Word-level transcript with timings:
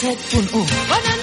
107.1. 0.00 0.50
Bona 0.88 1.10
nova! 1.16 1.19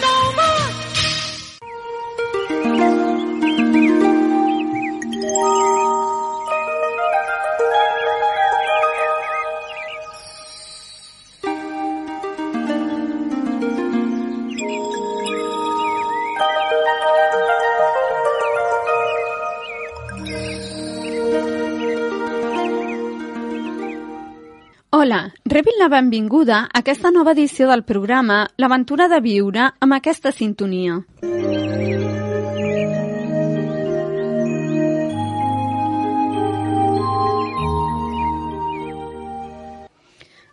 Rebin 25.58 25.80
la 25.80 25.88
benvinguda 25.90 26.58
a 26.70 26.80
aquesta 26.84 27.10
nova 27.10 27.32
edició 27.34 27.66
del 27.66 27.82
programa 27.82 28.44
L'aventura 28.62 29.08
de 29.10 29.18
viure 29.26 29.64
amb 29.82 29.96
aquesta 29.96 30.30
sintonia. 30.30 31.00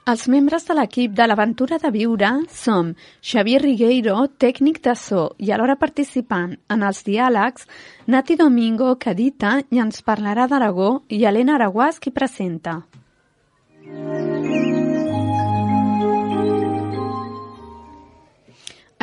Els 0.09 0.25
membres 0.33 0.65
de 0.65 0.79
l'equip 0.79 1.13
de 1.13 1.27
l'Aventura 1.29 1.77
de 1.83 1.91
Viure 1.93 2.30
som 2.49 2.95
Xavier 3.21 3.61
Rigueiro, 3.61 4.16
tècnic 4.41 4.80
de 4.89 4.97
so 4.97 5.27
i 5.37 5.52
alhora 5.52 5.77
participant 5.77 6.57
en 6.73 6.83
els 6.83 7.05
diàlegs, 7.05 7.69
Nati 8.07 8.39
Domingo, 8.41 8.95
que 8.97 9.13
edita 9.13 9.59
i 9.69 9.85
ens 9.85 10.01
parlarà 10.01 10.49
d'Aragó, 10.49 11.02
i 11.09 11.27
Helena 11.29 11.59
Araguàs, 11.61 12.01
qui 12.01 12.13
presenta. 12.13 12.80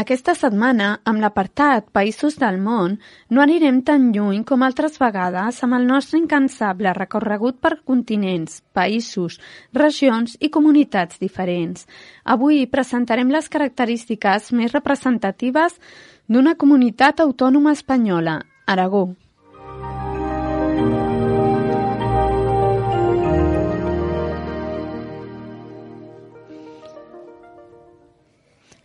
Aquesta 0.02 0.34
setmana, 0.34 0.86
amb 1.06 1.22
l'apartat 1.22 1.92
Països 1.94 2.38
del 2.42 2.56
món, 2.64 2.96
no 3.30 3.44
anirem 3.44 3.82
tan 3.86 4.08
lluny 4.16 4.42
com 4.50 4.64
altres 4.66 4.98
vegades 5.02 5.60
amb 5.62 5.78
el 5.78 5.86
nostre 5.86 6.18
incansable 6.18 6.96
recorregut 6.98 7.60
per 7.62 7.76
continents, 7.92 8.64
països, 8.74 9.38
regions 9.78 10.40
i 10.40 10.50
comunitats 10.50 11.22
diferents. 11.22 11.86
Avui 12.26 12.66
presentarem 12.66 13.30
les 13.30 13.52
característiques 13.54 14.50
més 14.58 14.74
representatives 14.74 15.78
d'una 16.26 16.56
comunitat 16.58 17.22
autònoma 17.22 17.78
espanyola, 17.78 18.40
Aragó. 18.66 19.10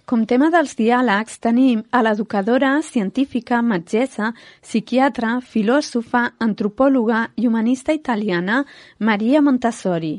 Com 0.07 0.21
tema 0.23 0.53
dels 0.55 0.77
diàlegs 0.79 1.41
tenim 1.43 1.81
a 1.91 1.99
l'educadora, 1.99 2.77
científica, 2.87 3.59
metgessa, 3.59 4.29
psiquiatra, 4.63 5.33
filòsofa, 5.43 6.21
antropòloga 6.47 7.25
i 7.35 7.49
humanista 7.49 7.91
italiana 7.97 8.61
Maria 9.01 9.41
Montessori. 9.43 10.13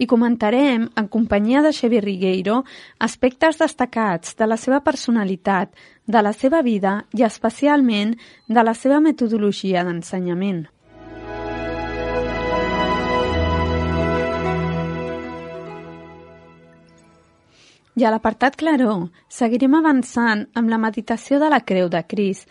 I 0.00 0.06
comentarem, 0.08 0.86
en 0.88 1.08
companyia 1.12 1.60
de 1.60 1.74
Xavier 1.76 2.00
Rigueiro, 2.06 2.62
aspectes 2.98 3.60
destacats 3.60 4.32
de 4.40 4.48
la 4.48 4.56
seva 4.56 4.80
personalitat, 4.80 5.68
de 6.06 6.22
la 6.24 6.32
seva 6.32 6.62
vida 6.64 7.02
i 7.12 7.28
especialment 7.28 8.16
de 8.48 8.64
la 8.64 8.72
seva 8.72 9.02
metodologia 9.04 9.84
d'ensenyament. 9.84 10.64
I 17.96 18.04
a 18.04 18.10
l'apartat 18.12 18.58
Claró 18.60 18.94
seguirem 19.32 19.74
avançant 19.78 20.42
amb 20.60 20.68
la 20.68 20.76
meditació 20.76 21.38
de 21.40 21.48
la 21.48 21.62
Creu 21.64 21.88
de 21.88 22.02
Cris. 22.04 22.42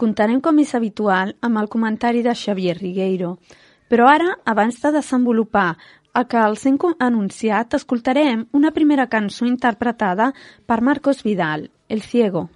Contarem, 0.00 0.40
com 0.40 0.62
és 0.62 0.72
habitual, 0.78 1.34
amb 1.44 1.60
el 1.60 1.68
comentari 1.74 2.22
de 2.24 2.32
Xavier 2.32 2.78
Rigueiro. 2.78 3.34
Però 3.92 4.08
ara, 4.08 4.30
abans 4.48 4.80
de 4.80 4.94
desenvolupar 4.96 5.76
el 6.16 6.24
que 6.30 6.40
els 6.40 6.64
hem 6.64 6.78
anunciat, 6.98 7.76
escoltarem 7.76 8.48
una 8.52 8.72
primera 8.72 9.06
cançó 9.06 9.44
interpretada 9.44 10.32
per 10.64 10.80
Marcos 10.80 11.22
Vidal, 11.22 11.70
El 11.88 12.00
Ciego. 12.00 12.48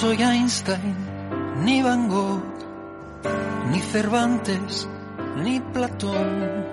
Soy 0.00 0.22
Einstein, 0.22 0.96
ni 1.62 1.82
Van 1.82 2.08
Gogh, 2.08 2.42
ni 3.70 3.80
Cervantes, 3.80 4.88
ni 5.36 5.60
Platón. 5.60 6.64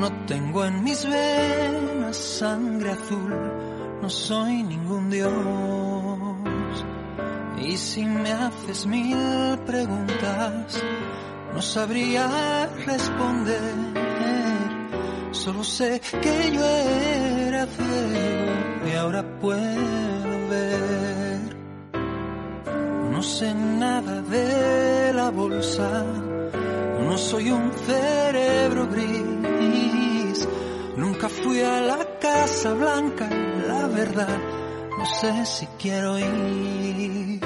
No 0.00 0.10
tengo 0.26 0.64
en 0.64 0.82
mis 0.82 1.04
venas 1.04 2.16
sangre 2.16 2.92
azul, 2.92 3.34
no 4.00 4.08
soy 4.08 4.62
ningún 4.62 5.10
dios. 5.10 5.32
Y 7.58 7.76
si 7.76 8.06
me 8.06 8.32
haces 8.32 8.86
mil 8.86 9.58
preguntas, 9.66 10.82
no 11.52 11.60
sabría 11.60 12.66
responder. 12.86 13.74
Solo 15.32 15.62
sé 15.64 16.00
que 16.22 16.50
yo 16.50 16.64
era 16.64 17.66
ciego 17.66 18.90
y 18.90 18.96
ahora 18.96 19.22
puedo 19.38 20.48
ver. 20.48 21.21
No 23.22 23.28
sé 23.28 23.54
nada 23.54 24.20
de 24.20 25.12
la 25.14 25.30
bolsa, 25.30 26.04
no 27.06 27.16
soy 27.16 27.52
un 27.52 27.70
cerebro 27.72 28.88
gris. 28.88 30.48
Nunca 30.96 31.28
fui 31.28 31.60
a 31.60 31.80
la 31.82 32.18
Casa 32.18 32.74
Blanca, 32.74 33.30
la 33.68 33.86
verdad, 33.86 34.40
no 34.98 35.06
sé 35.06 35.46
si 35.46 35.68
quiero 35.78 36.18
ir. 36.18 37.40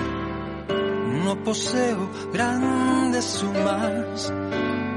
No 1.25 1.44
poseo 1.44 2.10
grandes 2.32 3.26
sumas 3.26 4.32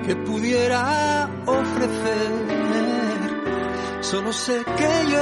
que 0.06 0.16
pudiera 0.16 1.29
ofrecer. 1.45 2.31
Solo 4.00 4.31
sé 4.31 4.63
que 4.78 5.12
yo 5.12 5.19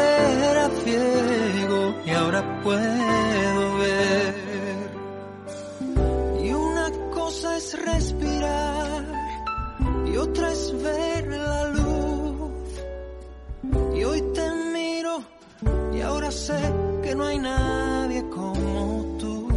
era 0.52 0.70
ciego 0.84 1.96
y 2.06 2.12
ahora 2.12 2.62
puedo 2.62 3.78
ver. 3.80 4.67
Ver 10.74 11.28
la 11.28 11.64
luz. 11.70 12.52
Y 13.96 14.04
hoy 14.04 14.22
te 14.34 14.52
miro 14.74 15.24
y 15.94 16.02
ahora 16.02 16.32
sé 16.32 16.60
que 17.04 17.16
no 17.16 17.26
hay 17.26 17.40
nadie 17.40 18.28
como 18.30 19.18
tú. 19.20 19.48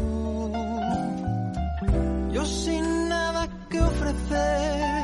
Yo 2.33 2.45
sin 2.45 3.09
nada 3.09 3.49
que 3.69 3.81
ofrecer, 3.81 5.00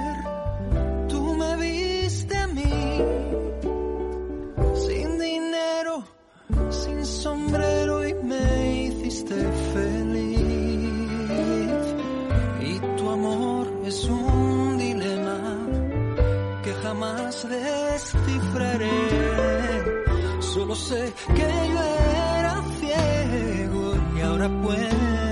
descifraré. 17.47 18.91
Solo 20.41 20.75
sé 20.75 21.13
que 21.35 21.49
yo 21.73 21.83
era 22.39 22.63
ciego 22.81 23.95
y 24.17 24.21
ahora 24.21 24.49
puedo 24.63 25.26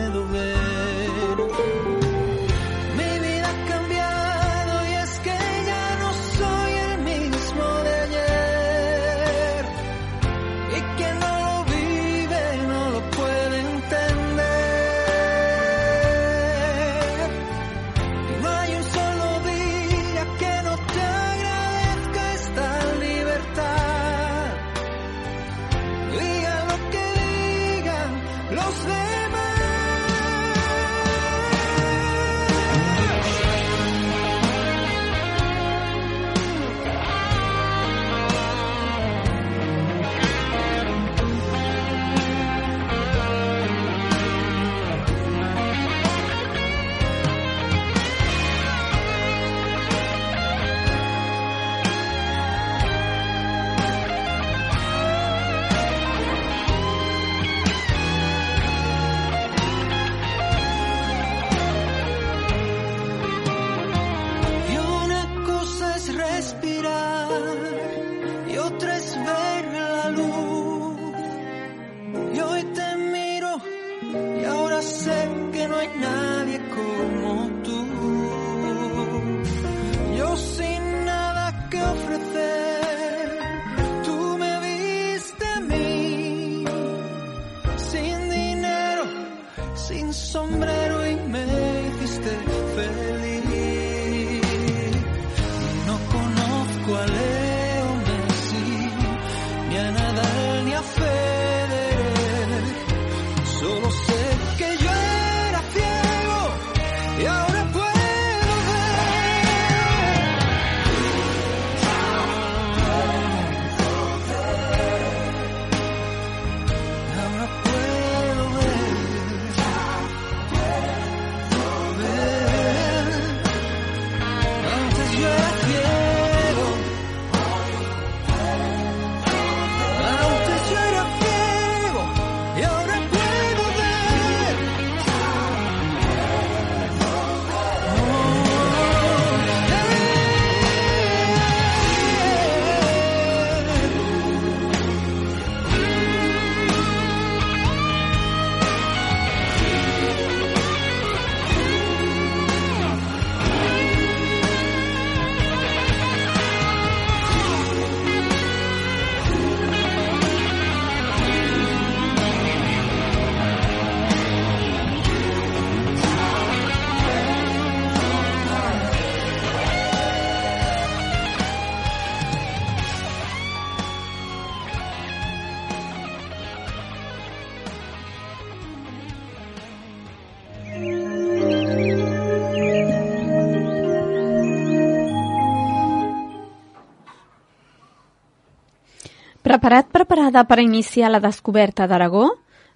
preparada 190.15 190.45
per 190.47 190.61
iniciar 190.61 191.11
la 191.11 191.19
descoberta 191.19 191.89
d'Aragó? 191.91 192.29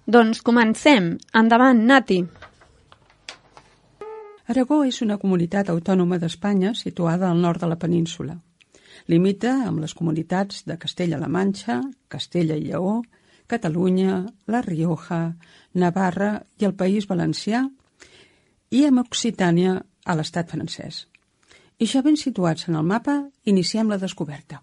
Doncs 0.05 0.41
comencem. 0.43 1.13
Endavant, 1.31 1.85
Nati. 1.87 2.17
Aragó 4.51 4.81
és 4.83 4.99
una 5.05 5.15
comunitat 5.21 5.69
autònoma 5.71 6.17
d'Espanya 6.19 6.73
situada 6.75 7.29
al 7.29 7.39
nord 7.39 7.63
de 7.63 7.69
la 7.71 7.77
península. 7.79 8.35
Limita 9.07 9.53
amb 9.69 9.79
les 9.79 9.95
comunitats 9.95 10.65
de 10.67 10.75
Castella-La 10.75 11.31
Manxa, 11.31 11.79
Castella 12.11 12.59
i 12.59 12.67
Lleó, 12.67 12.99
Catalunya, 13.47 14.25
La 14.47 14.59
Rioja, 14.59 15.37
Navarra 15.79 16.41
i 16.59 16.67
el 16.67 16.75
País 16.75 17.07
Valencià 17.07 17.63
i 18.69 18.83
amb 18.83 18.99
Occitània 19.05 19.79
a 19.79 20.19
l'estat 20.19 20.51
francès. 20.51 21.05
I 21.79 21.87
ja 21.87 22.03
ben 22.03 22.19
situats 22.19 22.67
en 22.67 22.75
el 22.75 22.83
mapa, 22.83 23.21
iniciem 23.45 23.87
la 23.87 24.01
descoberta. 24.01 24.59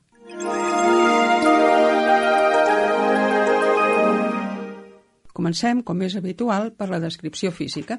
Comencem, 5.36 5.82
com 5.84 6.00
és 6.00 6.14
habitual, 6.16 6.70
per 6.72 6.88
la 6.88 7.00
descripció 7.02 7.50
física. 7.52 7.98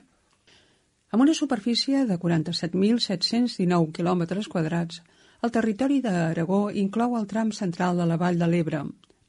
Amb 1.13 1.24
una 1.24 1.36
superfície 1.38 2.06
de 2.10 2.18
47.719 2.18 3.92
quilòmetres 3.94 4.50
quadrats, 4.50 5.04
el 5.45 5.54
territori 5.54 6.00
d'Aragó 6.01 6.63
inclou 6.84 7.13
el 7.19 7.28
tram 7.30 7.51
central 7.54 8.01
de 8.01 8.07
la 8.10 8.18
Vall 8.18 8.42
de 8.42 8.48
l'Ebre, 8.50 8.81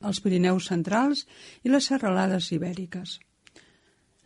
els 0.09 0.23
Pirineus 0.25 0.71
centrals 0.73 1.27
i 1.63 1.75
les 1.75 1.91
serralades 1.93 2.49
ibèriques. 2.57 3.19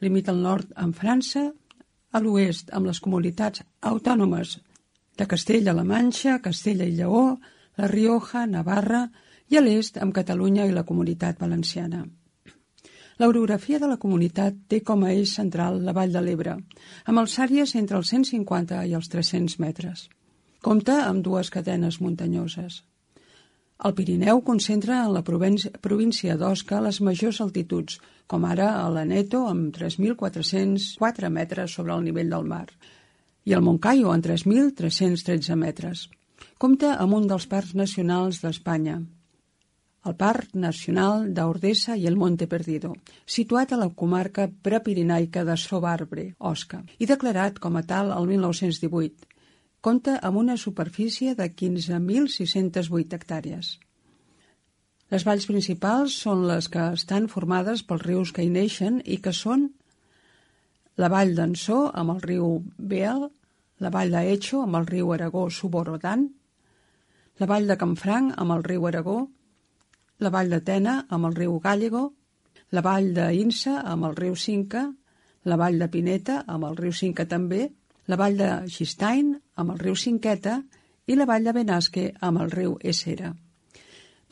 Limita 0.04 0.30
al 0.30 0.40
nord 0.46 0.70
amb 0.86 0.94
França, 1.02 1.48
a 2.12 2.22
l'oest 2.22 2.70
amb 2.76 2.86
les 2.86 3.02
comunitats 3.02 3.66
autònomes 3.80 4.56
de 5.18 5.26
Castella-La 5.26 5.82
Manxa, 5.82 6.38
Castella 6.44 6.86
i 6.86 6.94
Lleó, 6.94 7.26
La 7.82 7.90
Rioja, 7.90 8.46
Navarra 8.46 9.08
i 9.50 9.58
a 9.58 9.66
l'est 9.66 9.98
amb 9.98 10.14
Catalunya 10.14 10.70
i 10.70 10.74
la 10.76 10.86
Comunitat 10.86 11.40
Valenciana. 11.42 12.06
L'orografia 13.22 13.78
de 13.78 13.86
la 13.86 14.00
comunitat 14.02 14.56
té 14.66 14.80
com 14.82 15.04
a 15.06 15.12
eix 15.14 15.32
central 15.36 15.76
la 15.86 15.92
Vall 15.94 16.10
de 16.10 16.20
l'Ebre, 16.24 16.56
amb 17.06 17.20
alçàries 17.22 17.76
entre 17.78 18.00
els 18.00 18.08
150 18.10 18.80
i 18.90 18.96
els 18.98 19.10
300 19.12 19.60
metres. 19.62 20.08
Compta 20.66 20.96
amb 21.04 21.22
dues 21.22 21.52
cadenes 21.54 22.00
muntanyoses. 22.02 22.80
El 23.86 23.94
Pirineu 23.94 24.42
concentra 24.48 24.98
en 25.04 25.14
la 25.14 25.22
província, 25.22 26.36
d'Osca 26.40 26.82
les 26.82 26.98
majors 27.00 27.40
altituds, 27.46 28.00
com 28.26 28.48
ara 28.50 28.72
a 28.80 28.90
l'Aneto 28.90 29.44
amb 29.52 29.70
3.404 29.78 31.30
metres 31.30 31.78
sobre 31.78 31.94
el 31.94 32.02
nivell 32.10 32.34
del 32.34 32.50
mar 32.56 32.66
i 33.46 33.54
el 33.54 33.62
Moncaio 33.62 34.10
amb 34.10 34.26
3.313 34.26 35.62
metres. 35.62 36.08
Compta 36.58 36.96
amb 36.98 37.22
un 37.22 37.30
dels 37.30 37.46
parcs 37.46 37.74
nacionals 37.78 38.42
d'Espanya, 38.42 38.98
el 40.08 40.16
Parc 40.18 40.56
Nacional 40.58 41.28
d'Ordesa 41.34 41.94
i 41.96 42.08
el 42.10 42.16
Monte 42.18 42.48
Perdido, 42.50 42.92
situat 43.26 43.72
a 43.72 43.78
la 43.78 43.88
comarca 44.02 44.48
prepirinaica 44.48 45.44
de 45.46 45.56
Sobarbre, 45.56 46.32
Osca, 46.38 46.82
i 46.98 47.06
declarat 47.06 47.60
com 47.62 47.78
a 47.78 47.84
tal 47.86 48.10
el 48.16 48.26
1918. 48.32 49.28
Compta 49.82 50.16
amb 50.22 50.38
una 50.38 50.56
superfície 50.56 51.34
de 51.38 51.46
15.608 51.50 53.18
hectàrees. 53.18 53.76
Les 55.12 55.26
valls 55.28 55.46
principals 55.46 56.16
són 56.24 56.46
les 56.48 56.70
que 56.72 56.88
estan 56.96 57.28
formades 57.28 57.82
pels 57.86 58.02
rius 58.06 58.32
que 58.32 58.42
hi 58.46 58.50
neixen 58.50 59.00
i 59.04 59.18
que 59.22 59.34
són 59.36 59.68
la 61.02 61.10
vall 61.12 61.34
d'Ansó 61.36 61.84
amb 61.92 62.14
el 62.14 62.22
riu 62.24 62.48
Beal, 62.78 63.28
la 63.82 63.90
vall 63.90 64.14
d'Echo 64.14 64.62
amb 64.64 64.78
el 64.80 64.88
riu 64.88 65.12
Aragó 65.12 65.48
Suborodan, 65.50 66.26
la 67.40 67.48
vall 67.50 67.68
de 67.68 67.76
Canfranc 67.80 68.34
amb 68.38 68.56
el 68.56 68.64
riu 68.66 68.86
Aragó, 68.88 69.18
la 70.22 70.30
vall 70.30 70.50
de 70.50 70.60
Tena 70.64 71.02
amb 71.10 71.28
el 71.28 71.36
riu 71.36 71.58
Gàllego, 71.60 72.02
la 72.72 72.82
vall 72.84 73.12
d'Insa 73.16 73.80
amb 73.82 74.08
el 74.08 74.16
riu 74.16 74.36
Cinca, 74.38 74.86
la 75.44 75.58
vall 75.58 75.78
de 75.78 75.88
Pineta 75.90 76.42
amb 76.46 76.68
el 76.70 76.76
riu 76.78 76.92
Cinca 76.96 77.26
també, 77.28 77.66
la 78.06 78.18
vall 78.18 78.38
de 78.38 78.50
Xistain 78.70 79.34
amb 79.56 79.74
el 79.74 79.80
riu 79.82 79.96
Cinqueta 79.96 80.60
i 81.06 81.16
la 81.18 81.26
vall 81.26 81.44
de 81.44 81.54
Benasque 81.56 82.12
amb 82.20 82.42
el 82.42 82.52
riu 82.54 82.76
Essera. 82.80 83.32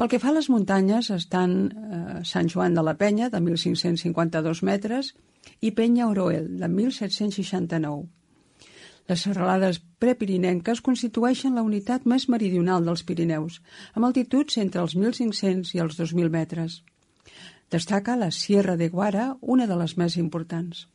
Pel 0.01 0.09
que 0.09 0.21
fa 0.23 0.31
a 0.31 0.37
les 0.39 0.49
muntanyes 0.49 1.11
estan 1.13 1.51
eh, 1.69 2.21
Sant 2.25 2.49
Joan 2.49 2.79
de 2.79 2.85
la 2.87 2.95
Penya, 2.97 3.29
de 3.29 3.37
1.552 3.37 4.63
metres, 4.65 5.13
i 5.61 5.75
Penya 5.77 6.09
Oroel, 6.09 6.47
de 6.57 6.69
1.769. 6.69 8.07
Les 9.11 9.25
serralades 9.27 9.81
prepirinenques 9.99 10.81
constitueixen 10.87 11.57
la 11.59 11.65
unitat 11.67 12.05
més 12.11 12.29
meridional 12.31 12.85
dels 12.87 13.03
Pirineus, 13.09 13.57
amb 13.99 14.07
altituds 14.07 14.61
entre 14.63 14.85
els 14.85 14.95
1.500 14.95 15.75
i 15.75 15.83
els 15.85 15.99
2.000 15.99 16.31
metres. 16.31 16.77
Destaca 17.75 18.15
la 18.21 18.31
Sierra 18.31 18.77
de 18.79 18.89
Guara, 18.89 19.27
una 19.41 19.67
de 19.67 19.81
les 19.83 19.97
més 19.99 20.17
importants. 20.23 20.87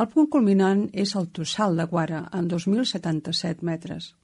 El 0.00 0.08
punt 0.08 0.30
culminant 0.32 0.86
és 1.04 1.12
el 1.20 1.28
Tossal 1.36 1.76
de 1.76 1.84
Guara, 1.92 2.22
amb 2.32 2.48
2.077 2.54 3.68
metres. 3.68 4.14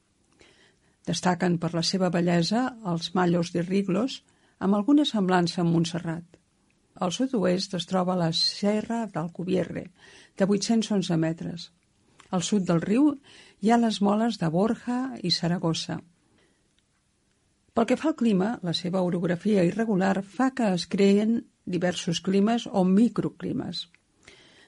Destaquen 1.06 1.60
per 1.60 1.74
la 1.76 1.84
seva 1.84 2.08
bellesa 2.10 2.66
els 2.92 3.12
Mallos 3.14 3.52
de 3.52 3.68
Riglos, 3.68 4.22
amb 4.64 4.80
alguna 4.80 5.04
semblança 5.04 5.60
amb 5.60 5.76
Montserrat. 5.76 6.24
Al 7.04 7.12
sud-oest 7.12 7.76
es 7.76 7.84
troba 7.84 8.16
la 8.16 8.32
Serra 8.32 9.04
d'Alcubierre, 9.12 9.90
de 10.40 10.48
811 10.48 11.20
metres. 11.20 11.72
Al 12.30 12.42
sud 12.42 12.66
del 12.68 12.82
riu 12.82 13.12
hi 13.62 13.70
ha 13.70 13.78
les 13.80 14.00
moles 14.02 14.38
de 14.40 14.50
Borja 14.50 14.98
i 15.22 15.30
Saragossa. 15.30 16.00
Pel 17.76 17.86
que 17.88 17.98
fa 18.00 18.10
al 18.10 18.16
clima, 18.16 18.54
la 18.64 18.72
seva 18.72 19.02
orografia 19.04 19.64
irregular 19.68 20.22
fa 20.24 20.50
que 20.56 20.72
es 20.74 20.86
creen 20.88 21.38
diversos 21.66 22.22
climes 22.24 22.66
o 22.66 22.84
microclimes. 22.88 23.86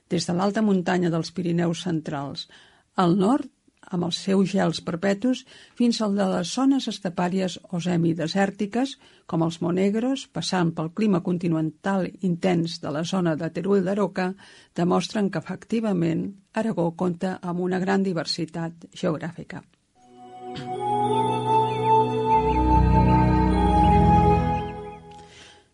Des 0.09 0.27
de 0.29 0.35
l'alta 0.37 0.65
muntanya 0.65 1.11
dels 1.13 1.31
Pirineus 1.33 1.85
centrals, 1.87 2.49
al 2.97 3.17
nord 3.17 3.49
amb 3.91 4.09
els 4.09 4.19
seus 4.25 4.51
gels 4.53 4.81
perpetus, 4.85 5.45
fins 5.79 6.01
al 6.05 6.17
de 6.19 6.27
les 6.33 6.53
zones 6.55 6.89
estepàries 6.91 7.59
o 7.73 7.81
semidesèrtiques, 7.81 8.97
com 9.27 9.45
els 9.47 9.61
Monegros, 9.65 10.27
passant 10.33 10.75
pel 10.77 10.93
clima 10.97 11.23
continental 11.25 12.09
intens 12.21 12.79
de 12.85 12.93
la 12.95 13.05
zona 13.05 13.37
de 13.37 13.51
Teruel 13.55 13.85
d'Aroca, 13.89 14.33
demostren 14.77 15.31
que 15.31 15.43
efectivament 15.43 16.29
Aragó 16.55 16.91
compta 16.97 17.39
amb 17.43 17.61
una 17.65 17.79
gran 17.79 18.03
diversitat 18.03 18.89
geogràfica. 18.93 19.63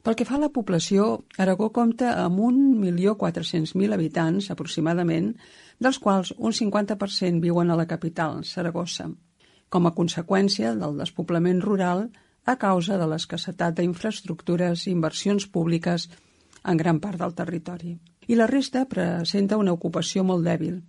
Pel 0.04 0.18
que 0.20 0.26
fa 0.28 0.34
a 0.36 0.42
la 0.42 0.50
població, 0.52 1.04
Aragó 1.40 1.70
compta 1.72 2.10
amb 2.20 2.36
1.400.000 2.44 3.94
habitants, 3.96 4.50
aproximadament, 4.52 5.30
dels 5.80 5.96
quals 5.96 6.34
un 6.36 6.52
50% 6.52 7.40
viuen 7.40 7.72
a 7.72 7.78
la 7.80 7.86
capital, 7.88 8.42
Saragossa, 8.44 9.06
com 9.72 9.88
a 9.88 9.94
conseqüència 9.96 10.74
del 10.76 11.00
despoblament 11.00 11.62
rural 11.64 12.04
a 12.44 12.56
causa 12.60 12.98
de 13.00 13.06
l'escassetat 13.08 13.78
d'infraestructures 13.78 14.84
i 14.84 14.92
inversions 14.92 15.48
públiques 15.48 16.10
en 16.68 16.76
gran 16.76 17.00
part 17.00 17.24
del 17.24 17.32
territori. 17.32 17.96
I 18.28 18.36
la 18.36 18.50
resta 18.50 18.84
presenta 18.84 19.56
una 19.56 19.72
ocupació 19.72 20.20
molt 20.20 20.44
dèbil. 20.44 20.82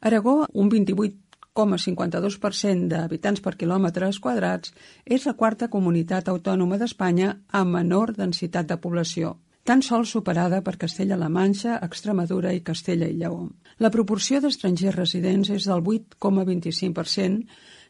Aragó, 0.00 0.46
un 0.56 0.72
28 0.72 1.31
0,52% 1.54 2.88
d'habitants 2.88 3.42
per 3.44 3.56
quilòmetres 3.60 4.18
quadrats, 4.24 4.72
és 5.04 5.26
la 5.28 5.34
quarta 5.36 5.68
comunitat 5.68 6.28
autònoma 6.32 6.78
d'Espanya 6.80 7.34
amb 7.52 7.76
menor 7.76 8.14
densitat 8.16 8.70
de 8.70 8.78
població, 8.80 9.36
tan 9.64 9.82
sols 9.84 10.14
superada 10.16 10.62
per 10.64 10.78
Castella-La 10.80 11.28
Manxa, 11.28 11.76
Extremadura 11.84 12.54
i 12.56 12.62
Castella 12.64 13.06
i 13.06 13.18
Lleó. 13.20 13.50
La 13.78 13.90
proporció 13.90 14.40
d'estrangers 14.40 14.96
residents 14.96 15.52
és 15.52 15.68
del 15.68 15.84
8,25%, 15.84 17.44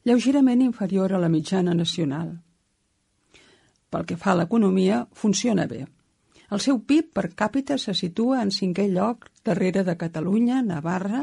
lleugerament 0.04 0.62
inferior 0.66 1.14
a 1.14 1.22
la 1.22 1.30
mitjana 1.30 1.74
nacional. 1.74 2.34
Pel 3.92 4.06
que 4.08 4.16
fa 4.16 4.32
a 4.32 4.40
l'economia, 4.40 5.06
funciona 5.14 5.68
bé. 5.70 5.84
El 6.52 6.60
seu 6.60 6.82
PIB 6.84 7.06
per 7.16 7.30
càpita 7.32 7.78
se 7.80 7.94
situa 7.96 8.42
en 8.44 8.50
cinquè 8.52 8.84
lloc 8.92 9.30
darrere 9.48 9.86
de 9.86 9.94
Catalunya, 9.96 10.58
Navarra, 10.60 11.22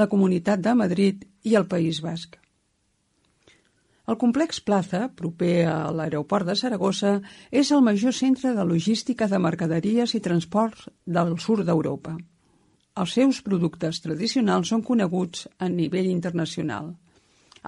la 0.00 0.06
Comunitat 0.08 0.62
de 0.64 0.72
Madrid 0.72 1.26
i 1.44 1.58
el 1.60 1.66
País 1.68 2.00
Basc. 2.00 2.38
El 4.08 4.16
complex 4.22 4.62
Plaza, 4.64 5.02
proper 5.18 5.66
a 5.68 5.74
l'aeroport 5.92 6.48
de 6.48 6.56
Saragossa, 6.56 7.12
és 7.50 7.70
el 7.76 7.84
major 7.84 8.16
centre 8.16 8.54
de 8.56 8.64
logística 8.70 9.28
de 9.28 9.42
mercaderies 9.48 10.16
i 10.16 10.22
transports 10.24 10.88
del 11.04 11.36
sud 11.38 11.62
d'Europa. 11.68 12.16
Els 12.96 13.18
seus 13.18 13.42
productes 13.44 14.00
tradicionals 14.06 14.72
són 14.72 14.86
coneguts 14.88 15.46
a 15.58 15.68
nivell 15.68 16.08
internacional. 16.14 16.90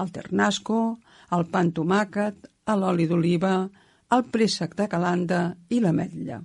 El 0.00 0.10
ternasco, 0.16 0.80
el 1.36 1.46
pan 1.52 1.70
tomàquet, 1.76 2.50
l'oli 2.80 3.06
d'oliva, 3.12 3.54
el 4.16 4.26
préssec 4.32 4.74
de 4.80 4.88
calanda 4.88 5.44
i 5.68 5.84
l'ametlla. 5.84 6.40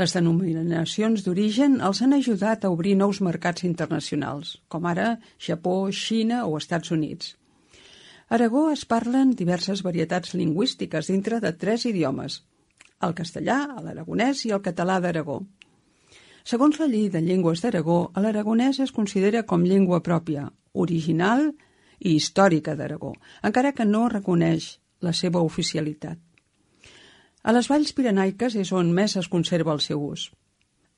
Les 0.00 0.14
denominacions 0.16 1.20
d'origen 1.24 1.74
els 1.84 2.00
han 2.00 2.14
ajudat 2.16 2.64
a 2.64 2.70
obrir 2.72 2.94
nous 2.96 3.18
mercats 3.20 3.66
internacionals, 3.68 4.54
com 4.72 4.86
ara 4.88 5.18
Japó, 5.36 5.90
Xina 5.92 6.46
o 6.46 6.56
Estats 6.56 6.94
Units. 6.96 7.34
A 8.32 8.38
Aragó 8.38 8.70
es 8.72 8.86
parlen 8.88 9.34
diverses 9.36 9.82
varietats 9.84 10.32
lingüístiques 10.32 11.12
dintre 11.12 11.42
de 11.44 11.52
tres 11.52 11.84
idiomes, 11.84 12.38
el 13.04 13.12
castellà, 13.18 13.58
l'aragonès 13.84 14.46
i 14.48 14.54
el 14.56 14.64
català 14.64 14.96
d'Aragó. 15.04 15.42
Segons 16.42 16.80
la 16.80 16.88
llei 16.88 17.10
de 17.12 17.20
llengües 17.20 17.60
d'Aragó, 17.60 18.00
l'aragonès 18.16 18.80
es 18.80 18.96
considera 18.96 19.44
com 19.44 19.68
llengua 19.68 20.00
pròpia, 20.00 20.48
original 20.72 21.50
i 22.00 22.16
històrica 22.16 22.78
d'Aragó, 22.80 23.12
encara 23.44 23.76
que 23.76 23.84
no 23.84 24.08
reconeix 24.08 24.78
la 25.04 25.12
seva 25.12 25.44
oficialitat. 25.44 26.16
A 27.42 27.50
les 27.50 27.66
valls 27.70 27.90
pirenaiques 27.96 28.54
és 28.54 28.70
on 28.72 28.92
més 28.94 29.16
es 29.18 29.28
conserva 29.30 29.72
el 29.74 29.80
seu 29.82 30.02
ús. 30.06 30.28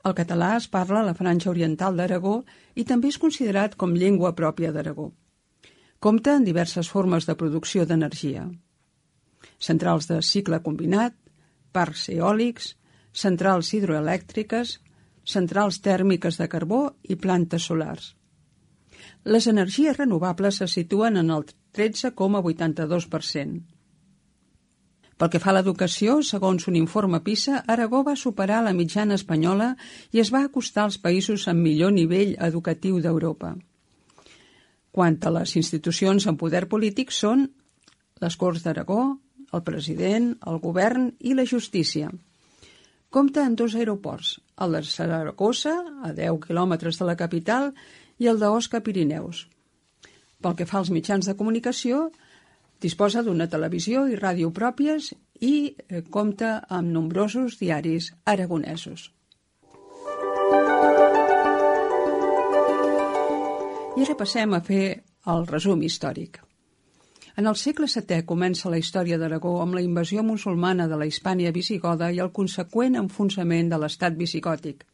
El 0.05 0.13
català 0.19 0.51
es 0.59 0.67
parla 0.69 1.01
a 1.01 1.07
la 1.07 1.15
franja 1.17 1.49
oriental 1.51 1.97
d'Aragó 1.97 2.43
i 2.77 2.85
també 2.85 3.09
és 3.09 3.17
considerat 3.23 3.77
com 3.81 3.95
llengua 3.97 4.35
pròpia 4.37 4.73
d'Aragó. 4.73 5.13
Compta 6.05 6.35
en 6.37 6.45
diverses 6.45 6.91
formes 6.93 7.25
de 7.25 7.35
producció 7.41 7.87
d'energia. 7.89 8.45
Centrals 9.59 10.07
de 10.11 10.21
cicle 10.21 10.61
combinat, 10.67 11.17
parcs 11.73 12.11
eòlics, 12.13 12.77
centrals 13.25 13.73
hidroelèctriques, 13.73 14.81
centrals 15.25 15.81
tèrmiques 15.81 16.37
de 16.37 16.49
carbó 16.53 16.83
i 17.09 17.17
plantes 17.17 17.65
solars. 17.71 18.13
Les 19.25 19.49
energies 19.49 19.97
renovables 19.97 20.61
se 20.61 20.69
situen 20.69 21.17
en 21.17 21.33
el 21.33 21.49
13,82%. 21.73 23.74
Pel 25.15 25.31
que 25.31 25.39
fa 25.39 25.53
a 25.53 25.55
l'educació, 25.55 26.17
segons 26.27 26.67
un 26.71 26.77
informe 26.79 27.21
PISA, 27.23 27.63
Aragó 27.71 28.03
va 28.07 28.17
superar 28.19 28.63
la 28.67 28.75
mitjana 28.75 29.15
espanyola 29.15 29.75
i 30.11 30.21
es 30.23 30.33
va 30.35 30.43
acostar 30.47 30.85
als 30.85 30.99
països 30.99 31.47
amb 31.51 31.63
millor 31.63 31.95
nivell 31.95 32.35
educatiu 32.49 32.99
d'Europa. 33.03 33.55
Quant 34.95 35.19
a 35.23 35.35
les 35.39 35.55
institucions 35.59 36.27
amb 36.27 36.41
poder 36.41 36.67
polític 36.71 37.15
són 37.15 37.47
les 38.23 38.37
Corts 38.39 38.67
d'Aragó, 38.67 39.17
el 39.55 39.63
president, 39.63 40.33
el 40.51 40.59
govern 40.63 41.13
i 41.21 41.35
la 41.39 41.47
justícia. 41.47 42.11
Compta 43.15 43.45
en 43.47 43.55
dos 43.55 43.77
aeroports, 43.79 44.41
el 44.59 44.75
de 44.75 44.83
Saragossa, 44.91 45.75
a 46.03 46.11
10 46.11 46.41
quilòmetres 46.49 46.99
de 46.99 47.07
la 47.07 47.15
capital, 47.15 47.71
i 48.19 48.27
el 48.31 48.41
d'Osca 48.43 48.81
Pirineus. 48.83 49.47
Pel 50.43 50.57
que 50.59 50.67
fa 50.67 50.81
als 50.81 50.91
mitjans 50.91 51.31
de 51.31 51.37
comunicació, 51.39 52.09
Disposa 52.85 53.23
d'una 53.25 53.47
televisió 53.49 54.03
i 54.13 54.17
ràdio 54.19 54.51
pròpies 54.53 55.07
i 55.41 55.55
eh, 55.73 56.03
compta 56.13 56.59
amb 56.69 56.91
nombrosos 56.93 57.57
diaris 57.57 58.11
aragonesos. 58.29 59.07
I 63.95 64.05
ara 64.05 64.19
passem 64.21 64.53
a 64.53 64.61
fer 64.69 64.85
el 65.33 65.47
resum 65.49 65.81
històric. 65.89 66.43
En 67.41 67.49
el 67.49 67.57
segle 67.57 67.89
VII 67.89 68.21
comença 68.29 68.69
la 68.69 68.83
història 68.83 69.17
d'Aragó 69.19 69.57
amb 69.63 69.79
la 69.79 69.83
invasió 69.89 70.23
musulmana 70.23 70.85
de 70.91 71.01
la 71.01 71.09
Hispània 71.09 71.57
visigoda 71.57 72.13
i 72.13 72.21
el 72.21 72.35
conseqüent 72.37 73.01
enfonsament 73.01 73.73
de 73.73 73.81
l'estat 73.81 74.19
visigòtic. 74.21 74.85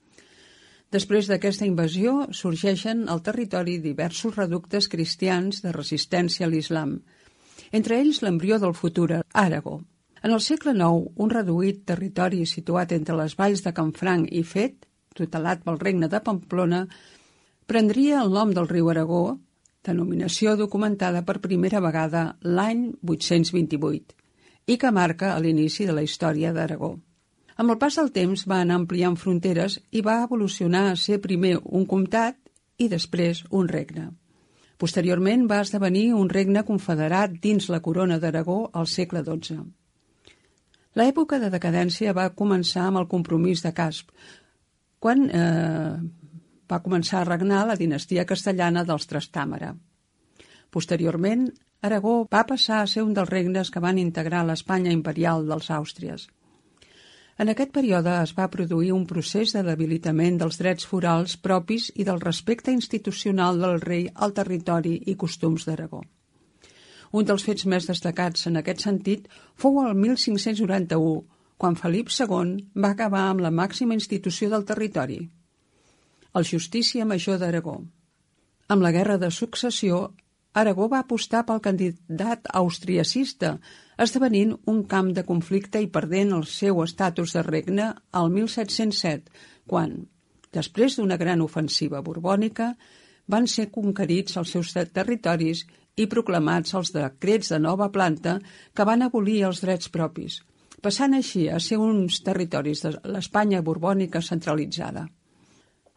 Després 0.94 1.26
d'aquesta 1.26 1.66
invasió 1.66 2.28
sorgeixen 2.30 3.08
al 3.08 3.24
territori 3.26 3.80
diversos 3.82 4.38
reductes 4.38 4.86
cristians 4.88 5.64
de 5.66 5.74
resistència 5.74 6.46
a 6.46 6.54
l'islam– 6.54 7.00
entre 7.72 8.00
ells 8.00 8.20
l'embrió 8.24 8.58
del 8.58 8.74
futur 8.74 9.08
Àrago. 9.32 9.80
En 10.22 10.34
el 10.36 10.40
segle 10.44 10.74
IX, 10.76 11.12
un 11.16 11.30
reduït 11.32 11.84
territori 11.88 12.44
situat 12.46 12.92
entre 12.92 13.16
les 13.16 13.36
valls 13.38 13.62
de 13.64 13.72
Canfranc 13.72 14.28
i 14.30 14.42
Fet, 14.44 14.86
tutelat 15.16 15.62
pel 15.64 15.80
regne 15.80 16.08
de 16.08 16.20
Pamplona, 16.20 16.84
prendria 17.66 18.20
el 18.22 18.32
nom 18.34 18.52
del 18.52 18.68
riu 18.68 18.90
Aragó, 18.90 19.38
denominació 19.86 20.56
documentada 20.60 21.22
per 21.24 21.40
primera 21.40 21.80
vegada 21.80 22.24
l'any 22.42 22.90
828 23.00 24.18
i 24.70 24.76
que 24.76 24.90
marca 24.92 25.38
l'inici 25.40 25.86
de 25.88 25.94
la 25.96 26.04
història 26.04 26.52
d'Aragó. 26.52 26.92
Amb 27.56 27.72
el 27.72 27.78
pas 27.80 27.96
del 27.96 28.12
temps 28.12 28.44
va 28.48 28.60
anar 28.60 28.76
ampliant 28.80 29.16
fronteres 29.20 29.78
i 29.90 30.04
va 30.04 30.22
evolucionar 30.24 30.90
a 30.90 30.96
ser 30.96 31.20
primer 31.24 31.56
un 31.64 31.86
comtat 31.88 32.36
i 32.78 32.88
després 32.88 33.42
un 33.50 33.68
regne. 33.68 34.10
Posteriorment 34.80 35.44
va 35.48 35.60
esdevenir 35.60 36.06
un 36.16 36.30
regne 36.32 36.62
confederat 36.64 37.34
dins 37.42 37.68
la 37.68 37.82
corona 37.84 38.16
d'Aragó 38.18 38.62
al 38.72 38.88
segle 38.88 39.20
XII. 39.26 39.66
L'època 40.96 41.38
de 41.42 41.50
decadència 41.52 42.14
va 42.16 42.30
començar 42.34 42.86
amb 42.88 43.02
el 43.02 43.08
compromís 43.10 43.60
de 43.62 43.74
Casp, 43.76 44.08
quan 44.98 45.28
eh, 45.28 45.92
va 46.70 46.80
començar 46.86 47.20
a 47.20 47.28
regnar 47.28 47.66
la 47.68 47.76
dinastia 47.76 48.24
castellana 48.24 48.86
dels 48.88 49.06
Trastàmara. 49.10 49.74
Posteriorment, 50.70 51.48
Aragó 51.82 52.16
va 52.32 52.46
passar 52.48 52.80
a 52.80 52.88
ser 52.90 53.04
un 53.04 53.14
dels 53.16 53.30
regnes 53.30 53.70
que 53.70 53.84
van 53.84 54.00
integrar 54.00 54.42
l'Espanya 54.46 54.92
imperial 54.96 55.46
dels 55.48 55.70
Àustries. 55.76 56.28
En 57.40 57.48
aquest 57.48 57.70
període 57.72 58.12
es 58.20 58.34
va 58.36 58.50
produir 58.52 58.90
un 58.92 59.06
procés 59.08 59.54
de 59.56 59.62
debilitament 59.64 60.34
dels 60.40 60.58
drets 60.60 60.84
forals 60.88 61.38
propis 61.40 61.86
i 61.94 62.04
del 62.04 62.20
respecte 62.20 62.74
institucional 62.76 63.62
del 63.62 63.80
rei 63.80 64.02
al 64.26 64.34
territori 64.36 64.98
i 65.08 65.14
costums 65.22 65.64
d'Aragó. 65.64 66.02
Un 67.16 67.24
dels 67.30 67.46
fets 67.46 67.64
més 67.72 67.88
destacats 67.88 68.44
en 68.50 68.60
aquest 68.60 68.84
sentit 68.84 69.30
fou 69.56 69.80
el 69.86 69.96
1591, 69.96 71.14
quan 71.56 71.80
Felip 71.80 72.12
II 72.12 72.52
va 72.84 72.92
acabar 72.92 73.24
amb 73.30 73.40
la 73.46 73.54
màxima 73.62 73.96
institució 73.96 74.50
del 74.52 74.68
territori, 74.68 75.18
el 76.36 76.44
Justícia 76.44 77.08
Major 77.08 77.40
d'Aragó. 77.40 77.78
Amb 78.68 78.84
la 78.84 78.92
Guerra 78.92 79.16
de 79.18 79.32
Successió, 79.32 80.10
Aragó 80.52 80.90
va 80.92 81.00
apostar 81.00 81.46
pel 81.48 81.64
candidat 81.64 82.52
austriacista, 82.60 83.56
esdevenint 84.04 84.54
un 84.72 84.84
camp 84.88 85.10
de 85.16 85.24
conflicte 85.28 85.80
i 85.82 85.90
perdent 85.92 86.32
el 86.36 86.46
seu 86.48 86.80
estatus 86.84 87.34
de 87.36 87.42
regne 87.46 87.90
al 88.16 88.30
1707, 88.32 89.28
quan, 89.68 89.92
després 90.56 90.96
d'una 90.96 91.18
gran 91.20 91.42
ofensiva 91.44 92.00
borbònica, 92.06 92.72
van 93.30 93.46
ser 93.46 93.68
conquerits 93.74 94.38
els 94.40 94.54
seus 94.56 94.72
territoris 94.74 95.66
i 96.00 96.06
proclamats 96.10 96.74
els 96.78 96.92
decrets 96.94 97.52
de 97.52 97.60
nova 97.60 97.90
planta 97.92 98.38
que 98.74 98.86
van 98.88 99.04
abolir 99.06 99.42
els 99.46 99.60
drets 99.64 99.92
propis, 99.92 100.40
passant 100.82 101.14
així 101.14 101.48
a 101.48 101.60
ser 101.60 101.78
uns 101.78 102.22
territoris 102.26 102.84
de 102.86 102.94
l'Espanya 103.04 103.62
borbònica 103.62 104.22
centralitzada. 104.24 105.06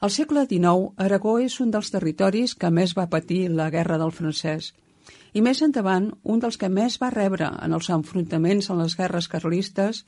Al 0.04 0.12
segle 0.12 0.44
XIX, 0.50 0.92
Aragó 1.00 1.38
és 1.40 1.62
un 1.64 1.72
dels 1.72 1.90
territoris 1.94 2.58
que 2.60 2.70
més 2.70 2.92
va 2.98 3.08
patir 3.08 3.46
la 3.50 3.70
Guerra 3.72 3.98
del 4.02 4.12
Francès 4.12 4.74
i 5.34 5.42
més 5.42 5.62
endavant 5.66 6.12
un 6.24 6.42
dels 6.44 6.58
que 6.62 6.70
més 6.70 7.00
va 7.02 7.10
rebre 7.14 7.50
en 7.66 7.74
els 7.74 7.90
enfrontaments 7.90 8.70
en 8.70 8.82
les 8.84 8.96
guerres 9.00 9.28
carlistes 9.32 10.04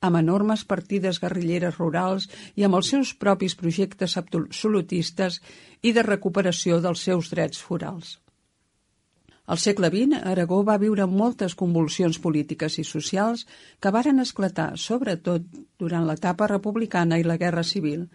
amb 0.00 0.16
enormes 0.16 0.64
partides 0.64 1.20
guerrilleres 1.20 1.76
rurals 1.76 2.28
i 2.56 2.64
amb 2.64 2.78
els 2.78 2.88
seus 2.94 3.12
propis 3.14 3.56
projectes 3.58 4.16
absolutistes 4.16 5.40
i 5.82 5.92
de 5.92 6.04
recuperació 6.06 6.80
dels 6.80 7.04
seus 7.04 7.30
drets 7.34 7.60
forals. 7.60 8.18
Al 9.50 9.58
segle 9.58 9.88
XX, 9.90 10.20
Aragó 10.30 10.60
va 10.62 10.78
viure 10.78 11.08
moltes 11.10 11.56
convulsions 11.58 12.20
polítiques 12.22 12.78
i 12.78 12.84
socials 12.86 13.46
que 13.82 13.90
varen 13.90 14.22
esclatar, 14.22 14.76
sobretot 14.78 15.42
durant 15.78 16.06
l'etapa 16.06 16.46
republicana 16.46 17.18
i 17.18 17.26
la 17.26 17.36
Guerra 17.36 17.64
Civil, 17.66 18.06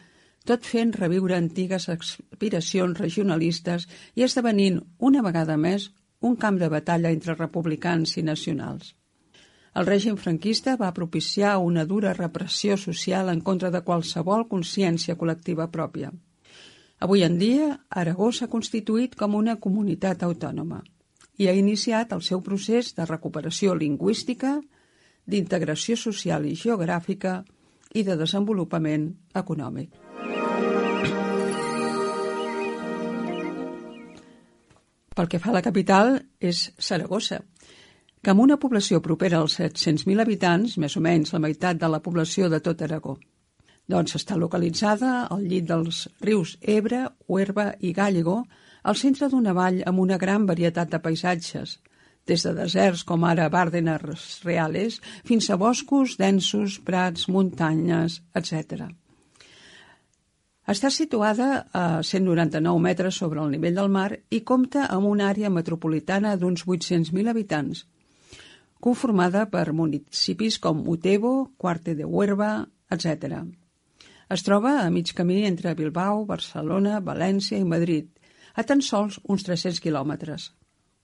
tot 0.47 0.63
fent 0.63 0.93
reviure 0.95 1.35
antigues 1.35 1.89
aspiracions 1.91 3.01
regionalistes 3.01 3.87
i 4.15 4.23
esdevenint, 4.23 4.79
una 4.99 5.25
vegada 5.25 5.57
més, 5.57 5.89
un 6.25 6.35
camp 6.35 6.59
de 6.59 6.69
batalla 6.73 7.11
entre 7.13 7.35
republicans 7.37 8.17
i 8.17 8.23
nacionals. 8.25 8.93
El 9.75 9.85
règim 9.85 10.15
franquista 10.17 10.77
va 10.79 10.93
propiciar 10.95 11.57
una 11.59 11.83
dura 11.85 12.13
repressió 12.15 12.77
social 12.77 13.29
en 13.29 13.41
contra 13.41 13.71
de 13.71 13.81
qualsevol 13.83 14.47
consciència 14.51 15.17
col·lectiva 15.19 15.67
pròpia. 15.71 16.13
Avui 17.05 17.25
en 17.27 17.35
dia, 17.37 17.67
Aragó 17.89 18.31
s'ha 18.31 18.47
constituït 18.47 19.17
com 19.19 19.35
una 19.35 19.57
comunitat 19.67 20.23
autònoma 20.23 20.81
i 21.37 21.49
ha 21.51 21.57
iniciat 21.59 22.15
el 22.15 22.23
seu 22.23 22.41
procés 22.41 22.93
de 22.95 23.05
recuperació 23.09 23.75
lingüística, 23.75 24.55
d'integració 25.27 25.99
social 25.99 26.47
i 26.47 26.55
geogràfica 26.55 27.41
i 27.93 28.07
de 28.07 28.15
desenvolupament 28.15 29.09
econòmic. 29.35 30.04
Pel 35.15 35.29
que 35.31 35.39
fa 35.39 35.53
a 35.53 35.55
la 35.55 35.63
capital, 35.63 36.17
és 36.43 36.65
Saragossa, 36.77 37.39
que 38.21 38.33
amb 38.33 38.41
una 38.43 38.57
població 38.59 38.99
propera 39.05 39.39
als 39.39 39.55
700.000 39.61 40.23
habitants, 40.23 40.75
més 40.81 40.97
o 40.99 41.01
menys 41.05 41.31
la 41.31 41.39
meitat 41.39 41.79
de 41.79 41.87
la 41.87 42.01
població 42.03 42.49
de 42.51 42.59
tot 42.59 42.81
Aragó. 42.83 43.15
Doncs 43.87 44.17
està 44.17 44.35
localitzada 44.35 45.27
al 45.31 45.45
llit 45.45 45.69
dels 45.69 46.01
rius 46.25 46.55
Ebre, 46.59 47.05
Huerva 47.29 47.69
i 47.79 47.93
Gàllego, 47.93 48.41
al 48.83 48.97
centre 48.99 49.29
d'una 49.29 49.53
vall 49.53 49.79
amb 49.85 50.01
una 50.03 50.17
gran 50.17 50.49
varietat 50.49 50.91
de 50.91 50.99
paisatges, 50.99 51.77
des 52.25 52.43
de 52.43 52.53
deserts 52.57 53.05
com 53.05 53.23
ara 53.23 53.47
Bárdenas 53.53 54.41
Reales 54.43 54.99
fins 55.23 55.47
a 55.49 55.55
boscos 55.61 56.17
densos, 56.17 56.79
prats, 56.81 57.29
muntanyes, 57.29 58.19
etc. 58.33 58.89
Està 60.65 60.89
situada 60.89 61.67
a 61.77 62.01
199 62.01 62.79
metres 62.81 63.19
sobre 63.21 63.43
el 63.43 63.51
nivell 63.53 63.75
del 63.77 63.91
mar 63.93 64.09
i 64.33 64.39
compta 64.41 64.87
amb 64.89 65.05
una 65.05 65.27
àrea 65.29 65.51
metropolitana 65.53 66.33
d'uns 66.41 66.65
800.000 66.65 67.29
habitants, 67.29 67.83
conformada 68.81 69.45
per 69.51 69.67
municipis 69.73 70.57
com 70.59 70.81
Utebo, 70.89 71.51
Cuarte 71.57 71.93
de 71.93 72.05
Huerva, 72.09 72.65
etc. 72.89 73.43
Es 74.29 74.41
troba 74.41 74.79
a 74.81 74.89
mig 74.89 75.13
camí 75.13 75.43
entre 75.45 75.75
Bilbao, 75.77 76.25
Barcelona, 76.25 76.97
València 76.99 77.61
i 77.61 77.69
Madrid 77.75 78.09
a 78.55 78.63
tan 78.63 78.81
sols 78.81 79.19
uns 79.29 79.45
300 79.45 79.81
quilòmetres, 79.83 80.49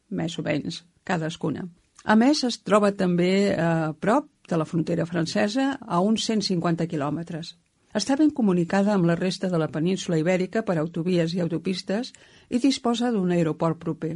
més 0.09 0.37
o 0.39 0.43
menys, 0.45 0.81
cadascuna. 1.05 1.67
A 2.01 2.15
més, 2.17 2.41
es 2.47 2.63
troba 2.65 2.95
també 2.97 3.53
a 3.53 3.93
prop 3.93 4.31
de 4.49 4.57
la 4.57 4.65
frontera 4.65 5.05
francesa 5.05 5.75
a 5.81 5.99
uns 6.01 6.25
150 6.25 6.87
quilòmetres. 6.89 7.53
Està 7.97 8.15
ben 8.15 8.29
comunicada 8.31 8.93
amb 8.95 9.07
la 9.09 9.17
resta 9.19 9.49
de 9.51 9.59
la 9.59 9.67
península 9.71 10.19
ibèrica 10.21 10.63
per 10.67 10.77
autovies 10.79 11.33
i 11.35 11.41
autopistes 11.43 12.13
i 12.49 12.61
disposa 12.63 13.11
d'un 13.11 13.31
aeroport 13.35 13.79
proper. 13.79 14.15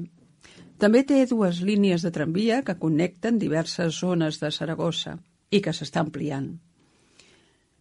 També 0.79 1.03
té 1.07 1.21
dues 1.27 1.59
línies 1.63 2.03
de 2.03 2.11
tramvia 2.11 2.61
que 2.67 2.77
connecten 2.79 3.39
diverses 3.39 3.99
zones 3.99 4.39
de 4.39 4.51
Saragossa 4.51 5.17
i 5.51 5.61
que 5.63 5.73
s'està 5.75 6.03
ampliant. 6.03 6.53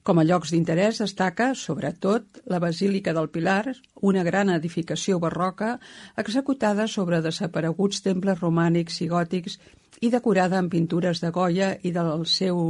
Com 0.04 0.18
a 0.20 0.24
llocs 0.28 0.50
d'interès 0.52 0.98
destaca, 1.00 1.46
sobretot, 1.56 2.42
la 2.52 2.58
Basílica 2.60 3.14
del 3.16 3.30
Pilar, 3.32 3.72
una 4.02 4.22
gran 4.26 4.50
edificació 4.52 5.16
barroca 5.18 5.78
executada 6.20 6.84
sobre 6.94 7.22
desapareguts 7.24 8.02
temples 8.04 8.42
romànics 8.42 9.00
i 9.00 9.08
gòtics 9.08 9.56
i 10.04 10.10
decorada 10.12 10.60
amb 10.60 10.74
pintures 10.74 11.22
de 11.24 11.30
Goya 11.32 11.70
i 11.82 11.94
del 11.94 12.26
seu 12.28 12.60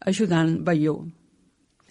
ajudant 0.00 0.56
Bayó. 0.64 0.96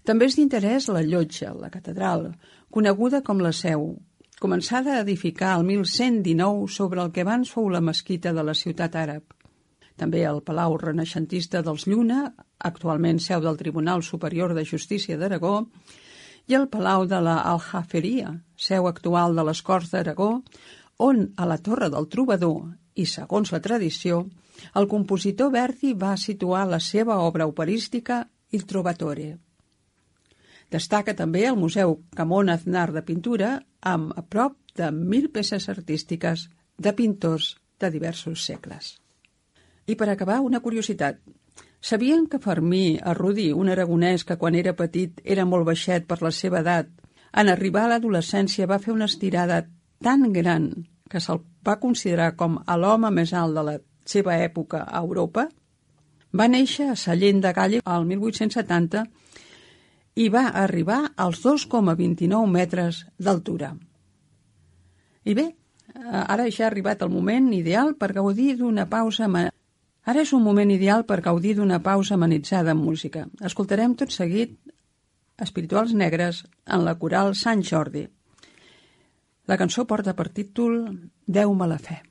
També 0.03 0.27
és 0.27 0.35
d'interès 0.35 0.89
la 0.91 1.03
llotja, 1.03 1.53
la 1.53 1.71
catedral, 1.73 2.33
coneguda 2.69 3.21
com 3.23 3.39
la 3.39 3.53
Seu, 3.55 3.93
començada 4.43 4.97
a 4.97 5.05
edificar 5.05 5.55
el 5.59 5.63
1119 5.69 6.67
sobre 6.67 7.01
el 7.01 7.13
que 7.15 7.23
abans 7.23 7.53
fou 7.53 7.69
la 7.71 7.81
mesquita 7.81 8.33
de 8.35 8.43
la 8.43 8.57
ciutat 8.57 8.99
àrab 8.99 9.23
també 9.97 10.23
el 10.25 10.41
Palau 10.45 10.77
Renaixentista 10.81 11.61
dels 11.65 11.85
Lluna, 11.87 12.23
actualment 12.69 13.19
seu 13.21 13.41
del 13.43 13.59
Tribunal 13.59 14.03
Superior 14.03 14.53
de 14.57 14.65
Justícia 14.65 15.17
d'Aragó, 15.17 15.67
i 16.49 16.57
el 16.57 16.67
Palau 16.67 17.05
de 17.07 17.19
la 17.23 17.37
Aljaferia, 17.53 18.33
seu 18.57 18.87
actual 18.89 19.37
de 19.37 19.45
les 19.47 19.61
Corts 19.61 19.93
d'Aragó, 19.93 20.31
on 20.99 21.27
a 21.37 21.47
la 21.49 21.59
Torre 21.67 21.89
del 21.93 22.09
Trobador, 22.09 22.73
i 22.95 23.05
segons 23.09 23.53
la 23.53 23.61
tradició, 23.61 24.25
el 24.77 24.89
compositor 24.89 25.53
Verdi 25.53 25.93
va 25.93 26.17
situar 26.17 26.67
la 26.69 26.79
seva 26.79 27.19
obra 27.25 27.47
operística 27.49 28.23
Il 28.53 28.67
Trovatore. 28.69 29.37
Destaca 30.73 31.13
també 31.13 31.43
el 31.45 31.57
Museu 31.61 31.99
Camón 32.17 32.49
Aznar 32.49 32.87
de 32.95 33.03
Pintura, 33.05 33.59
amb 33.85 34.13
a 34.17 34.23
prop 34.25 34.55
de 34.73 34.89
mil 34.91 35.29
peces 35.29 35.69
artístiques 35.69 36.47
de 36.77 36.93
pintors 36.97 37.51
de 37.79 37.91
diversos 37.93 38.45
segles. 38.47 38.95
I 39.85 39.93
per 39.99 40.09
acabar, 40.09 40.39
una 40.41 40.63
curiositat. 40.65 41.19
Sabien 41.83 42.25
que 42.31 42.39
Fermí, 42.41 42.97
a 42.97 43.13
Rudi, 43.13 43.51
un 43.51 43.69
aragonès 43.69 44.23
que 44.25 44.39
quan 44.41 44.55
era 44.55 44.73
petit 44.73 45.21
era 45.23 45.45
molt 45.45 45.67
baixet 45.69 46.07
per 46.09 46.21
la 46.23 46.31
seva 46.31 46.63
edat, 46.63 46.89
en 47.33 47.49
arribar 47.53 47.85
a 47.85 47.93
l'adolescència 47.93 48.69
va 48.69 48.81
fer 48.81 48.95
una 48.95 49.09
estirada 49.11 49.65
tan 50.01 50.31
gran 50.33 50.69
que 51.09 51.21
se'l 51.21 51.43
va 51.67 51.81
considerar 51.83 52.33
com 52.39 52.57
a 52.65 52.77
l'home 52.77 53.11
més 53.13 53.33
alt 53.37 53.53
de 53.59 53.63
la 53.69 53.77
seva 54.05 54.39
època 54.41 54.87
a 54.87 55.03
Europa? 55.05 55.49
Va 56.33 56.49
néixer 56.49 56.89
a 56.89 56.97
Sallent 56.97 57.43
de 57.43 57.53
Galle 57.53 57.81
al 57.85 58.07
1870 58.09 59.03
i 60.15 60.29
va 60.29 60.47
arribar 60.61 61.13
als 61.17 61.41
2,29 61.45 62.45
metres 62.49 63.03
d'altura. 63.17 63.73
I 65.23 65.33
bé, 65.33 65.47
ara 65.95 66.49
ja 66.51 66.65
ha 66.65 66.69
arribat 66.69 67.01
el 67.01 67.09
moment 67.09 67.51
ideal 67.53 67.95
per 67.95 68.13
gaudir 68.13 68.57
d'una 68.57 68.87
pausa 68.89 69.29
Ara 70.03 70.21
és 70.21 70.33
un 70.35 70.43
moment 70.43 70.69
ideal 70.71 71.05
per 71.07 71.21
gaudir 71.23 71.55
d'una 71.55 71.79
pausa 71.79 72.15
amenitzada 72.15 72.73
amb 72.75 72.83
música. 72.83 73.23
Escoltarem 73.39 73.95
tot 73.95 74.11
seguit 74.11 74.57
Espirituals 75.39 75.93
Negres 75.93 76.43
en 76.67 76.83
la 76.83 76.97
coral 76.99 77.33
Sant 77.39 77.63
Jordi. 77.63 78.03
La 79.47 79.57
cançó 79.57 79.87
porta 79.87 80.13
per 80.13 80.29
títol 80.29 80.81
Deu-me 81.25 81.67
la 81.67 81.79
fe. 81.79 82.01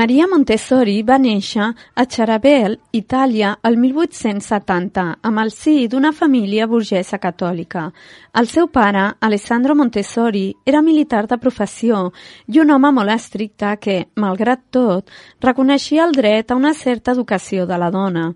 Maria 0.00 0.24
Montessori 0.30 1.02
va 1.04 1.18
néixer 1.20 1.64
a 2.00 2.04
Charabel, 2.08 2.76
Itàlia, 2.96 3.50
el 3.68 3.74
1870, 3.76 5.02
amb 5.28 5.42
el 5.42 5.50
sí 5.52 5.74
d'una 5.92 6.12
família 6.16 6.68
burgesa 6.70 7.18
catòlica. 7.20 7.82
El 8.40 8.48
seu 8.48 8.70
pare, 8.72 9.02
Alessandro 9.28 9.76
Montessori, 9.76 10.46
era 10.64 10.80
militar 10.86 11.26
de 11.28 11.36
professió 11.42 12.06
i 12.48 12.62
un 12.64 12.72
home 12.72 12.94
molt 12.96 13.12
estricte 13.12 13.74
que, 13.82 13.98
malgrat 14.24 14.64
tot, 14.78 15.12
reconeixia 15.44 16.08
el 16.08 16.16
dret 16.16 16.48
a 16.48 16.56
una 16.62 16.72
certa 16.72 17.12
educació 17.12 17.68
de 17.68 17.80
la 17.84 17.92
dona. 17.92 18.26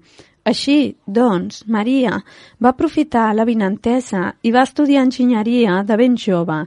Així, 0.44 0.98
doncs, 1.08 1.62
Maria 1.64 2.18
va 2.60 2.74
aprofitar 2.74 3.30
la 3.32 3.46
vinentesa 3.48 4.34
i 4.44 4.50
va 4.52 4.66
estudiar 4.68 5.06
enginyeria 5.06 5.78
de 5.88 5.96
ben 5.96 6.18
jove, 6.20 6.58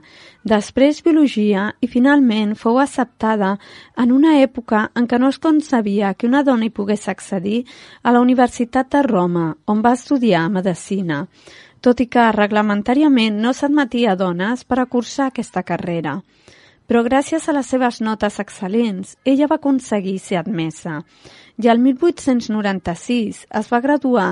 després 0.48 1.02
biologia 1.04 1.68
i 1.84 1.88
finalment 1.90 2.54
fou 2.56 2.78
acceptada 2.80 3.54
en 4.02 4.12
una 4.14 4.36
època 4.42 4.86
en 4.98 5.06
què 5.10 5.18
no 5.20 5.28
es 5.32 5.38
concebia 5.38 6.14
que 6.14 6.28
una 6.28 6.42
dona 6.46 6.68
hi 6.68 6.74
pogués 6.74 7.08
accedir 7.12 7.64
a 8.02 8.12
la 8.14 8.22
Universitat 8.24 8.90
de 8.94 9.02
Roma, 9.06 9.46
on 9.66 9.82
va 9.84 9.94
estudiar 9.98 10.46
medicina, 10.50 11.26
tot 11.80 12.00
i 12.00 12.08
que 12.10 12.30
reglamentàriament 12.34 13.38
no 13.42 13.52
s'admetia 13.52 14.16
dones 14.16 14.64
per 14.64 14.80
a 14.80 14.86
cursar 14.86 15.28
aquesta 15.28 15.62
carrera. 15.62 16.18
Però 16.88 17.02
gràcies 17.04 17.44
a 17.48 17.52
les 17.52 17.68
seves 17.68 18.00
notes 18.00 18.40
excel·lents, 18.40 19.18
ella 19.24 19.46
va 19.50 19.60
aconseguir 19.60 20.16
ser 20.18 20.40
admesa 20.40 21.02
i 21.58 21.66
el 21.68 21.80
1896 21.82 23.40
es 23.60 23.68
va 23.72 23.80
graduar 23.82 24.28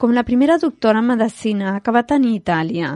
com 0.00 0.14
la 0.16 0.24
primera 0.24 0.56
doctora 0.58 1.02
en 1.04 1.10
medicina 1.12 1.74
que 1.84 1.92
va 1.92 2.06
tenir 2.08 2.38
Itàlia 2.38 2.94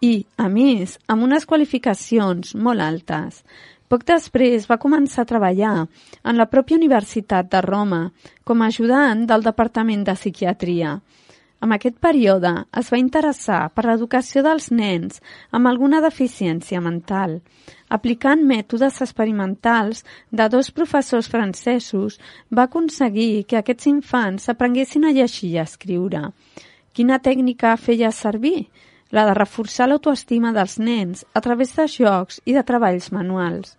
i, 0.00 0.26
a 0.36 0.48
més, 0.52 0.96
amb 1.08 1.26
unes 1.26 1.46
qualificacions 1.48 2.54
molt 2.54 2.82
altes. 2.84 3.42
Poc 3.88 4.02
després 4.08 4.66
va 4.66 4.80
començar 4.82 5.22
a 5.22 5.30
treballar 5.30 5.76
en 5.86 6.36
la 6.40 6.48
pròpia 6.50 6.78
Universitat 6.78 7.50
de 7.52 7.60
Roma 7.62 8.02
com 8.44 8.62
a 8.62 8.70
ajudant 8.72 9.26
del 9.30 9.46
Departament 9.46 10.02
de 10.04 10.16
Psiquiatria. 10.18 10.98
En 11.62 11.72
aquest 11.72 11.96
període 12.02 12.52
es 12.76 12.90
va 12.92 13.00
interessar 13.00 13.60
per 13.72 13.86
l'educació 13.86 14.42
dels 14.44 14.68
nens 14.70 15.22
amb 15.56 15.70
alguna 15.70 16.02
deficiència 16.04 16.82
mental 16.84 17.40
aplicant 17.88 18.42
mètodes 18.46 19.00
experimentals 19.04 20.02
de 20.30 20.48
dos 20.50 20.70
professors 20.74 21.28
francesos, 21.30 22.18
va 22.50 22.66
aconseguir 22.66 23.44
que 23.48 23.60
aquests 23.60 23.90
infants 23.90 24.48
aprenguessin 24.52 25.06
a 25.06 25.14
llegir 25.14 25.52
i 25.54 25.58
a 25.58 25.66
escriure. 25.68 26.30
Quina 26.96 27.20
tècnica 27.22 27.76
feia 27.76 28.10
servir? 28.10 28.68
La 29.14 29.22
de 29.28 29.34
reforçar 29.38 29.86
l'autoestima 29.86 30.50
dels 30.52 30.80
nens 30.82 31.22
a 31.32 31.40
través 31.40 31.76
de 31.76 31.86
jocs 31.86 32.40
i 32.44 32.56
de 32.56 32.62
treballs 32.66 33.12
manuals. 33.14 33.76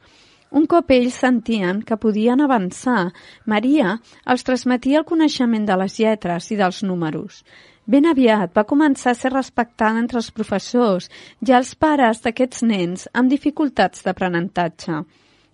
Un 0.55 0.63
cop 0.71 0.91
ells 0.95 1.17
sentien 1.19 1.81
que 1.83 1.97
podien 1.99 2.39
avançar, 2.39 3.11
Maria 3.45 3.97
els 4.23 4.45
transmetia 4.47 5.01
el 5.01 5.07
coneixement 5.09 5.65
de 5.67 5.75
les 5.81 5.97
lletres 5.99 6.47
i 6.51 6.55
dels 6.55 6.79
números. 6.87 7.41
Ben 7.87 8.07
aviat 8.07 8.55
va 8.55 8.67
començar 8.69 9.11
a 9.11 9.19
ser 9.19 9.33
respectada 9.33 9.99
entre 9.99 10.21
els 10.21 10.31
professors 10.31 11.09
i 11.43 11.51
els 11.51 11.73
pares 11.75 12.23
d'aquests 12.23 12.63
nens 12.63 13.07
amb 13.13 13.31
dificultats 13.31 14.07
d'aprenentatge. 14.07 15.01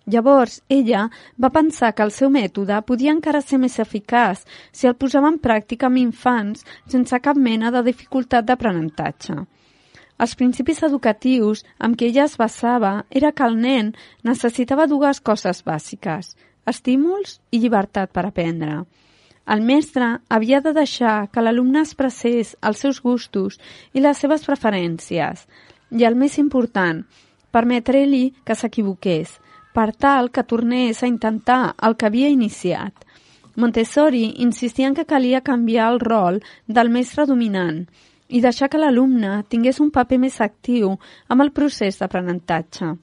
Llavors, 0.06 0.60
ella 0.68 1.08
va 1.40 1.50
pensar 1.50 1.94
que 1.94 2.04
el 2.06 2.12
seu 2.14 2.30
mètode 2.30 2.78
podia 2.86 3.14
encara 3.14 3.40
ser 3.40 3.58
més 3.58 3.78
eficaç 3.82 4.44
si 4.70 4.86
el 4.86 4.94
posava 5.00 5.30
en 5.32 5.40
pràctica 5.40 5.88
amb 5.88 6.02
infants 6.02 6.62
sense 6.94 7.20
cap 7.26 7.40
mena 7.50 7.70
de 7.74 7.82
dificultat 7.90 8.46
d'aprenentatge. 8.46 9.40
Els 10.22 10.34
principis 10.38 10.82
educatius 10.86 11.64
amb 11.78 11.98
què 11.98 12.08
ella 12.10 12.24
es 12.28 12.36
basava 12.38 12.92
era 13.10 13.32
que 13.32 13.46
el 13.48 13.56
nen 13.60 13.92
necessitava 14.22 14.86
dues 14.86 15.20
coses 15.20 15.64
bàsiques, 15.66 16.34
estímuls 16.70 17.40
i 17.50 17.60
llibertat 17.64 18.12
per 18.14 18.26
aprendre. 18.28 18.84
El 19.44 19.60
mestre 19.60 20.06
havia 20.32 20.60
de 20.64 20.72
deixar 20.72 21.16
que 21.32 21.42
l'alumne 21.42 21.82
expressés 21.84 22.54
els 22.62 22.80
seus 22.84 23.02
gustos 23.02 23.58
i 23.92 24.00
les 24.00 24.22
seves 24.22 24.46
preferències 24.46 25.44
i, 25.90 26.04
el 26.06 26.14
més 26.16 26.38
important, 26.38 27.02
permetre-li 27.52 28.24
que 28.46 28.56
s'equivoqués, 28.56 29.34
per 29.74 29.90
tal 29.92 30.30
que 30.30 30.46
tornés 30.46 31.02
a 31.02 31.10
intentar 31.10 31.74
el 31.82 31.98
que 31.98 32.06
havia 32.06 32.30
iniciat. 32.30 32.94
Montessori 33.56 34.24
insistia 34.46 34.88
en 34.88 34.94
que 34.94 35.04
calia 35.10 35.44
canviar 35.44 35.90
el 35.92 36.00
rol 36.00 36.40
del 36.66 36.90
mestre 36.90 37.26
dominant 37.26 37.84
i 38.34 38.42
deixar 38.42 38.68
que 38.70 38.80
l'alumne 38.80 39.44
tingués 39.48 39.78
un 39.82 39.92
paper 39.94 40.18
més 40.18 40.40
actiu 40.42 40.96
amb 41.30 41.44
el 41.44 41.52
procés 41.54 42.00
d'aprenentatge. 42.00 42.94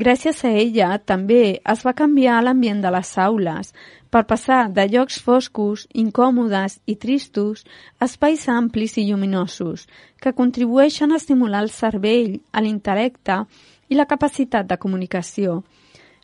Gràcies 0.00 0.40
a 0.42 0.50
ella, 0.50 0.88
també 0.98 1.60
es 1.72 1.82
va 1.86 1.92
canviar 1.94 2.40
l'ambient 2.42 2.80
de 2.82 2.90
les 2.90 3.10
aules 3.24 3.68
per 4.10 4.24
passar 4.30 4.64
de 4.74 4.88
llocs 4.90 5.20
foscos, 5.22 5.84
incòmodes 5.92 6.80
i 6.90 6.96
tristos 7.04 7.62
a 8.00 8.08
espais 8.08 8.48
amplis 8.50 8.96
i 8.98 9.04
lluminosos 9.06 9.86
que 10.18 10.34
contribueixen 10.40 11.12
a 11.12 11.20
estimular 11.20 11.60
el 11.62 11.70
cervell, 11.70 12.40
l'intel·lecte 12.66 13.38
i 13.86 14.00
la 14.00 14.08
capacitat 14.10 14.66
de 14.66 14.80
comunicació. 14.82 15.60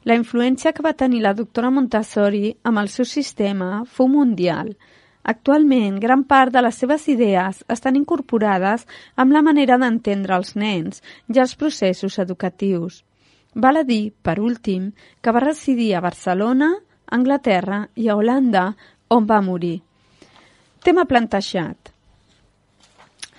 La 0.03 0.17
influència 0.19 0.73
que 0.73 0.83
va 0.83 0.97
tenir 0.97 1.21
la 1.23 1.37
doctora 1.37 1.71
Montessori 1.71 2.57
amb 2.65 2.81
el 2.83 2.89
seu 2.89 3.05
sistema 3.05 3.85
fou 3.85 4.09
mundial. 4.09 4.73
Actualment, 5.23 5.99
gran 6.01 6.25
part 6.25 6.53
de 6.53 6.63
les 6.65 6.79
seves 6.81 7.07
idees 7.13 7.61
estan 7.69 7.97
incorporades 7.99 8.87
amb 9.17 9.37
la 9.37 9.43
manera 9.45 9.77
d'entendre 9.79 10.37
els 10.41 10.55
nens 10.57 11.03
i 11.29 11.41
els 11.43 11.55
processos 11.61 12.19
educatius. 12.19 13.03
Val 13.55 13.83
a 13.83 13.85
dir, 13.85 14.13
per 14.23 14.39
últim, 14.41 14.93
que 15.21 15.33
va 15.35 15.45
residir 15.45 15.93
a 15.95 16.01
Barcelona, 16.01 16.73
Anglaterra 17.11 17.83
i 17.97 18.09
a 18.09 18.17
Holanda, 18.17 18.71
on 19.11 19.27
va 19.27 19.41
morir. 19.43 19.81
Tema 20.81 21.05
plantejat. 21.05 21.91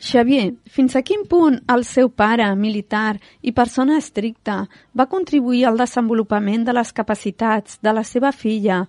Xavier, 0.01 0.55
fins 0.65 0.95
a 0.97 1.03
quin 1.05 1.27
punt 1.29 1.59
el 1.69 1.83
seu 1.85 2.07
pare, 2.09 2.47
militar 2.57 3.19
i 3.45 3.51
persona 3.53 3.99
estricta, 4.01 4.63
va 4.97 5.05
contribuir 5.11 5.67
al 5.69 5.77
desenvolupament 5.77 6.65
de 6.65 6.73
les 6.73 6.89
capacitats 6.97 7.77
de 7.85 7.93
la 7.93 8.01
seva 8.01 8.31
filla 8.33 8.79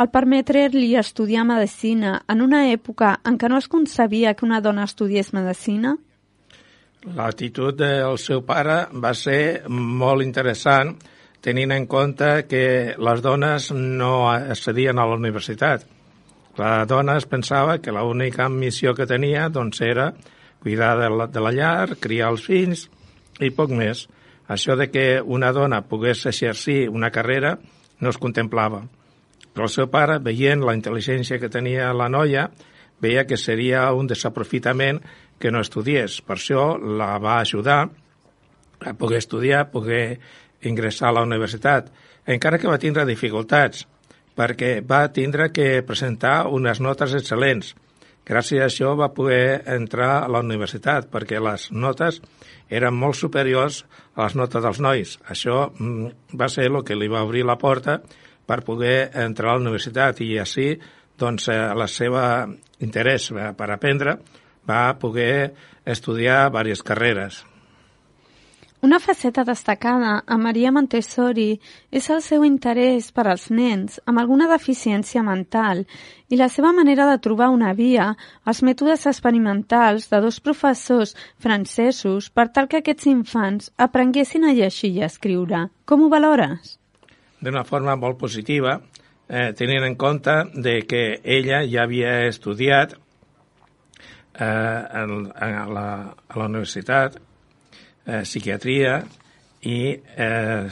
al 0.00 0.08
permetre-li 0.14 0.94
estudiar 0.96 1.44
medicina 1.44 2.14
en 2.24 2.40
una 2.40 2.62
època 2.72 3.18
en 3.28 3.36
què 3.36 3.52
no 3.52 3.60
es 3.60 3.68
concebia 3.68 4.32
que 4.32 4.48
una 4.48 4.62
dona 4.64 4.88
estudiés 4.88 5.34
medicina? 5.36 5.92
L'actitud 7.04 7.76
del 7.76 8.16
seu 8.16 8.40
pare 8.40 8.86
va 8.96 9.12
ser 9.12 9.68
molt 9.68 10.24
interessant 10.24 10.96
tenint 11.44 11.72
en 11.74 11.84
compte 11.90 12.46
que 12.48 12.94
les 12.96 13.20
dones 13.20 13.72
no 13.76 14.30
accedien 14.30 14.98
a 14.98 15.04
la 15.10 15.20
universitat. 15.20 15.84
La 16.56 16.86
dona 16.88 17.18
es 17.20 17.26
pensava 17.26 17.80
que 17.82 17.92
l'única 17.92 18.48
missió 18.48 18.94
que 18.94 19.08
tenia 19.10 19.50
doncs, 19.50 19.82
era 19.82 20.14
cuidar 20.62 20.96
de 21.00 21.10
la, 21.10 21.26
de 21.26 21.42
la 21.42 21.52
llar, 21.52 21.96
criar 22.00 22.30
els 22.32 22.46
fills 22.46 22.86
i 23.42 23.50
poc 23.50 23.74
més. 23.74 24.06
Això 24.48 24.76
de 24.78 24.88
que 24.92 25.06
una 25.20 25.52
dona 25.52 25.82
pogués 25.88 26.24
exercir 26.30 26.86
una 26.88 27.10
carrera 27.10 27.56
no 28.00 28.10
es 28.10 28.18
contemplava. 28.18 28.84
Però 29.52 29.66
el 29.68 29.72
seu 29.72 29.88
pare, 29.92 30.20
veient 30.22 30.62
la 30.64 30.74
intel·ligència 30.78 31.38
que 31.40 31.50
tenia 31.52 31.90
la 31.96 32.08
noia, 32.08 32.48
veia 33.02 33.26
que 33.26 33.36
seria 33.36 33.90
un 33.92 34.08
desaprofitament 34.08 35.02
que 35.42 35.50
no 35.50 35.60
estudiés. 35.60 36.20
Per 36.22 36.38
això 36.38 36.76
la 36.78 37.16
va 37.18 37.40
ajudar 37.40 37.80
a 38.82 38.94
poder 38.98 39.18
estudiar, 39.18 39.66
a 39.66 39.70
poder 39.70 40.20
ingressar 40.62 41.10
a 41.10 41.16
la 41.18 41.26
universitat, 41.26 41.90
encara 42.26 42.58
que 42.58 42.70
va 42.70 42.78
tindre 42.78 43.06
dificultats, 43.06 43.86
perquè 44.38 44.80
va 44.86 45.08
tindre 45.12 45.50
que 45.52 45.82
presentar 45.86 46.46
unes 46.48 46.80
notes 46.80 47.14
excel·lents. 47.18 47.74
Gràcies 48.28 48.62
a 48.62 48.68
això 48.68 48.92
va 48.98 49.10
poder 49.14 49.62
entrar 49.74 50.22
a 50.22 50.28
la 50.30 50.42
universitat, 50.44 51.08
perquè 51.10 51.40
les 51.42 51.70
notes 51.74 52.20
eren 52.70 52.94
molt 52.94 53.18
superiors 53.18 53.82
a 54.14 54.24
les 54.24 54.36
notes 54.38 54.62
dels 54.62 54.80
nois. 54.80 55.16
Això 55.34 55.64
mm, 55.72 56.36
va 56.38 56.48
ser 56.48 56.68
el 56.70 56.82
que 56.86 56.98
li 56.98 57.10
va 57.10 57.24
obrir 57.26 57.42
la 57.48 57.58
porta 57.58 57.98
per 58.46 58.62
poder 58.66 59.10
entrar 59.24 59.52
a 59.52 59.56
la 59.58 59.66
universitat 59.66 60.22
i 60.22 60.36
així 60.38 60.68
doncs, 61.18 61.48
eh, 61.50 61.58
la 61.74 61.88
seva 61.90 62.24
interès 62.80 63.30
eh, 63.32 63.50
per 63.58 63.70
aprendre 63.70 64.18
va 64.68 64.84
poder 64.98 65.52
estudiar 65.84 66.46
diverses 66.50 66.86
carreres. 66.86 67.42
Una 68.82 68.98
faceta 68.98 69.44
destacada 69.44 70.24
a 70.26 70.36
Maria 70.42 70.72
Montessori 70.74 71.60
és 71.94 72.08
el 72.10 72.18
seu 72.26 72.42
interès 72.42 73.12
per 73.14 73.28
als 73.30 73.44
nens 73.54 74.00
amb 74.10 74.18
alguna 74.18 74.48
deficiència 74.50 75.22
mental 75.22 75.84
i 76.26 76.38
la 76.40 76.48
seva 76.50 76.72
manera 76.74 77.06
de 77.06 77.20
trobar 77.22 77.52
una 77.54 77.76
via 77.78 78.08
als 78.42 78.64
mètodes 78.66 79.06
experimentals 79.06 80.10
de 80.10 80.18
dos 80.26 80.40
professors 80.42 81.14
francesos 81.38 82.26
per 82.34 82.48
tal 82.50 82.66
que 82.66 82.82
aquests 82.82 83.06
infants 83.12 83.70
aprenguessin 83.78 84.50
a 84.50 84.56
llegir 84.58 84.90
i 84.96 85.06
a 85.06 85.12
escriure. 85.14 85.68
Com 85.86 86.02
ho 86.02 86.10
valores? 86.10 86.74
D'una 87.38 87.62
forma 87.62 87.94
molt 87.94 88.18
positiva, 88.18 88.80
eh, 89.30 89.52
tenint 89.54 89.86
en 89.86 89.94
compte 89.94 90.40
de 90.58 90.80
que 90.82 91.20
ella 91.22 91.62
ja 91.70 91.86
havia 91.86 92.26
estudiat 92.26 92.98
eh, 92.98 94.42
a, 94.42 95.06
la, 95.06 95.90
a 96.26 96.34
la 96.34 96.50
universitat, 96.50 97.22
eh, 98.06 98.22
psiquiatria, 98.22 99.02
i 99.62 99.78
eh, 99.94 100.68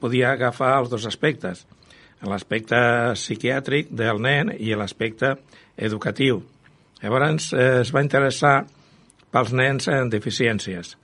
podia 0.00 0.32
agafar 0.32 0.76
els 0.80 0.92
dos 0.92 1.06
aspectes. 1.06 1.66
l'aspecte 2.26 2.78
psiquiàtric 3.14 3.90
del 3.92 4.18
nen 4.18 4.48
i 4.58 4.74
l'aspecte 4.74 5.34
educatiu. 5.76 6.40
Llavors 7.02 7.52
eh, 7.52 7.82
es 7.82 7.92
va 7.94 8.02
interessar 8.02 8.64
pels 9.30 9.52
nens 9.52 9.86
amb 9.92 10.10
deficiències. 10.10 10.96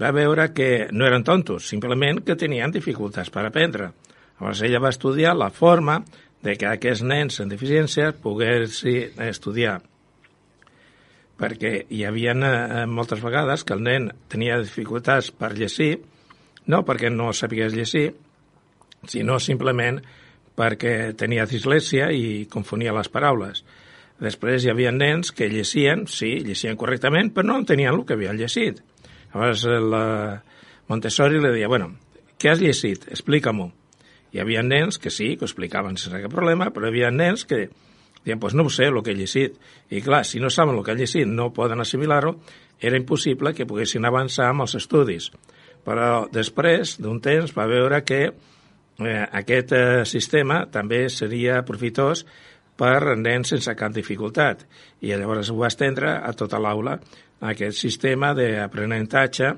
Va 0.00 0.10
veure 0.10 0.48
que 0.52 0.88
no 0.90 1.06
eren 1.06 1.22
tontos, 1.22 1.68
simplement 1.68 2.22
que 2.24 2.34
tenien 2.34 2.72
dificultats 2.72 3.30
per 3.30 3.44
aprendre. 3.46 3.92
Llavors 4.40 4.62
ella 4.62 4.80
va 4.80 4.90
estudiar 4.90 5.36
la 5.36 5.50
forma 5.50 6.00
de 6.42 6.56
que 6.56 6.66
aquests 6.66 7.04
nens 7.06 7.40
amb 7.40 7.52
deficiències 7.52 8.16
poguessin 8.24 9.20
estudiar 9.28 9.80
perquè 11.40 11.84
hi 11.90 12.04
havia 12.06 12.34
eh, 12.34 12.84
moltes 12.86 13.22
vegades 13.22 13.64
que 13.64 13.74
el 13.74 13.82
nen 13.82 14.10
tenia 14.30 14.60
dificultats 14.62 15.32
per 15.34 15.54
llegir, 15.58 15.98
no 16.70 16.84
perquè 16.86 17.10
no 17.10 17.32
sapigués 17.32 17.74
llegir, 17.74 18.12
sinó 19.10 19.38
simplement 19.40 20.00
perquè 20.54 21.12
tenia 21.18 21.46
dislèxia 21.50 22.10
i 22.14 22.46
confonia 22.50 22.94
les 22.94 23.10
paraules. 23.10 23.64
Després 24.22 24.64
hi 24.64 24.70
havia 24.70 24.92
nens 24.94 25.32
que 25.34 25.50
llegien, 25.50 26.06
sí, 26.06 26.36
llegien 26.46 26.78
correctament, 26.78 27.32
però 27.34 27.48
no 27.48 27.58
entenien 27.58 27.92
el 27.92 28.04
que 28.06 28.14
havien 28.14 28.38
llegit. 28.38 28.78
Llavors 29.32 29.64
la 29.66 30.04
Montessori 30.88 31.40
li 31.40 31.50
deia, 31.50 31.68
bueno, 31.68 31.90
què 32.38 32.52
has 32.52 32.62
llegit? 32.62 33.08
Explica-m'ho. 33.10 33.72
Hi 34.34 34.42
havia 34.42 34.62
nens 34.62 34.98
que 34.98 35.10
sí, 35.10 35.34
que 35.34 35.46
ho 35.46 35.50
explicaven 35.50 35.98
sense 35.98 36.22
cap 36.22 36.32
problema, 36.32 36.70
però 36.70 36.86
hi 36.86 36.94
havia 36.94 37.10
nens 37.14 37.44
que 37.50 37.66
Diuen, 38.24 38.40
doncs 38.40 38.56
no 38.56 38.64
ho 38.64 38.72
sé, 38.72 38.88
el 38.88 39.02
que 39.04 39.12
he 39.12 39.18
llegit. 39.18 39.58
I 39.92 40.00
clar, 40.04 40.24
si 40.24 40.40
no 40.40 40.50
saben 40.50 40.78
el 40.78 40.84
que 40.84 40.94
han 40.94 41.00
llegit, 41.00 41.28
no 41.28 41.52
poden 41.52 41.84
assimilar-ho, 41.84 42.38
era 42.80 42.96
impossible 42.96 43.52
que 43.54 43.68
poguessin 43.68 44.04
avançar 44.08 44.48
amb 44.50 44.64
els 44.64 44.76
estudis. 44.80 45.30
Però 45.84 46.24
després 46.32 46.96
d'un 47.00 47.20
temps 47.20 47.52
va 47.56 47.68
veure 47.68 48.00
que 48.08 48.22
eh, 48.24 49.26
aquest 49.40 49.76
eh, 49.76 49.84
sistema 50.08 50.64
també 50.72 51.04
seria 51.12 51.60
profitós 51.68 52.24
per 52.80 53.14
nens 53.20 53.52
sense 53.54 53.76
cap 53.78 53.92
dificultat. 53.94 54.64
I 55.04 55.14
llavors 55.14 55.52
ho 55.52 55.60
va 55.60 55.70
estendre 55.70 56.16
a 56.16 56.32
tota 56.32 56.58
l'aula, 56.58 56.98
aquest 57.44 57.78
sistema 57.78 58.32
d'aprenentatge 58.34 59.52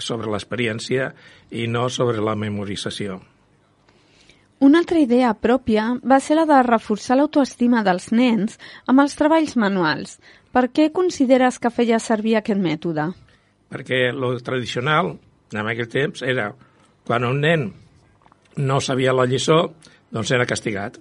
sobre 0.00 0.30
l'experiència 0.32 1.12
i 1.50 1.66
no 1.70 1.88
sobre 1.88 2.22
la 2.24 2.34
memorització. 2.34 3.20
Una 4.60 4.82
altra 4.82 5.00
idea 5.00 5.30
pròpia 5.32 5.86
va 6.04 6.18
ser 6.20 6.34
la 6.36 6.42
de 6.44 6.58
reforçar 6.66 7.16
l'autoestima 7.16 7.80
dels 7.80 8.10
nens 8.12 8.58
amb 8.92 9.00
els 9.00 9.14
treballs 9.16 9.54
manuals. 9.56 10.18
Per 10.52 10.66
què 10.68 10.90
consideres 10.92 11.56
que 11.56 11.70
feia 11.72 11.96
servir 11.96 12.34
aquest 12.36 12.60
mètode? 12.60 13.06
Perquè 13.72 14.10
lo 14.12 14.34
tradicional, 14.44 15.14
en 15.56 15.70
aquell 15.72 15.88
temps, 15.88 16.20
era 16.20 16.50
quan 17.08 17.24
un 17.24 17.40
nen 17.40 17.70
no 18.60 18.82
sabia 18.84 19.16
la 19.16 19.24
lliçó, 19.24 19.62
doncs 20.12 20.34
era 20.36 20.44
castigat. 20.44 21.00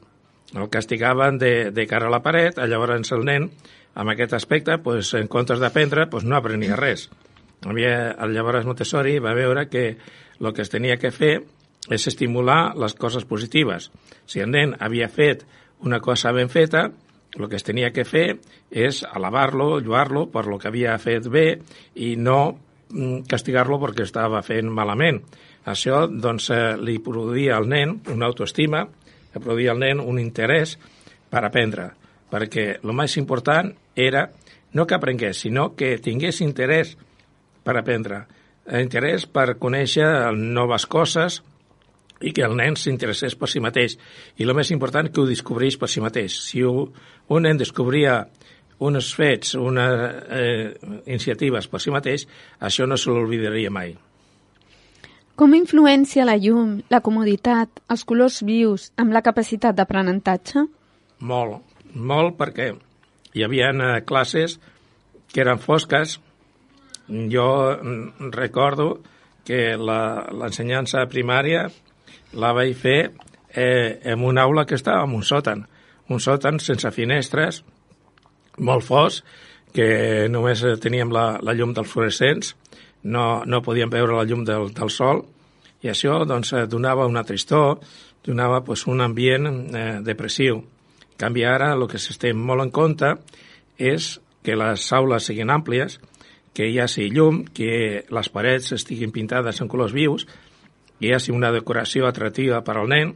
El 0.56 0.72
castigaven 0.72 1.38
de, 1.38 1.54
de 1.76 1.88
cara 1.90 2.08
a 2.08 2.16
la 2.16 2.24
paret, 2.24 2.64
llavors 2.64 3.12
el 3.12 3.28
nen, 3.28 3.52
amb 4.00 4.16
aquest 4.16 4.40
aspecte, 4.40 4.80
pues, 4.80 5.12
en 5.20 5.28
comptes 5.28 5.60
d'aprendre, 5.60 6.08
pues, 6.08 6.24
no 6.24 6.40
aprenia 6.40 6.80
res. 6.80 7.10
Havia, 7.68 8.16
llavors 8.32 8.64
Montessori 8.64 9.20
va 9.20 9.36
veure 9.36 9.68
que 9.68 9.90
el 10.40 10.54
que 10.56 10.64
es 10.64 10.72
tenia 10.72 10.96
que 10.96 11.12
fer 11.12 11.42
és 11.90 12.08
estimular 12.08 12.76
les 12.78 12.94
coses 12.96 13.26
positives. 13.26 13.90
Si 14.30 14.42
el 14.44 14.52
nen 14.54 14.76
havia 14.80 15.10
fet 15.10 15.46
una 15.86 16.00
cosa 16.00 16.32
ben 16.36 16.50
feta, 16.50 16.90
el 17.38 17.50
que 17.50 17.58
es 17.60 17.66
tenia 17.66 17.92
que 17.94 18.06
fer 18.06 18.40
és 18.70 19.04
alabar-lo, 19.06 19.78
lluar-lo 19.80 20.28
per 20.34 20.48
lo 20.50 20.58
que 20.58 20.70
havia 20.70 20.98
fet 21.02 21.28
bé 21.30 21.46
i 21.96 22.16
no 22.18 22.40
mm, 22.90 23.26
castigar-lo 23.30 23.80
perquè 23.82 24.06
estava 24.08 24.42
fent 24.46 24.70
malament. 24.74 25.22
Això 25.70 26.06
doncs, 26.10 26.50
eh, 26.56 26.76
li 26.82 26.98
produïa 27.04 27.58
al 27.58 27.70
nen 27.70 28.00
una 28.10 28.30
autoestima, 28.30 28.86
li 29.34 29.42
produïa 29.44 29.76
al 29.76 29.84
nen 29.84 30.02
un 30.02 30.20
interès 30.20 30.78
per 31.30 31.44
aprendre, 31.46 31.92
perquè 32.32 32.80
el 32.82 32.94
més 32.98 33.18
important 33.22 33.70
era 33.96 34.30
no 34.74 34.86
que 34.86 34.98
aprengués, 34.98 35.46
sinó 35.46 35.74
que 35.76 35.98
tingués 36.02 36.42
interès 36.46 36.96
per 37.66 37.76
aprendre, 37.78 38.24
interès 38.80 39.26
per 39.26 39.58
conèixer 39.62 40.32
noves 40.38 40.86
coses, 40.86 41.42
i 42.22 42.34
que 42.36 42.44
el 42.44 42.56
nen 42.60 42.76
s'interessés 42.76 43.36
per 43.40 43.50
si 43.50 43.62
mateix. 43.64 43.96
I 44.38 44.48
el 44.48 44.56
més 44.58 44.72
important, 44.76 45.10
que 45.12 45.22
ho 45.22 45.28
descobreix 45.28 45.78
per 45.80 45.90
si 45.90 46.04
mateix. 46.04 46.36
Si 46.50 46.64
un 46.64 47.46
nen 47.46 47.60
descobria 47.60 48.26
uns 48.80 49.14
fets, 49.16 49.56
unes 49.60 50.24
eh, 50.32 50.74
iniciatives 51.06 51.68
per 51.68 51.82
si 51.84 51.92
mateix, 51.92 52.26
això 52.60 52.88
no 52.88 52.98
se 52.98 53.12
l'oblidaria 53.12 53.72
mai. 53.72 53.96
Com 55.40 55.56
influencia 55.56 56.26
la 56.28 56.36
llum, 56.36 56.80
la 56.92 57.00
comoditat, 57.00 57.80
els 57.88 58.04
colors 58.04 58.42
vius 58.44 58.90
amb 59.00 59.16
la 59.16 59.24
capacitat 59.24 59.76
d'aprenentatge? 59.76 60.66
Molt, 61.24 61.62
molt 61.96 62.36
perquè 62.40 62.74
hi 63.36 63.46
havia 63.46 63.72
eh, 63.72 64.02
classes 64.08 64.58
que 65.32 65.44
eren 65.46 65.62
fosques. 65.64 66.18
Jo 67.08 67.48
mm, 67.76 68.32
recordo 68.36 69.00
que 69.48 69.78
l'ensenyança 69.80 71.08
primària 71.10 71.70
la 72.34 72.54
vaig 72.54 72.76
fer 72.78 73.00
eh, 73.54 74.00
en 74.04 74.24
una 74.24 74.44
aula 74.44 74.66
que 74.66 74.76
estava 74.76 75.06
en 75.06 75.16
un 75.16 75.24
sòtan, 75.24 75.66
un 76.10 76.20
sòtan 76.20 76.60
sense 76.60 76.92
finestres, 76.92 77.64
molt 78.58 78.86
fos, 78.86 79.24
que 79.74 80.28
només 80.30 80.64
teníem 80.82 81.12
la, 81.14 81.40
la 81.46 81.54
llum 81.54 81.74
dels 81.78 81.90
fluorescents, 81.90 82.56
no, 83.04 83.44
no 83.46 83.62
podíem 83.64 83.90
veure 83.90 84.18
la 84.18 84.26
llum 84.28 84.44
del, 84.46 84.72
del 84.76 84.92
sol, 84.94 85.24
i 85.82 85.92
això 85.92 86.24
doncs, 86.28 86.52
donava 86.68 87.08
una 87.08 87.24
tristor, 87.24 87.80
donava 88.26 88.62
pues, 88.66 88.86
un 88.88 89.02
ambient 89.02 89.48
eh, 89.48 90.00
depressiu. 90.04 90.60
En 90.60 91.20
canvi, 91.20 91.46
ara 91.48 91.74
el 91.76 91.88
que 91.92 92.00
s'estem 92.00 92.38
molt 92.38 92.66
en 92.66 92.72
compte 92.72 93.14
és 93.80 94.18
que 94.44 94.56
les 94.60 94.86
aules 94.96 95.26
siguin 95.30 95.52
àmplies, 95.52 96.00
que 96.56 96.68
hi 96.68 96.80
hagi 96.82 97.10
llum, 97.14 97.44
que 97.56 98.04
les 98.10 98.30
parets 98.34 98.74
estiguin 98.76 99.14
pintades 99.16 99.62
en 99.62 99.70
colors 99.72 99.96
vius, 99.96 100.26
i 101.00 101.14
així 101.16 101.32
una 101.32 101.52
decoració 101.56 102.08
atractiva 102.08 102.62
per 102.66 102.78
al 102.78 102.90
nen, 102.92 103.16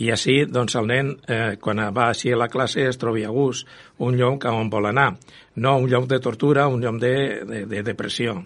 i 0.00 0.08
així, 0.08 0.46
doncs, 0.48 0.78
el 0.80 0.86
nen, 0.88 1.10
eh, 1.28 1.56
quan 1.60 1.82
va 1.92 2.06
així 2.08 2.32
a 2.32 2.38
la 2.40 2.48
classe, 2.48 2.86
es 2.88 2.96
trobi 2.96 3.26
a 3.28 3.32
gust, 3.34 3.68
un 3.98 4.16
lloc 4.16 4.46
on 4.48 4.70
vol 4.72 4.88
anar, 4.88 5.10
no 5.56 5.76
un 5.76 5.90
lloc 5.90 6.06
de 6.08 6.20
tortura, 6.24 6.68
un 6.68 6.80
lloc 6.80 6.96
de, 7.02 7.12
de, 7.44 7.66
de 7.68 7.82
depressió. 7.84 8.38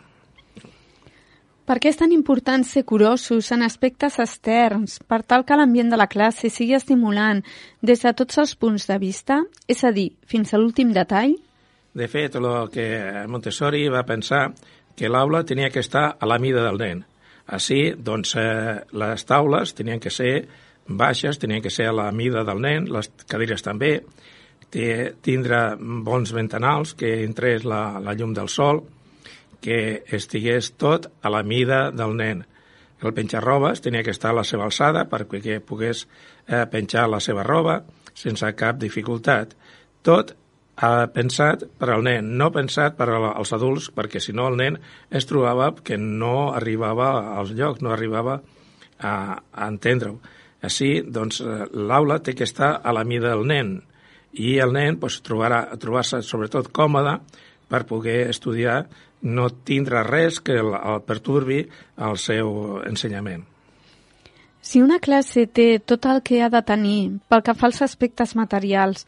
Per 1.65 1.79
què 1.81 1.89
és 1.89 1.97
tan 1.97 2.13
important 2.13 2.67
ser 2.67 2.83
curosos 2.85 3.47
en 3.55 3.63
aspectes 3.65 4.19
externs 4.21 4.99
per 5.09 5.23
tal 5.23 5.47
que 5.49 5.57
l'ambient 5.57 5.95
de 5.95 5.97
la 5.97 6.11
classe 6.11 6.51
sigui 6.53 6.75
estimulant 6.77 7.41
des 7.81 8.03
de 8.05 8.13
tots 8.13 8.43
els 8.43 8.53
punts 8.59 8.85
de 8.91 8.99
vista, 9.01 9.39
és 9.71 9.81
a 9.87 9.95
dir, 9.95 10.11
fins 10.27 10.53
a 10.53 10.61
l'últim 10.61 10.93
detall? 10.93 11.39
De 11.95 12.11
fet, 12.11 12.35
el 12.37 12.69
que 12.75 12.87
Montessori 13.31 13.87
va 13.89 14.05
pensar 14.05 14.49
que 14.99 15.09
l'aula 15.09 15.47
tenia 15.47 15.71
que 15.71 15.81
estar 15.81 16.17
a 16.19 16.27
la 16.27 16.43
mida 16.43 16.67
del 16.67 16.83
nen. 16.83 17.05
Així, 17.47 17.95
doncs, 17.97 18.37
eh, 18.41 18.81
les 18.93 19.25
taules 19.29 19.75
tenien 19.75 20.01
que 20.01 20.11
ser 20.11 20.47
baixes, 20.89 21.39
tenien 21.39 21.63
que 21.63 21.71
ser 21.71 21.89
a 21.89 21.97
la 21.97 22.11
mida 22.13 22.45
del 22.45 22.61
nen, 22.61 22.89
les 22.93 23.11
cadires 23.29 23.63
també, 23.63 23.99
tindre 25.23 25.77
bons 25.79 26.33
ventanals, 26.35 26.95
que 26.99 27.23
entrés 27.23 27.65
la, 27.65 28.01
la 28.03 28.15
llum 28.15 28.33
del 28.35 28.49
sol, 28.49 28.83
que 29.63 30.03
estigués 30.13 30.73
tot 30.77 31.07
a 31.23 31.31
la 31.31 31.43
mida 31.43 31.91
del 31.95 32.17
nen. 32.17 32.45
El 33.05 33.15
penjar-robes 33.15 33.81
tenia 33.85 34.03
que 34.03 34.13
estar 34.13 34.33
a 34.33 34.39
la 34.41 34.45
seva 34.45 34.67
alçada 34.67 35.05
perquè 35.09 35.61
pogués 35.61 36.05
eh, 36.05 36.65
penjar 36.71 37.07
la 37.09 37.21
seva 37.21 37.45
roba 37.45 37.83
sense 38.15 38.51
cap 38.57 38.79
dificultat. 38.81 39.55
Tot 40.03 40.35
ha 40.77 41.07
pensat 41.15 41.65
per 41.79 41.91
al 41.95 42.03
nen, 42.03 42.33
no 42.39 42.51
pensat 42.55 42.97
per 42.99 43.09
als 43.15 43.53
adults, 43.55 43.91
perquè 43.95 44.21
si 44.21 44.35
no 44.35 44.49
el 44.51 44.59
nen 44.59 44.79
es 45.11 45.27
trobava 45.31 45.71
que 45.85 45.99
no 45.99 46.53
arribava 46.53 47.37
als 47.39 47.55
llocs, 47.55 47.83
no 47.83 47.93
arribava 47.95 48.41
a, 48.99 49.15
a 49.39 49.69
entendre-ho. 49.69 50.19
Així, 50.65 51.03
doncs, 51.05 51.43
l'aula 51.75 52.21
té 52.25 52.35
que 52.35 52.47
estar 52.49 52.79
a 52.83 52.95
la 52.97 53.05
mida 53.05 53.31
del 53.35 53.47
nen 53.47 53.75
i 54.41 54.57
el 54.59 54.73
nen 54.75 54.99
doncs, 54.99 55.21
trobarà, 55.23 55.65
trobar-se 55.81 56.23
sobretot 56.27 56.73
còmode 56.75 57.19
per 57.71 57.85
poder 57.89 58.29
estudiar, 58.33 58.85
no 59.25 59.49
tindrà 59.65 60.03
res 60.05 60.41
que 60.45 60.57
el, 60.61 60.75
el 60.75 61.03
perturbi 61.07 61.63
el 62.09 62.19
seu 62.21 62.81
ensenyament. 62.85 63.45
Si 64.65 64.81
una 64.81 64.99
classe 64.99 65.45
té 65.47 65.79
tot 65.85 66.07
el 66.09 66.23
que 66.25 66.41
ha 66.41 66.49
de 66.53 66.63
tenir 66.65 66.99
pel 67.29 67.43
que 67.45 67.53
fa 67.53 67.69
als 67.69 67.83
aspectes 67.85 68.33
materials, 68.37 69.05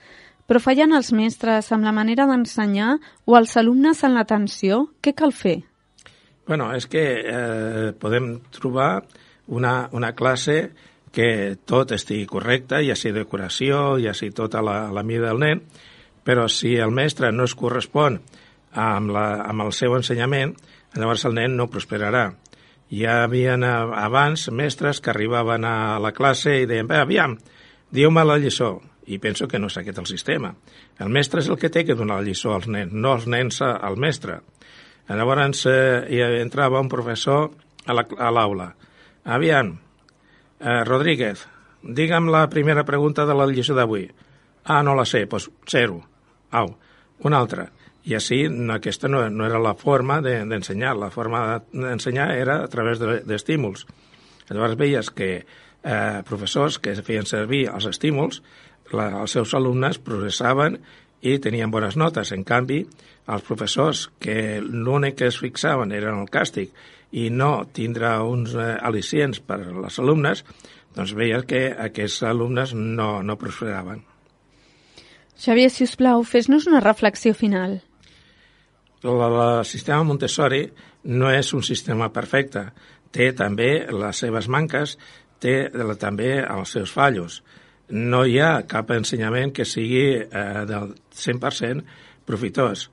però 0.46 0.62
fallen 0.62 0.94
els 0.94 1.12
mestres 1.12 1.72
amb 1.74 1.86
la 1.86 1.94
manera 1.94 2.26
d'ensenyar 2.30 2.96
o 3.26 3.36
els 3.38 3.56
alumnes 3.58 4.02
en 4.06 4.14
l'atenció? 4.14 4.86
Què 5.02 5.14
cal 5.14 5.34
fer? 5.34 5.60
Bueno, 6.46 6.70
és 6.74 6.86
que 6.86 7.02
eh, 7.18 7.92
podem 7.98 8.36
trobar 8.54 9.02
una, 9.50 9.88
una 9.92 10.12
classe 10.14 10.70
que 11.16 11.56
tot 11.66 11.94
estigui 11.96 12.26
correcte, 12.30 12.82
ja 12.86 12.94
sigui 12.94 13.16
decoració, 13.18 13.96
ja 13.98 14.14
sigui 14.14 14.34
tota 14.36 14.62
la, 14.62 14.78
la 14.94 15.02
mida 15.02 15.30
del 15.30 15.42
nen, 15.42 15.62
però 16.26 16.46
si 16.50 16.76
el 16.76 16.92
mestre 16.94 17.32
no 17.32 17.46
es 17.46 17.54
correspon 17.58 18.20
amb, 18.76 19.12
la, 19.14 19.26
amb 19.46 19.66
el 19.66 19.72
seu 19.72 19.96
ensenyament, 19.96 20.54
llavors 20.96 21.24
el 21.28 21.34
nen 21.38 21.56
no 21.56 21.70
prosperarà. 21.72 22.28
Hi 22.94 23.06
havia 23.10 23.56
abans 23.98 24.46
mestres 24.54 25.00
que 25.02 25.10
arribaven 25.10 25.64
a 25.66 25.98
la 25.98 26.12
classe 26.14 26.60
i 26.60 26.68
deien, 26.70 26.90
aviam, 26.94 27.34
diu-me 27.90 28.22
la 28.22 28.38
lliçó. 28.38 28.76
I 29.06 29.18
penso 29.22 29.46
que 29.46 29.58
no 29.62 29.70
és 29.70 29.76
aquest 29.78 29.98
el 30.02 30.08
sistema. 30.10 30.52
El 30.98 31.12
mestre 31.14 31.40
és 31.42 31.48
el 31.48 31.58
que 31.60 31.70
té 31.70 31.84
que 31.86 31.94
donar 31.94 32.18
la 32.20 32.26
lliçó 32.26 32.54
als 32.54 32.66
nens, 32.66 32.92
no 32.92 33.14
els 33.14 33.26
nens 33.30 33.60
al 33.62 33.98
mestre. 34.02 34.40
Llavors 35.08 35.62
eh, 35.70 36.06
hi 36.10 36.22
entrava 36.42 36.82
un 36.82 36.90
professor 36.90 37.52
a 37.86 37.94
l'aula. 37.94 38.72
La, 38.72 39.34
aviam, 39.36 39.76
eh, 40.58 40.82
Rodríguez, 40.84 41.46
digue'm 41.82 42.30
la 42.32 42.48
primera 42.50 42.84
pregunta 42.84 43.26
de 43.26 43.34
la 43.34 43.46
lliçó 43.46 43.76
d'avui. 43.78 44.08
Ah, 44.64 44.82
no 44.82 44.96
la 44.98 45.04
sé, 45.06 45.26
doncs 45.30 45.50
zero. 45.70 46.00
Au, 46.50 46.74
una 47.22 47.38
altra. 47.38 47.68
I 48.06 48.14
així 48.18 48.44
aquesta 48.74 49.08
no, 49.10 49.22
no 49.30 49.46
era 49.46 49.58
la 49.62 49.74
forma 49.78 50.20
d'ensenyar, 50.22 50.94
de, 50.94 51.00
la 51.06 51.10
forma 51.10 51.60
d'ensenyar 51.72 52.32
era 52.34 52.60
a 52.64 52.68
través 52.70 52.98
d'estímuls. 52.98 53.86
De, 53.86 54.54
Llavors 54.54 54.76
veies 54.78 55.10
que 55.10 55.30
eh, 55.38 56.22
professors 56.26 56.78
que 56.78 56.94
feien 57.02 57.26
servir 57.26 57.66
els 57.72 57.86
estímuls, 57.90 58.42
la, 58.92 59.08
els 59.22 59.36
seus 59.36 59.54
alumnes 59.58 59.98
progressaven 59.98 60.78
i 61.26 61.38
tenien 61.42 61.72
bones 61.72 61.96
notes. 61.96 62.32
En 62.32 62.44
canvi, 62.44 62.82
els 63.32 63.46
professors 63.46 64.06
que 64.22 64.60
l'únic 64.60 65.18
que 65.20 65.30
es 65.30 65.40
fixaven 65.42 65.94
era 65.96 66.14
el 66.14 66.30
càstig 66.30 66.70
i 67.16 67.30
no 67.30 67.66
tindre 67.72 68.12
uns 68.26 68.54
eh, 68.54 68.74
al·licients 68.76 69.40
per 69.40 69.60
a 69.64 69.74
les 69.86 69.98
alumnes, 70.02 70.44
doncs 70.96 71.16
veies 71.16 71.44
que 71.48 71.68
aquests 71.72 72.22
alumnes 72.28 72.74
no, 72.74 73.22
no 73.22 73.38
prosperaven. 73.40 74.04
Xavier, 75.36 75.68
si 75.70 75.84
us 75.84 75.98
plau, 76.00 76.22
fes-nos 76.24 76.66
una 76.70 76.80
reflexió 76.80 77.34
final 77.36 77.80
el 79.06 79.64
sistema 79.64 80.02
Montessori 80.02 80.66
no 81.04 81.30
és 81.30 81.52
un 81.54 81.62
sistema 81.62 82.10
perfecte. 82.12 82.64
Té 83.12 83.32
també 83.32 83.86
les 83.92 84.16
seves 84.16 84.48
manques, 84.48 84.96
té 85.40 85.70
també 86.00 86.40
els 86.42 86.72
seus 86.72 86.92
fallos. 86.92 87.42
No 87.94 88.24
hi 88.26 88.40
ha 88.42 88.66
cap 88.66 88.90
ensenyament 88.90 89.52
que 89.54 89.66
sigui 89.68 90.06
eh, 90.18 90.64
del 90.66 90.94
100% 91.14 91.84
profitós, 92.26 92.88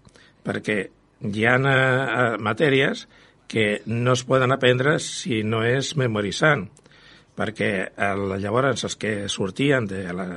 perquè 0.45 0.77
hi 1.23 1.45
ha 1.49 1.55
eh, 1.57 2.37
matèries 2.37 3.07
que 3.49 3.81
no 3.85 4.13
es 4.13 4.23
poden 4.25 4.53
aprendre 4.53 4.99
si 5.01 5.41
no 5.43 5.63
és 5.65 5.95
memoritzant, 5.97 6.67
perquè 7.37 7.71
eh, 7.85 8.13
llavors 8.37 8.85
els 8.85 8.97
que 8.99 9.15
sortien 9.29 9.87
de 9.89 10.05
la, 10.13 10.27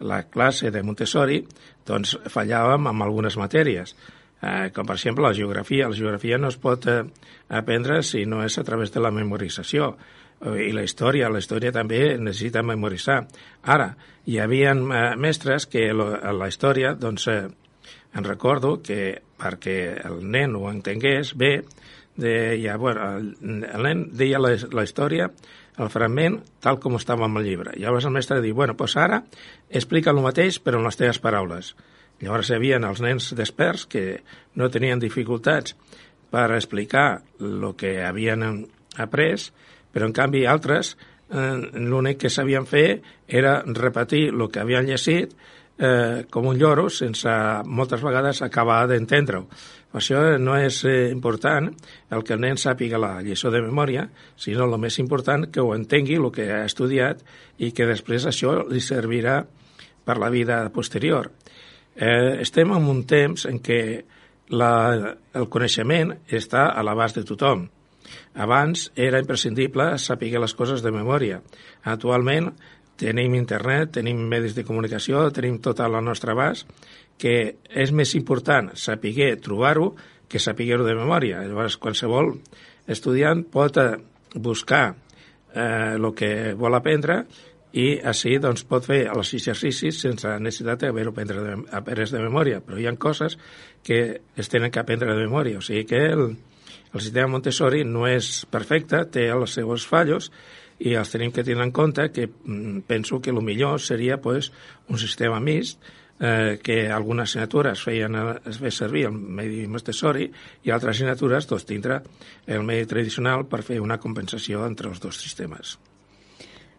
la 0.00 0.22
classe 0.28 0.70
de 0.70 0.82
Montessori 0.82 1.40
doncs 1.86 2.16
fallàvem 2.32 2.90
amb 2.90 3.06
algunes 3.06 3.38
matèries 3.40 3.94
eh, 4.44 4.70
com 4.74 4.86
per 4.86 4.96
exemple 4.98 5.24
la 5.24 5.34
geografia. 5.36 5.88
La 5.88 5.96
geografia 5.96 6.38
no 6.38 6.50
es 6.52 6.58
pot 6.60 6.86
eh, 6.90 7.00
aprendre 7.48 8.02
si 8.02 8.24
no 8.26 8.42
és 8.44 8.58
a 8.58 8.64
través 8.64 8.92
de 8.92 9.02
la 9.02 9.12
memorització 9.14 9.94
i 10.60 10.72
la 10.76 10.84
història, 10.84 11.30
la 11.32 11.40
història 11.40 11.72
també 11.72 12.18
necessita 12.18 12.62
memoritzar. 12.62 13.22
Ara, 13.62 13.94
hi 14.26 14.38
havia 14.40 14.72
eh, 14.74 15.02
mestres 15.20 15.66
que 15.70 15.90
la 15.94 16.48
història, 16.48 16.94
doncs, 17.00 17.28
eh, 17.28 17.48
en 18.14 18.24
recordo 18.24 18.78
que 18.82 19.22
perquè 19.40 19.78
el 20.06 20.22
nen 20.30 20.54
ho 20.56 20.68
entengués 20.70 21.34
bé, 21.36 21.58
deia, 22.16 22.76
bueno, 22.78 23.08
el, 23.18 23.64
el 23.66 23.82
nen 23.82 24.04
deia 24.14 24.38
la, 24.38 24.52
la 24.72 24.84
història, 24.86 25.30
el 25.82 25.90
fragment, 25.90 26.38
tal 26.62 26.78
com 26.82 26.94
estava 26.96 27.26
en 27.26 27.36
el 27.40 27.48
llibre. 27.48 27.74
Llavors 27.80 28.06
el 28.06 28.14
mestre 28.14 28.38
diu, 28.44 28.54
bueno, 28.54 28.76
doncs 28.78 28.94
ara 29.00 29.22
explica 29.68 30.14
el 30.14 30.22
mateix 30.22 30.60
però 30.62 30.78
en 30.78 30.86
les 30.86 31.00
teves 31.00 31.18
paraules. 31.22 31.74
Llavors 32.22 32.50
hi 32.50 32.56
havia 32.56 32.78
els 32.78 33.02
nens 33.02 33.32
desperts 33.34 33.88
que 33.90 34.22
no 34.54 34.70
tenien 34.70 35.02
dificultats 35.02 35.74
per 36.30 36.46
explicar 36.54 37.22
el 37.42 37.66
que 37.78 37.96
havien 38.06 38.66
après, 38.98 39.50
però 39.94 40.10
en 40.10 40.14
canvi 40.16 40.44
altres 40.50 40.96
eh, 41.30 41.56
l'únic 41.78 42.24
que 42.24 42.30
sabien 42.30 42.66
fer 42.66 43.00
era 43.28 43.60
repetir 43.64 44.28
el 44.32 44.48
que 44.50 44.60
havien 44.60 44.90
llegit 44.90 45.36
eh, 45.78 46.24
com 46.30 46.50
un 46.50 46.58
lloro 46.58 46.88
sense 46.90 47.30
moltes 47.66 48.02
vegades 48.02 48.42
acabar 48.42 48.84
d'entendre-ho. 48.90 49.46
Això 49.94 50.20
no 50.42 50.56
és 50.58 50.80
eh, 50.90 51.10
important 51.14 51.68
el 52.10 52.24
que 52.26 52.34
el 52.34 52.42
nen 52.42 52.58
sàpiga 52.58 52.98
la 52.98 53.20
lliçó 53.22 53.52
de 53.54 53.62
memòria, 53.62 54.08
sinó 54.36 54.66
el 54.66 54.78
més 54.82 54.98
important 54.98 55.46
que 55.54 55.62
ho 55.62 55.74
entengui 55.74 56.18
el 56.18 56.32
que 56.34 56.48
ha 56.50 56.64
estudiat 56.66 57.22
i 57.62 57.70
que 57.70 57.86
després 57.86 58.26
això 58.26 58.64
li 58.66 58.82
servirà 58.82 59.44
per 60.04 60.18
la 60.18 60.30
vida 60.30 60.64
posterior. 60.74 61.30
Eh, 61.94 62.42
estem 62.42 62.74
en 62.74 62.90
un 62.90 63.04
temps 63.06 63.46
en 63.46 63.62
què 63.62 63.80
la, 64.50 65.14
el 65.32 65.46
coneixement 65.48 66.10
està 66.26 66.66
a 66.74 66.82
l'abast 66.82 67.20
de 67.20 67.24
tothom. 67.24 67.68
Abans 68.34 68.90
era 68.96 69.20
imprescindible 69.22 69.94
saber 69.98 70.32
les 70.40 70.54
coses 70.54 70.82
de 70.82 70.92
memòria. 70.94 71.40
Actualment 71.84 72.50
tenim 73.00 73.34
internet, 73.34 73.96
tenim 73.98 74.20
medis 74.30 74.54
de 74.54 74.64
comunicació, 74.64 75.28
tenim 75.34 75.58
tot 75.62 75.80
la 75.80 76.02
nostra 76.02 76.32
abast, 76.32 76.68
que 77.18 77.56
és 77.70 77.92
més 77.92 78.14
important 78.14 78.70
saber 78.74 79.34
trobar-ho 79.42 79.94
que 80.28 80.38
saber-ho 80.38 80.84
de 80.84 80.94
memòria. 80.98 81.42
Llavors, 81.46 81.78
qualsevol 81.78 82.34
estudiant 82.90 83.44
pot 83.50 83.76
eh, 83.78 83.90
buscar 84.34 84.94
eh, 85.54 85.94
el 85.94 86.08
que 86.16 86.54
vol 86.58 86.74
aprendre 86.74 87.24
i 87.74 87.98
així 88.06 88.36
doncs, 88.38 88.62
pot 88.70 88.86
fer 88.86 89.04
els 89.10 89.32
exercicis 89.34 89.98
sense 90.04 90.30
necessitat 90.38 90.84
d'haver-ho 90.84 91.10
aprendre 91.10 92.06
de 92.10 92.22
memòria, 92.22 92.60
però 92.62 92.78
hi 92.78 92.86
ha 92.86 92.94
coses 92.98 93.38
que 93.82 94.00
es 94.36 94.50
tenen 94.50 94.70
que 94.70 94.82
aprendre 94.82 95.10
de 95.10 95.26
memòria, 95.26 95.58
o 95.58 95.64
sigui 95.64 95.82
que 95.90 96.02
el, 96.12 96.28
el 96.94 97.02
sistema 97.02 97.32
Montessori 97.34 97.82
no 97.84 98.06
és 98.06 98.44
perfecte, 98.50 99.02
té 99.10 99.26
els 99.34 99.56
seus 99.58 99.86
fallos 99.86 100.30
i 100.78 100.94
els 100.98 101.10
tenim 101.10 101.32
que 101.34 101.44
tenir 101.44 101.62
en 101.62 101.72
compte 101.74 102.08
que 102.14 102.28
mm, 102.28 102.86
penso 102.86 103.20
que 103.20 103.30
el 103.30 103.42
millor 103.42 103.80
seria 103.80 104.20
pues, 104.20 104.52
un 104.88 104.98
sistema 104.98 105.40
mixt 105.40 105.82
eh, 106.20 106.58
que 106.62 106.90
algunes 106.90 107.30
assignatures 107.30 107.82
feien, 107.82 108.14
es 108.46 108.58
feia 108.58 108.74
servir 108.74 109.06
el 109.08 109.14
medi 109.14 109.64
Montessori 109.66 110.28
i 110.62 110.70
altres 110.70 110.96
assignatures 110.96 111.50
doncs, 111.50 111.66
tindrà 111.66 112.00
el 112.46 112.62
medi 112.62 112.86
tradicional 112.90 113.46
per 113.50 113.64
fer 113.66 113.80
una 113.82 113.98
compensació 113.98 114.64
entre 114.66 114.90
els 114.90 115.02
dos 115.02 115.18
sistemes. 115.20 115.78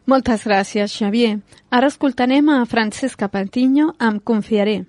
Moltes 0.06 0.44
gràcies, 0.46 0.94
Xavier. 0.94 1.40
Ara 1.74 1.88
escoltarem 1.90 2.50
a 2.54 2.60
Francesca 2.70 3.28
Patiño 3.28 3.96
amb 3.98 4.22
Confiaré. 4.24 4.84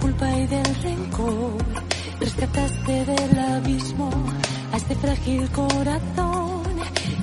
Culpa 0.00 0.30
y 0.36 0.46
del 0.46 0.74
rencor 0.82 1.90
Rescataste 2.20 3.04
del 3.06 3.38
abismo 3.38 4.10
a 4.72 4.76
este 4.76 4.94
frágil 4.96 5.48
corazón, 5.52 6.62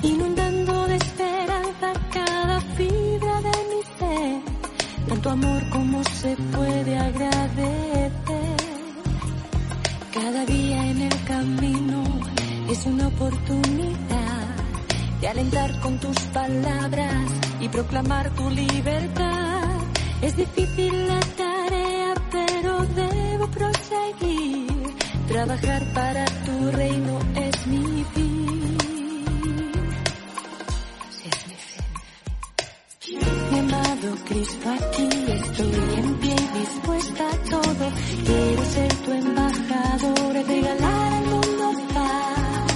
inundando 0.02 0.88
de 0.88 0.96
esperanza 0.96 1.92
cada 2.12 2.60
fibra 2.76 3.40
de 3.42 3.56
mi 3.70 3.82
ser. 3.96 4.42
Tanto 5.08 5.30
amor 5.30 5.70
como 5.70 6.02
se 6.02 6.36
puede 6.52 6.98
agradecer. 6.98 8.12
Cada 10.12 10.44
día 10.46 10.90
en 10.90 11.02
el 11.02 11.24
camino 11.24 12.02
es 12.68 12.84
una 12.84 13.06
oportunidad 13.06 14.48
de 15.20 15.28
alentar 15.28 15.78
con 15.78 16.00
tus 16.00 16.18
palabras 16.34 17.30
y 17.60 17.68
proclamar 17.68 18.30
tu 18.30 18.50
libertad. 18.50 19.62
Es 20.22 20.36
difícil 20.36 21.06
la 21.06 21.20
proseguir 23.88 24.68
Trabajar 25.28 25.82
para 25.92 26.24
tu 26.24 26.70
reino 26.72 27.18
es 27.36 27.66
mi 27.66 28.04
fin. 28.14 28.78
Mi 33.50 33.58
amado 33.58 34.08
Cristo, 34.26 34.70
aquí 34.70 35.08
estoy 35.28 35.72
en 35.98 36.14
pie 36.14 36.34
y 36.34 36.58
dispuesta 36.58 37.28
a 37.28 37.36
todo. 37.50 37.84
Quiero 38.24 38.64
ser 38.64 38.92
tu 39.04 39.12
embajador, 39.12 40.32
regalar 40.46 41.12
al 41.12 41.24
mundo 41.26 41.72
paz. 41.92 42.72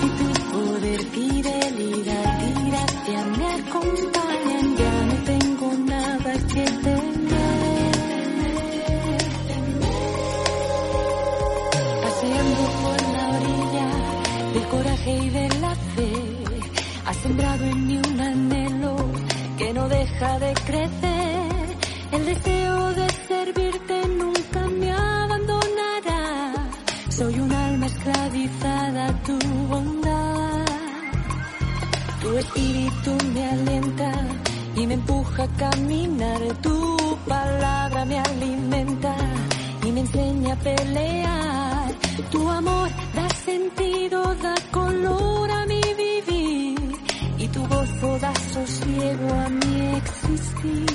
Si 0.00 0.08
tu 0.18 0.28
poder, 0.52 1.00
fidelidad 1.04 2.40
y 2.48 2.70
gracia 2.70 3.24
me 3.36 3.46
acompañan, 3.60 4.37
sembrado 17.22 17.64
en 17.64 17.86
mí 17.86 17.98
un 17.98 18.20
anhelo 18.20 18.96
que 19.56 19.72
no 19.72 19.88
deja 19.88 20.38
de 20.38 20.52
crecer. 20.66 21.48
El 22.12 22.24
deseo 22.24 22.92
de 22.92 23.06
servirte 23.28 24.08
nunca 24.08 24.60
me 24.80 24.92
abandonará. 24.92 26.54
Soy 27.08 27.38
un 27.40 27.52
alma 27.52 27.86
esclavizada 27.86 29.08
a 29.08 29.22
tu 29.22 29.38
bondad. 29.68 30.66
Tu 32.22 32.36
espíritu 32.36 33.10
me 33.34 33.50
alienta 33.50 34.12
y 34.76 34.86
me 34.86 34.94
empuja 34.94 35.42
a 35.44 35.48
caminar. 35.56 36.40
Tu 36.62 37.18
palabra 37.26 38.04
me 38.04 38.18
alimenta 38.18 39.14
y 39.84 39.92
me 39.92 40.00
enseña 40.00 40.54
a 40.54 40.56
pelear. 40.56 41.88
Tu 42.30 42.48
amor 42.48 42.88
da 43.14 43.28
sentido, 43.44 44.34
da 44.36 44.54
color 44.70 45.50
a 45.50 45.66
mi 45.66 45.77
y 47.98 48.00
tu 48.00 48.06
gozo 48.06 48.18
da 48.18 48.34
sosiego 48.34 49.34
a 49.34 49.48
mi 49.48 49.96
existir. 49.96 50.86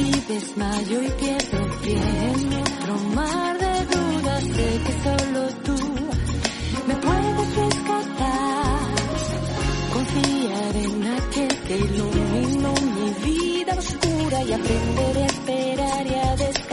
Y 0.00 0.10
desmayo 0.32 1.02
y 1.02 1.10
pierdo 1.10 1.60
pie 1.82 2.00
en 2.30 2.54
otro 2.62 2.94
mar 3.14 3.58
de 3.58 3.74
dudas, 3.96 4.44
sé 4.44 4.68
que 4.84 4.92
solo 5.04 5.40
tú 5.64 5.78
me 6.86 6.94
puedes 6.96 7.56
rescatar. 7.56 8.94
Confiar 9.92 10.76
en 10.76 11.06
aquel 11.18 11.52
que 11.66 11.76
iluminó 11.76 12.72
mi 12.96 13.08
vida 13.26 13.72
oscura 13.74 14.42
y 14.42 14.52
aprender 14.52 15.16
a 15.18 15.26
esperar 15.26 16.06
y 16.06 16.14
a 16.14 16.36
descansar. 16.36 16.67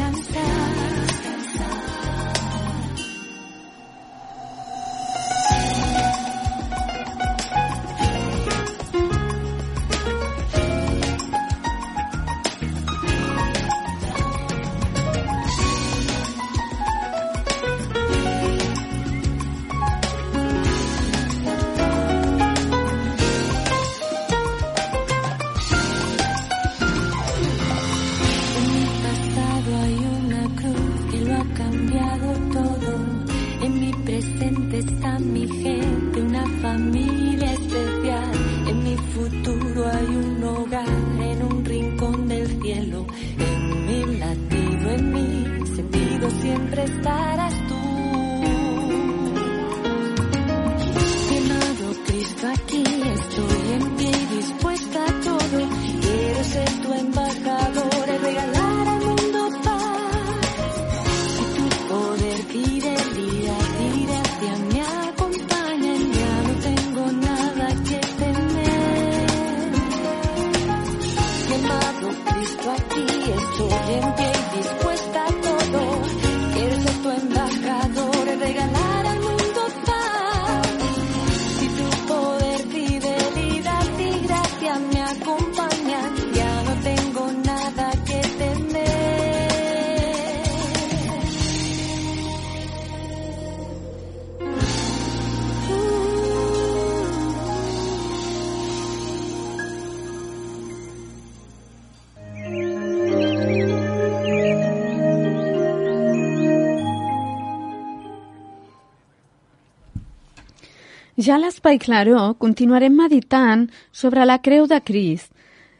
Ja 111.26 111.40
a 111.40 111.42
l'Espai 111.42 111.80
Claró 111.82 112.36
continuarem 112.38 112.94
meditant 112.94 113.64
sobre 113.90 114.26
la 114.30 114.36
creu 114.46 114.68
de 114.70 114.78
Crist. 114.86 115.32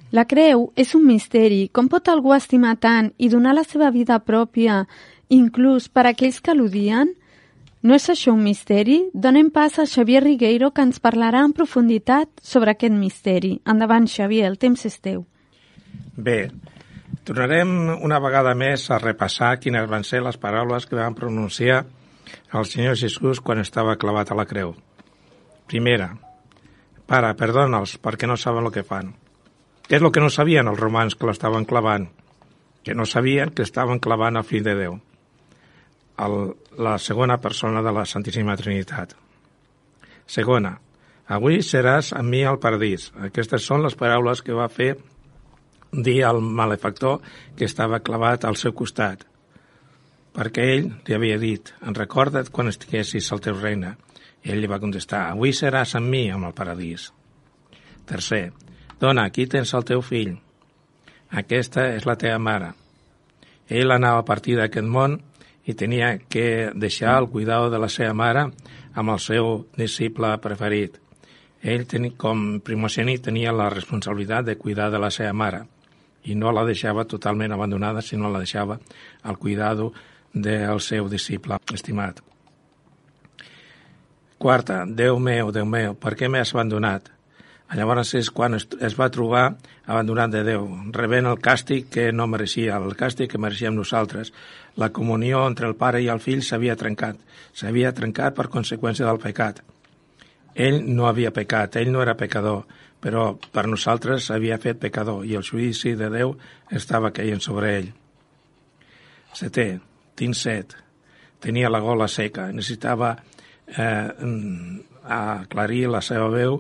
La 0.10 0.24
creu 0.26 0.72
és 0.74 0.94
un 0.98 1.04
misteri. 1.06 1.68
Com 1.70 1.86
pot 1.92 2.10
algú 2.10 2.32
estimar 2.34 2.72
tant 2.82 3.12
i 3.22 3.30
donar 3.30 3.54
la 3.54 3.66
seva 3.68 3.92
vida 3.94 4.18
pròpia, 4.26 4.80
inclús 5.30 5.86
per 5.90 6.08
aquells 6.10 6.40
que 6.42 6.56
l'odien? 6.56 7.12
No 7.86 7.94
és 7.94 8.10
això 8.10 8.34
un 8.34 8.42
misteri? 8.42 8.96
Donem 9.14 9.52
pas 9.54 9.78
a 9.78 9.86
Xavier 9.86 10.24
Rigueiro, 10.24 10.72
que 10.74 10.82
ens 10.82 10.98
parlarà 11.04 11.44
en 11.46 11.54
profunditat 11.54 12.32
sobre 12.42 12.74
aquest 12.74 12.98
misteri. 12.98 13.60
Endavant, 13.70 14.10
Xavier, 14.10 14.48
el 14.50 14.58
temps 14.58 14.88
és 14.90 14.98
teu. 14.98 15.28
Bé, 16.18 16.40
tornarem 17.22 17.76
una 18.00 18.18
vegada 18.24 18.56
més 18.58 18.90
a 18.90 18.98
repassar 19.04 19.60
quines 19.62 19.86
van 19.94 20.10
ser 20.10 20.26
les 20.26 20.42
paraules 20.42 20.90
que 20.90 20.98
van 20.98 21.14
pronunciar 21.14 21.84
el 22.50 22.66
Senyor 22.66 22.98
Jesús 22.98 23.46
quan 23.46 23.62
estava 23.62 24.00
clavat 24.02 24.34
a 24.34 24.42
la 24.42 24.50
creu. 24.50 24.74
Primera, 25.70 26.12
Pare, 27.06 27.36
perdona'ls 27.38 28.00
perquè 28.02 28.26
no 28.26 28.38
saben 28.38 28.66
el 28.66 28.74
que 28.74 28.84
fan. 28.84 29.12
És 29.86 30.02
el 30.02 30.12
que 30.12 30.22
no 30.24 30.32
sabien 30.34 30.68
els 30.72 30.80
romans 30.80 31.14
que 31.14 31.28
l'estaven 31.30 31.68
clavant? 31.70 32.08
Que 32.86 32.96
no 32.98 33.06
sabien 33.06 33.52
que 33.54 33.66
estaven 33.66 34.02
clavant 34.02 34.40
el 34.40 34.46
fill 34.46 34.66
de 34.66 34.74
Déu, 34.80 34.96
el, 36.26 36.36
la 36.82 36.98
segona 36.98 37.38
persona 37.42 37.84
de 37.86 37.94
la 37.94 38.06
Santíssima 38.10 38.58
Trinitat. 38.58 39.14
Segona, 40.26 40.74
avui 41.30 41.62
seràs 41.62 42.12
amb 42.18 42.34
mi 42.34 42.42
al 42.46 42.58
paradís. 42.62 43.12
Aquestes 43.30 43.66
són 43.70 43.86
les 43.86 43.98
paraules 43.98 44.42
que 44.42 44.58
va 44.58 44.70
fer 44.70 44.96
dir 45.92 46.24
al 46.26 46.42
malefactor 46.42 47.22
que 47.58 47.70
estava 47.70 48.02
clavat 48.02 48.46
al 48.46 48.58
seu 48.58 48.74
costat, 48.74 49.22
perquè 50.34 50.66
ell 50.74 50.90
li 51.06 51.14
havia 51.14 51.38
dit, 51.38 51.70
en 51.86 51.94
recorda't 51.94 52.50
quan 52.52 52.74
estiguessis 52.74 53.30
al 53.32 53.46
teu 53.46 53.62
regne. 53.62 53.94
Ell 54.46 54.62
li 54.62 54.70
va 54.70 54.80
contestar, 54.82 55.32
avui 55.34 55.54
seràs 55.58 55.96
amb 55.98 56.12
mi 56.14 56.28
amb 56.30 56.46
el 56.46 56.54
paradís. 56.54 57.10
Tercer, 58.06 58.52
dona, 59.02 59.26
aquí 59.26 59.48
tens 59.50 59.74
el 59.74 59.86
teu 59.90 60.04
fill. 60.06 60.36
Aquesta 61.34 61.88
és 61.96 62.06
la 62.06 62.18
teva 62.22 62.38
mare. 62.38 62.74
Ell 63.66 63.92
anava 63.92 64.22
a 64.22 64.28
partir 64.28 64.60
d'aquest 64.60 64.86
món 64.86 65.18
i 65.66 65.74
tenia 65.74 66.12
que 66.30 66.70
deixar 66.76 67.18
el 67.18 67.30
cuidado 67.34 67.72
de 67.74 67.80
la 67.82 67.90
seva 67.90 68.14
mare 68.14 68.46
amb 68.94 69.16
el 69.16 69.20
seu 69.20 69.66
disciple 69.78 70.36
preferit. 70.44 71.02
Ell, 71.66 71.88
com 72.22 72.60
primogènit, 72.62 73.24
tenia 73.26 73.56
la 73.56 73.72
responsabilitat 73.74 74.46
de 74.46 74.58
cuidar 74.62 74.92
de 74.94 75.02
la 75.02 75.10
seva 75.10 75.34
mare 75.34 75.64
i 76.26 76.38
no 76.38 76.54
la 76.54 76.66
deixava 76.66 77.08
totalment 77.10 77.54
abandonada, 77.54 78.06
sinó 78.06 78.30
la 78.30 78.44
deixava 78.46 78.78
al 79.24 79.38
cuidado 79.42 79.92
del 80.34 80.82
seu 80.82 81.10
disciple 81.10 81.58
estimat. 81.74 82.22
Quarta, 84.46 84.84
Déu 84.86 85.18
meu, 85.18 85.48
Déu 85.50 85.66
meu, 85.66 85.96
per 85.98 86.12
què 86.14 86.28
m'has 86.30 86.52
abandonat? 86.54 87.08
Llavors 87.74 88.12
és 88.20 88.28
quan 88.30 88.54
es, 88.54 88.68
es 88.78 88.94
va 88.94 89.08
trobar 89.10 89.48
abandonat 89.90 90.36
de 90.36 90.44
Déu, 90.46 90.68
rebent 90.94 91.26
el 91.32 91.40
càstig 91.48 91.88
que 91.90 92.04
no 92.14 92.28
mereixia, 92.30 92.76
el 92.78 92.94
càstig 92.94 93.32
que 93.32 93.42
mereixíem 93.42 93.74
nosaltres. 93.74 94.30
La 94.78 94.92
comunió 94.94 95.42
entre 95.50 95.66
el 95.66 95.74
pare 95.82 96.04
i 96.06 96.12
el 96.14 96.22
fill 96.22 96.46
s'havia 96.46 96.78
trencat, 96.78 97.18
s'havia 97.58 97.96
trencat 97.98 98.38
per 98.38 98.46
conseqüència 98.54 99.10
del 99.10 99.24
pecat. 99.26 99.66
Ell 100.54 100.82
no 100.94 101.10
havia 101.10 101.34
pecat, 101.34 101.82
ell 101.82 101.90
no 101.90 102.06
era 102.06 102.14
pecador, 102.14 102.68
però 103.02 103.32
per 103.42 103.66
nosaltres 103.66 104.30
s'havia 104.30 104.62
fet 104.62 104.78
pecador 104.78 105.26
i 105.26 105.34
el 105.34 105.50
judici 105.50 105.98
de 105.98 106.14
Déu 106.20 106.38
estava 106.70 107.16
caient 107.18 107.42
sobre 107.42 107.78
ell. 107.80 107.94
Setè, 109.34 109.72
tinc 110.14 110.38
set. 110.38 110.78
Tenia 111.42 111.74
la 111.74 111.82
gola 111.82 112.06
seca, 112.06 112.52
necessitava 112.54 113.16
eh, 113.68 114.10
aclarir 115.04 115.88
la 115.90 116.02
seva 116.06 116.30
veu 116.34 116.60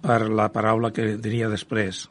per 0.00 0.22
la 0.28 0.48
paraula 0.52 0.92
que 0.94 1.16
diria 1.20 1.50
després. 1.50 2.06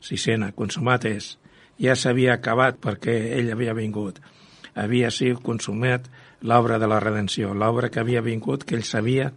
Sisena, 0.00 0.52
consumat 0.56 1.06
és. 1.10 1.36
Ja 1.80 1.96
s'havia 1.96 2.34
acabat 2.36 2.80
perquè 2.80 3.16
ell 3.36 3.52
havia 3.52 3.76
vingut. 3.76 4.20
Havia 4.74 5.10
sigut 5.10 5.42
consumat 5.44 6.08
l'obra 6.42 6.78
de 6.78 6.88
la 6.88 7.00
redenció, 7.00 7.54
l'obra 7.54 7.90
que 7.90 8.00
havia 8.00 8.22
vingut, 8.24 8.64
que 8.64 8.76
ell 8.76 8.84
sabia 8.84 9.30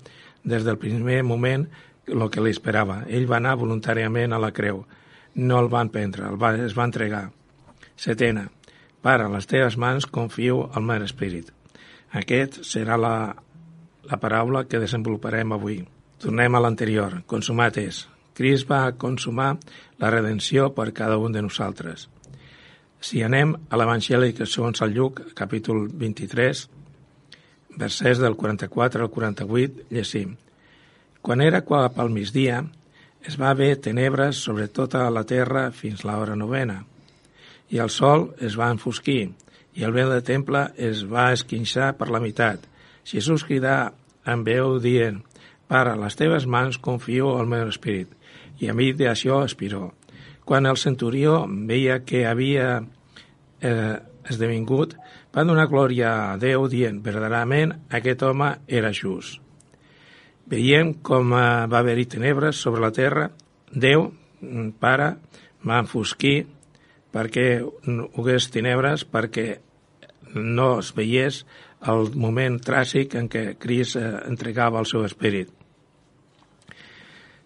des 0.44 0.64
del 0.64 0.78
primer 0.78 1.22
moment 1.24 1.68
el 2.08 2.28
que 2.30 2.44
li 2.44 2.52
esperava. 2.52 3.04
Ell 3.08 3.30
va 3.30 3.40
anar 3.40 3.56
voluntàriament 3.60 4.34
a 4.34 4.42
la 4.42 4.52
creu. 4.52 4.84
No 5.36 5.60
el 5.60 5.72
van 5.72 5.90
prendre, 5.90 6.28
el 6.30 6.40
va, 6.40 6.54
es 6.60 6.76
va 6.78 6.86
entregar. 6.88 7.30
Setena, 7.96 8.48
Pare, 9.04 9.26
les 9.28 9.50
teves 9.52 9.76
mans 9.76 10.06
confio 10.08 10.70
el 10.80 10.86
meu 10.88 11.04
espírit. 11.04 11.50
Aquest 12.16 12.62
serà 12.64 12.96
la, 12.96 13.16
la 14.10 14.20
paraula 14.20 14.66
que 14.68 14.82
desenvoluparem 14.82 15.54
avui. 15.56 15.82
Tornem 16.24 16.56
a 16.56 16.62
l'anterior. 16.64 17.22
Consumat 17.28 17.80
és. 17.82 18.04
Crist 18.34 18.70
va 18.70 18.96
consumar 18.98 19.56
la 20.02 20.10
redenció 20.10 20.72
per 20.74 20.92
cada 20.96 21.18
un 21.22 21.36
de 21.36 21.42
nosaltres. 21.46 22.08
Si 23.04 23.22
anem 23.24 23.52
a 23.70 23.78
l'Evangeli 23.78 24.32
que 24.34 24.48
segons 24.48 24.82
el 24.82 24.96
Lluc, 24.96 25.20
capítol 25.36 25.90
23, 25.92 26.64
versets 27.78 28.22
del 28.24 28.38
44 28.40 29.04
al 29.04 29.12
48, 29.12 29.90
llegim. 29.92 30.38
Quan 31.22 31.42
era 31.42 31.64
cap 31.68 32.00
al 32.00 32.12
migdia, 32.12 32.64
es 33.24 33.40
va 33.40 33.50
haver 33.52 33.76
tenebres 33.80 34.42
sobre 34.44 34.68
tota 34.68 35.10
la 35.12 35.24
terra 35.24 35.70
fins 35.72 36.04
l'hora 36.04 36.36
novena, 36.36 36.82
i 37.72 37.80
el 37.80 37.90
sol 37.90 38.30
es 38.44 38.58
va 38.60 38.72
enfosquir, 38.72 39.32
i 39.74 39.84
el 39.88 39.96
vent 39.96 40.12
de 40.12 40.22
temple 40.22 40.68
es 40.78 41.06
va 41.10 41.32
esquinxar 41.34 41.94
per 41.98 42.10
la 42.12 42.22
meitat. 42.24 42.68
Jesús 43.08 43.44
cridà 43.48 43.94
amb 44.26 44.48
veu 44.48 44.80
dient, 44.80 45.22
Pare, 45.68 45.96
les 45.98 46.16
teves 46.20 46.46
mans 46.46 46.78
confio 46.78 47.34
al 47.40 47.48
meu 47.50 47.70
espírit 47.72 48.12
i 48.62 48.70
a 48.70 48.76
mi 48.78 48.92
d'això 48.94 49.40
aspiró. 49.42 49.94
Quan 50.46 50.68
el 50.68 50.78
centurió 50.78 51.46
veia 51.48 52.02
que 52.06 52.26
havia 52.28 52.68
eh, 53.64 53.96
esdevingut, 54.30 54.96
va 55.34 55.46
donar 55.48 55.70
glòria 55.72 56.12
a 56.34 56.38
Déu 56.38 56.68
dient, 56.70 57.00
verdaderament 57.04 57.74
aquest 57.90 58.22
home 58.28 58.52
era 58.68 58.92
just. 58.94 59.40
Veiem 60.52 60.94
com 61.02 61.32
eh, 61.34 61.44
va 61.72 61.80
haver-hi 61.80 62.06
tenebres 62.18 62.60
sobre 62.60 62.84
la 62.84 62.92
terra, 62.92 63.30
Déu, 63.72 64.12
mm, 64.42 64.76
Pare, 64.84 65.16
va 65.64 65.80
enfosquir 65.82 66.44
perquè 67.14 67.64
no 67.88 68.10
hagués 68.18 68.50
tenebres, 68.52 69.06
perquè 69.06 69.48
no 70.34 70.80
es 70.82 70.92
veiés 70.98 71.44
el 71.92 72.14
moment 72.16 72.60
tràgic 72.64 73.18
en 73.20 73.28
què 73.32 73.44
Cris 73.60 73.96
eh, 74.00 74.04
entregava 74.30 74.80
el 74.80 74.88
seu 74.90 75.04
esperit. 75.08 75.50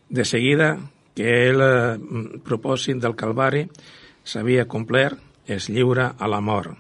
De 0.10 0.24
seguida 0.26 0.76
que 1.18 1.32
el 1.50 1.64
eh, 1.64 1.98
propòsit 2.46 3.02
del 3.02 3.18
Calvari 3.18 3.66
s'havia 4.28 4.68
complert, 4.70 5.20
és 5.48 5.70
lliure 5.72 6.10
a 6.20 6.28
la 6.28 6.42
mort. 6.44 6.76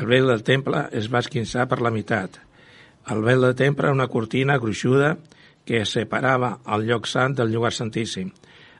El 0.00 0.06
vel 0.08 0.30
del 0.30 0.44
temple 0.46 0.86
es 0.96 1.10
va 1.12 1.20
esquinçar 1.20 1.66
per 1.68 1.80
la 1.84 1.92
meitat. 1.92 2.38
El 3.12 3.20
vel 3.26 3.44
del 3.44 3.56
temple 3.58 3.88
era 3.88 3.96
una 3.96 4.08
cortina 4.08 4.56
gruixuda 4.58 5.16
que 5.66 5.84
separava 5.84 6.54
el 6.74 6.86
lloc 6.88 7.08
sant 7.10 7.36
del 7.36 7.52
llogar 7.52 7.72
santíssim. 7.76 8.30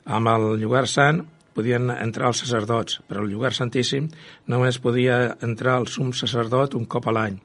Amb 0.05 0.31
el 0.31 0.47
llogar 0.61 0.87
sant 0.89 1.21
podien 1.55 1.89
entrar 1.93 2.31
els 2.31 2.41
sacerdots, 2.43 3.01
però 3.07 3.23
el 3.23 3.31
llogar 3.31 3.53
santíssim 3.55 4.09
només 4.51 4.79
podia 4.79 5.37
entrar 5.43 5.79
el 5.81 5.87
sum 5.91 6.13
sacerdot 6.13 6.75
un 6.79 6.85
cop 6.85 7.07
a 7.07 7.15
l'any. 7.17 7.39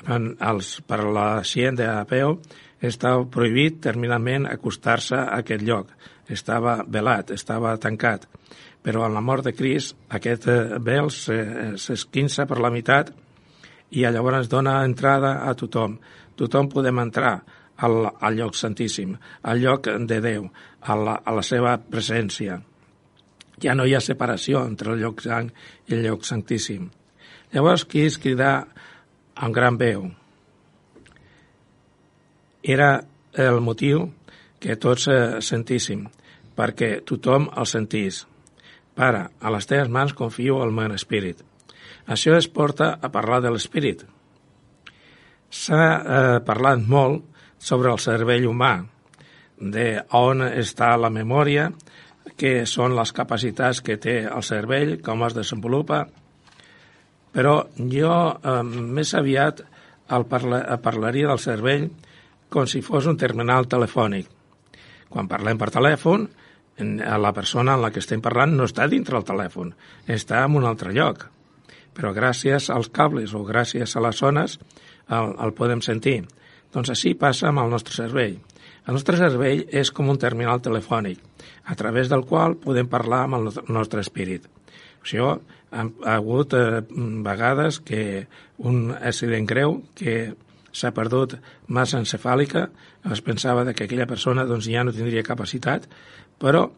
Per 0.00 1.00
la 1.12 1.28
gent 1.44 1.76
de 1.80 1.88
peu 2.08 2.38
estava 2.80 3.26
prohibit 3.28 3.80
terminalment 3.84 4.46
acostar-se 4.48 5.16
a 5.16 5.40
aquest 5.40 5.64
lloc. 5.66 5.90
Estava 6.28 6.80
velat, 6.86 7.32
estava 7.34 7.76
tancat. 7.76 8.26
Però 8.80 9.04
en 9.04 9.12
la 9.12 9.20
mort 9.20 9.44
de 9.44 9.52
Cris 9.52 9.90
aquest 10.08 10.46
eh, 10.48 10.78
vel 10.80 11.10
s'esquinça 11.12 12.46
per 12.48 12.60
la 12.62 12.70
meitat 12.72 13.10
i 13.90 14.06
llavors 14.06 14.48
dona 14.48 14.78
entrada 14.86 15.40
a 15.44 15.52
tothom. 15.54 15.98
Tothom 16.38 16.70
podem 16.72 17.02
entrar 17.02 17.34
al, 17.76 18.06
al 18.08 18.38
lloc 18.38 18.56
santíssim, 18.56 19.16
al 19.42 19.60
lloc 19.60 19.90
de 20.08 20.20
Déu, 20.24 20.48
a 20.80 20.96
la, 20.96 21.20
a 21.24 21.36
la 21.36 21.44
seva 21.44 21.76
presència. 21.76 22.60
Ja 23.60 23.74
no 23.76 23.84
hi 23.86 23.94
ha 23.94 24.04
separació 24.04 24.64
entre 24.66 24.94
el 24.94 25.04
lloc 25.04 25.20
sant 25.24 25.50
i 25.88 25.96
el 25.98 26.06
lloc 26.06 26.24
santíssim. 26.24 26.88
Llavors, 27.52 27.84
qui 27.84 28.06
es 28.06 28.18
cridar 28.18 28.54
amb 29.34 29.54
gran 29.54 29.78
veu? 29.80 30.08
era 32.62 33.04
el 33.32 33.60
motiu 33.60 34.10
que 34.60 34.76
tots 34.76 35.08
eh, 35.08 35.40
sentíssim, 35.40 36.04
perquè 36.56 37.00
tothom 37.06 37.48
el 37.56 37.66
sentís. 37.66 38.26
Pare, 38.94 39.28
a 39.40 39.52
les 39.54 39.66
teves 39.66 39.88
mans 39.88 40.12
confio 40.12 40.60
el 40.64 40.74
meu 40.74 40.92
espírit. 40.92 41.40
Això 42.06 42.36
es 42.36 42.48
porta 42.48 42.98
a 43.00 43.08
parlar 43.08 43.40
de 43.40 43.52
l'espírit. 43.52 44.04
S'ha 45.50 45.84
eh, 45.84 46.38
parlat 46.44 46.82
molt 46.86 47.24
sobre 47.58 47.92
el 47.92 48.00
cervell 48.00 48.48
humà, 48.50 48.74
de 49.60 50.02
on 50.16 50.42
està 50.48 50.94
la 50.96 51.10
memòria, 51.12 51.70
què 52.40 52.64
són 52.66 52.96
les 52.96 53.12
capacitats 53.12 53.82
que 53.84 53.98
té 54.00 54.22
el 54.24 54.44
cervell, 54.46 54.96
com 55.04 55.26
es 55.26 55.36
desenvolupa, 55.36 56.04
però 57.30 57.56
jo 57.92 58.14
eh, 58.32 58.62
més 58.64 59.12
aviat 59.14 59.62
el 60.10 60.26
parla, 60.26 60.62
parlaria 60.82 61.28
del 61.30 61.42
cervell 61.42 61.90
com 62.50 62.66
si 62.66 62.82
fos 62.82 63.06
un 63.06 63.18
terminal 63.20 63.68
telefònic. 63.70 64.26
Quan 65.10 65.28
parlem 65.30 65.58
per 65.58 65.70
telèfon, 65.74 66.26
la 66.80 67.32
persona 67.36 67.74
en 67.76 67.82
la 67.84 67.90
que 67.92 68.00
estem 68.00 68.22
parlant 68.24 68.54
no 68.56 68.66
està 68.66 68.86
dintre 68.88 69.18
el 69.18 69.26
telèfon, 69.28 69.72
està 70.08 70.44
en 70.46 70.56
un 70.58 70.66
altre 70.66 70.94
lloc. 70.96 71.26
Però 71.94 72.12
gràcies 72.16 72.70
als 72.70 72.90
cables 72.94 73.34
o 73.34 73.44
gràcies 73.44 73.96
a 73.96 74.02
les 74.04 74.20
zones 74.22 74.58
el, 75.10 75.34
el 75.34 75.54
podem 75.54 75.82
sentir. 75.84 76.22
Doncs 76.72 76.92
així 76.94 77.14
passa 77.18 77.50
amb 77.50 77.62
el 77.64 77.70
nostre 77.70 77.94
cervell. 77.94 78.38
El 78.86 78.96
nostre 78.96 79.18
cervell 79.18 79.66
és 79.68 79.90
com 79.94 80.08
un 80.08 80.18
terminal 80.18 80.62
telefònic, 80.64 81.18
a 81.64 81.76
través 81.76 82.08
del 82.08 82.24
qual 82.26 82.56
podem 82.60 82.88
parlar 82.88 83.24
amb 83.26 83.38
el 83.40 83.50
nostre 83.68 84.02
espírit. 84.04 84.46
Això 85.00 85.32
ha, 85.32 85.84
ha 85.84 86.14
hagut 86.14 86.54
eh, 86.54 86.82
vegades 87.24 87.80
que 87.80 88.26
un 88.58 88.90
accident 88.92 89.48
greu 89.48 89.80
que 89.96 90.34
s'ha 90.72 90.92
perdut 90.94 91.36
massa 91.68 91.98
encefàlica, 91.98 92.68
es 93.10 93.22
pensava 93.24 93.64
que 93.72 93.86
aquella 93.86 94.06
persona 94.06 94.46
doncs, 94.46 94.68
ja 94.70 94.84
no 94.84 94.94
tindria 94.94 95.26
capacitat, 95.26 95.88
però 96.38 96.68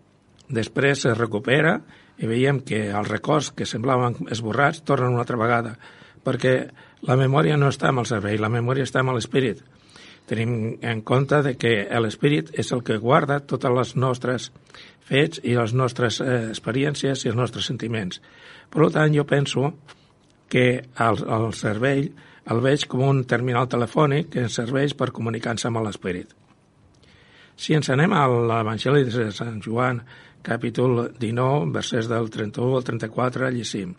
després 0.48 1.04
es 1.08 1.18
recupera 1.18 1.80
i 2.22 2.28
veiem 2.28 2.60
que 2.66 2.86
els 2.92 3.10
records 3.10 3.50
que 3.56 3.66
semblaven 3.68 4.30
esborrats 4.30 4.84
tornen 4.86 5.14
una 5.14 5.24
altra 5.24 5.40
vegada, 5.40 5.76
perquè 6.22 6.54
la 7.08 7.18
memòria 7.18 7.58
no 7.58 7.70
està 7.72 7.90
amb 7.90 8.04
el 8.04 8.08
cervell, 8.08 8.40
la 8.40 8.52
memòria 8.52 8.86
està 8.86 9.02
amb 9.02 9.16
l'espírit. 9.16 9.62
Tenim 10.30 10.78
en 10.86 11.02
compte 11.02 11.42
de 11.42 11.56
que 11.58 11.72
l'espírit 12.00 12.52
és 12.58 12.70
el 12.72 12.82
que 12.86 13.00
guarda 13.02 13.40
totes 13.40 13.72
les 13.74 13.94
nostres 13.96 14.50
fets 15.08 15.40
i 15.42 15.56
les 15.58 15.74
nostres 15.74 16.20
eh, 16.22 16.48
experiències 16.52 17.24
i 17.24 17.32
els 17.32 17.38
nostres 17.38 17.66
sentiments. 17.68 18.20
Per 18.70 18.90
tant, 18.94 19.12
jo 19.14 19.26
penso 19.28 19.72
que 20.52 20.66
el, 20.80 21.24
el 21.26 21.50
cervell 21.58 22.12
el 22.52 22.60
veig 22.62 22.86
com 22.90 23.04
un 23.06 23.22
terminal 23.28 23.68
telefònic 23.70 24.32
que 24.32 24.46
ens 24.46 24.56
serveix 24.58 24.96
per 24.98 25.12
comunicar-se 25.14 25.68
amb 25.68 25.82
l'Esperit. 25.84 26.32
Si 27.56 27.76
ens 27.76 27.90
anem 27.92 28.14
a 28.16 28.24
l'Evangeli 28.26 29.04
de 29.06 29.28
Sant 29.34 29.60
Joan, 29.62 30.00
capítol 30.42 31.12
19, 31.20 31.70
versets 31.74 32.08
del 32.10 32.30
31 32.34 32.80
al 32.80 32.86
34, 32.88 33.50
llegim. 33.54 33.94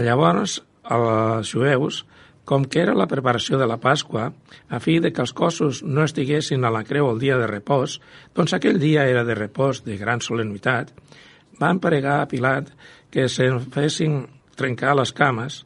Llavors, 0.00 0.60
els 0.94 1.52
jueus, 1.52 2.04
com 2.44 2.64
que 2.68 2.82
era 2.82 2.94
la 2.96 3.08
preparació 3.08 3.58
de 3.58 3.66
la 3.66 3.78
Pasqua, 3.80 4.28
a 4.68 4.80
fi 4.80 4.98
de 5.00 5.12
que 5.12 5.22
els 5.24 5.32
cossos 5.32 5.82
no 5.82 6.04
estiguessin 6.04 6.64
a 6.64 6.72
la 6.72 6.84
creu 6.84 7.08
el 7.10 7.20
dia 7.22 7.38
de 7.40 7.48
repòs, 7.48 7.98
doncs 8.36 8.52
aquell 8.56 8.80
dia 8.80 9.06
era 9.08 9.24
de 9.24 9.36
repòs 9.38 9.82
de 9.84 9.96
gran 10.00 10.20
solemnitat, 10.20 10.92
van 11.60 11.80
pregar 11.80 12.20
a 12.20 12.28
Pilat 12.28 12.70
que 13.14 13.28
se'n 13.30 13.60
fessin 13.72 14.24
trencar 14.58 14.94
les 14.98 15.12
cames 15.14 15.62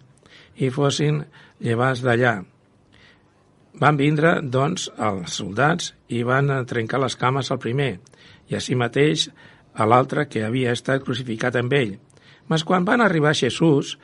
i 0.56 0.70
fossin 0.70 1.22
llevats 1.64 2.02
d'allà. 2.04 2.38
Van 3.78 3.98
vindre, 3.98 4.38
doncs, 4.42 4.88
els 4.98 5.36
soldats 5.38 5.92
i 6.10 6.24
van 6.26 6.50
trencar 6.66 7.00
les 7.02 7.14
cames 7.16 7.50
al 7.50 7.60
primer, 7.62 7.98
i 8.50 8.56
així 8.58 8.74
mateix 8.74 9.28
a 9.74 9.86
l'altre 9.86 10.26
que 10.26 10.42
havia 10.44 10.74
estat 10.74 11.04
crucificat 11.04 11.56
amb 11.60 11.74
ell. 11.78 11.94
Mas 12.48 12.64
quan 12.64 12.86
van 12.88 13.04
arribar 13.04 13.30
a 13.34 13.38
Jesús, 13.38 13.96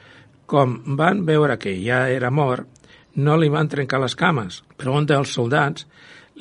com 0.47 0.79
van 0.99 1.25
veure 1.27 1.59
que 1.59 1.75
ja 1.81 2.05
era 2.13 2.31
mort, 2.31 2.69
no 3.17 3.37
li 3.39 3.49
van 3.49 3.69
trencar 3.71 4.01
les 4.03 4.17
cames, 4.19 4.63
però 4.77 4.97
un 4.99 5.07
dels 5.07 5.35
soldats 5.37 5.87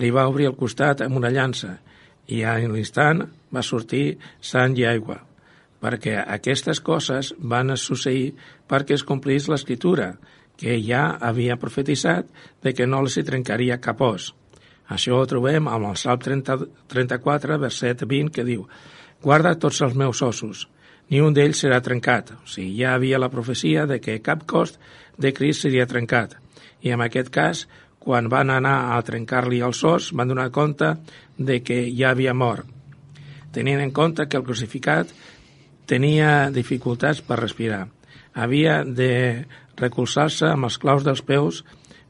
li 0.01 0.09
va 0.11 0.27
obrir 0.27 0.49
el 0.49 0.57
costat 0.57 1.03
amb 1.05 1.19
una 1.19 1.31
llança 1.33 1.77
i 2.27 2.41
a 2.43 2.55
l'instant 2.57 3.27
va 3.53 3.61
sortir 3.61 4.17
sang 4.41 4.77
i 4.79 4.87
aigua 4.89 5.19
perquè 5.83 6.15
aquestes 6.21 6.79
coses 6.79 7.33
van 7.53 7.75
succeir 7.75 8.31
perquè 8.71 8.95
es 8.95 9.03
complís 9.03 9.49
l'escritura, 9.51 10.13
que 10.55 10.77
ja 10.79 11.17
havia 11.19 11.59
profetitzat 11.59 12.29
de 12.63 12.71
que 12.77 12.87
no 12.87 13.01
els 13.03 13.17
hi 13.17 13.25
trencaria 13.27 13.81
cap 13.83 14.01
os. 14.05 14.31
Això 14.87 15.17
ho 15.17 15.25
trobem 15.27 15.67
amb 15.67 15.89
el 15.89 15.97
Salm 15.99 16.21
30, 16.23 16.57
34, 16.93 17.57
verset 17.59 18.05
20, 18.07 18.31
que 18.31 18.45
diu 18.47 18.67
«Guarda 19.23 19.57
tots 19.59 19.81
els 19.81 19.95
meus 19.99 20.21
ossos, 20.21 20.67
ni 21.09 21.21
un 21.21 21.33
d'ells 21.33 21.63
serà 21.65 21.81
trencat». 21.81 22.33
O 22.37 22.47
sigui, 22.47 22.75
ja 22.81 22.93
havia 22.95 23.19
la 23.19 23.31
profecia 23.33 23.87
de 23.89 23.99
que 23.99 24.21
cap 24.21 24.45
cost 24.47 24.79
de 25.17 25.33
Crist 25.33 25.65
seria 25.65 25.87
trencat. 25.89 26.37
I 26.83 26.91
en 26.91 27.01
aquest 27.01 27.29
cas, 27.33 27.67
quan 28.03 28.27
van 28.29 28.51
anar 28.51 28.95
a 28.95 29.01
trencar-li 29.01 29.61
els 29.63 29.83
os, 29.87 30.11
van 30.11 30.27
donar 30.27 30.51
compte 30.51 30.95
de 31.37 31.61
que 31.63 31.85
ja 31.95 32.11
havia 32.11 32.33
mort. 32.33 32.67
Tenint 33.53 33.79
en 33.79 33.91
compte 33.91 34.27
que 34.27 34.37
el 34.37 34.43
crucificat 34.43 35.13
tenia 35.87 36.49
dificultats 36.51 37.21
per 37.21 37.39
respirar. 37.39 37.85
Havia 38.33 38.81
de 38.83 39.45
recolzar-se 39.77 40.49
amb 40.49 40.67
els 40.67 40.77
claus 40.81 41.05
dels 41.05 41.21
peus 41.21 41.63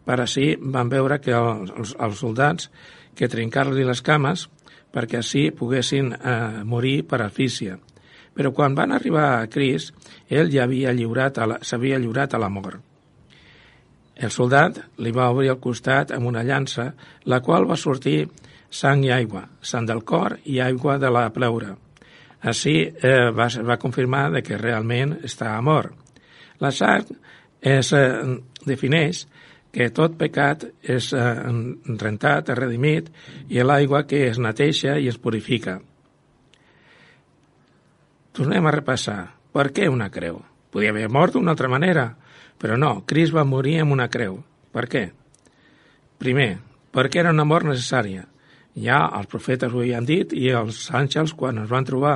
per 0.08 0.20
així 0.20 0.54
van 0.60 0.90
veure 0.92 1.20
que 1.24 1.36
els, 1.36 1.96
els 2.00 2.20
soldats 2.20 2.70
que 3.16 3.30
trencar-li 3.30 3.86
les 3.88 4.02
cames 4.02 4.48
perquè 4.94 5.20
així 5.20 5.50
poguessin 5.56 6.14
eh, 6.14 6.64
morir 6.64 7.02
per 7.10 7.22
asfíxia. 7.26 7.78
Però 8.34 8.52
quan 8.52 8.76
van 8.76 8.92
arribar 8.92 9.28
a 9.36 9.48
Cris, 9.48 9.92
ell 10.30 10.50
ja 10.52 10.66
havia 10.66 10.94
lliurat 10.94 11.38
s'havia 11.62 12.00
lliurat 12.02 12.34
a 12.34 12.42
la 12.42 12.50
mort. 12.50 12.82
El 14.16 14.30
soldat 14.30 14.80
li 15.02 15.12
va 15.12 15.32
obrir 15.34 15.50
el 15.54 15.60
costat 15.62 16.12
amb 16.14 16.30
una 16.30 16.44
llança, 16.46 16.92
la 17.26 17.42
qual 17.42 17.66
va 17.70 17.78
sortir 17.78 18.28
sang 18.70 19.04
i 19.06 19.12
aigua, 19.12 19.48
sang 19.62 19.88
del 19.90 20.04
cor 20.04 20.38
i 20.46 20.60
aigua 20.62 20.98
de 21.02 21.10
la 21.10 21.28
pleura. 21.34 21.76
Així 22.44 22.76
eh, 22.84 23.30
va, 23.32 23.48
va 23.64 23.80
confirmar 23.82 24.30
de 24.34 24.42
que 24.44 24.58
realment 24.58 25.18
estava 25.24 25.62
mort. 25.62 25.94
La 26.60 26.72
sang 26.72 27.08
es 27.62 27.94
eh, 27.96 28.38
defineix 28.66 29.24
que 29.74 29.90
tot 29.90 30.18
pecat 30.20 30.68
és 30.84 31.10
eh, 31.18 31.24
rentat, 32.02 32.52
redimit, 32.60 33.10
i 33.50 33.64
l'aigua 33.64 34.04
que 34.10 34.28
es 34.28 34.38
neteja 34.38 35.00
i 35.00 35.10
es 35.10 35.18
purifica. 35.18 35.80
Tornem 38.34 38.66
a 38.66 38.74
repassar. 38.74 39.36
Per 39.54 39.68
què 39.70 39.86
una 39.92 40.10
creu? 40.10 40.40
Podia 40.74 40.90
haver 40.90 41.06
mort 41.14 41.36
d'una 41.36 41.54
altra 41.54 41.70
manera, 41.70 42.08
però 42.58 42.78
no, 42.82 43.04
Cris 43.06 43.30
va 43.34 43.46
morir 43.46 43.76
amb 43.84 43.94
una 43.94 44.08
creu. 44.10 44.40
Per 44.74 44.88
què? 44.90 45.04
Primer, 46.18 46.56
perquè 46.90 47.22
era 47.22 47.34
una 47.36 47.46
mort 47.46 47.68
necessària. 47.70 48.26
Ja 48.74 49.04
els 49.20 49.30
profetes 49.30 49.74
ho 49.74 49.84
havien 49.84 50.06
dit 50.10 50.34
i 50.34 50.48
els 50.50 50.88
àngels, 50.90 51.36
quan 51.38 51.62
es 51.62 51.70
van 51.70 51.86
trobar 51.86 52.16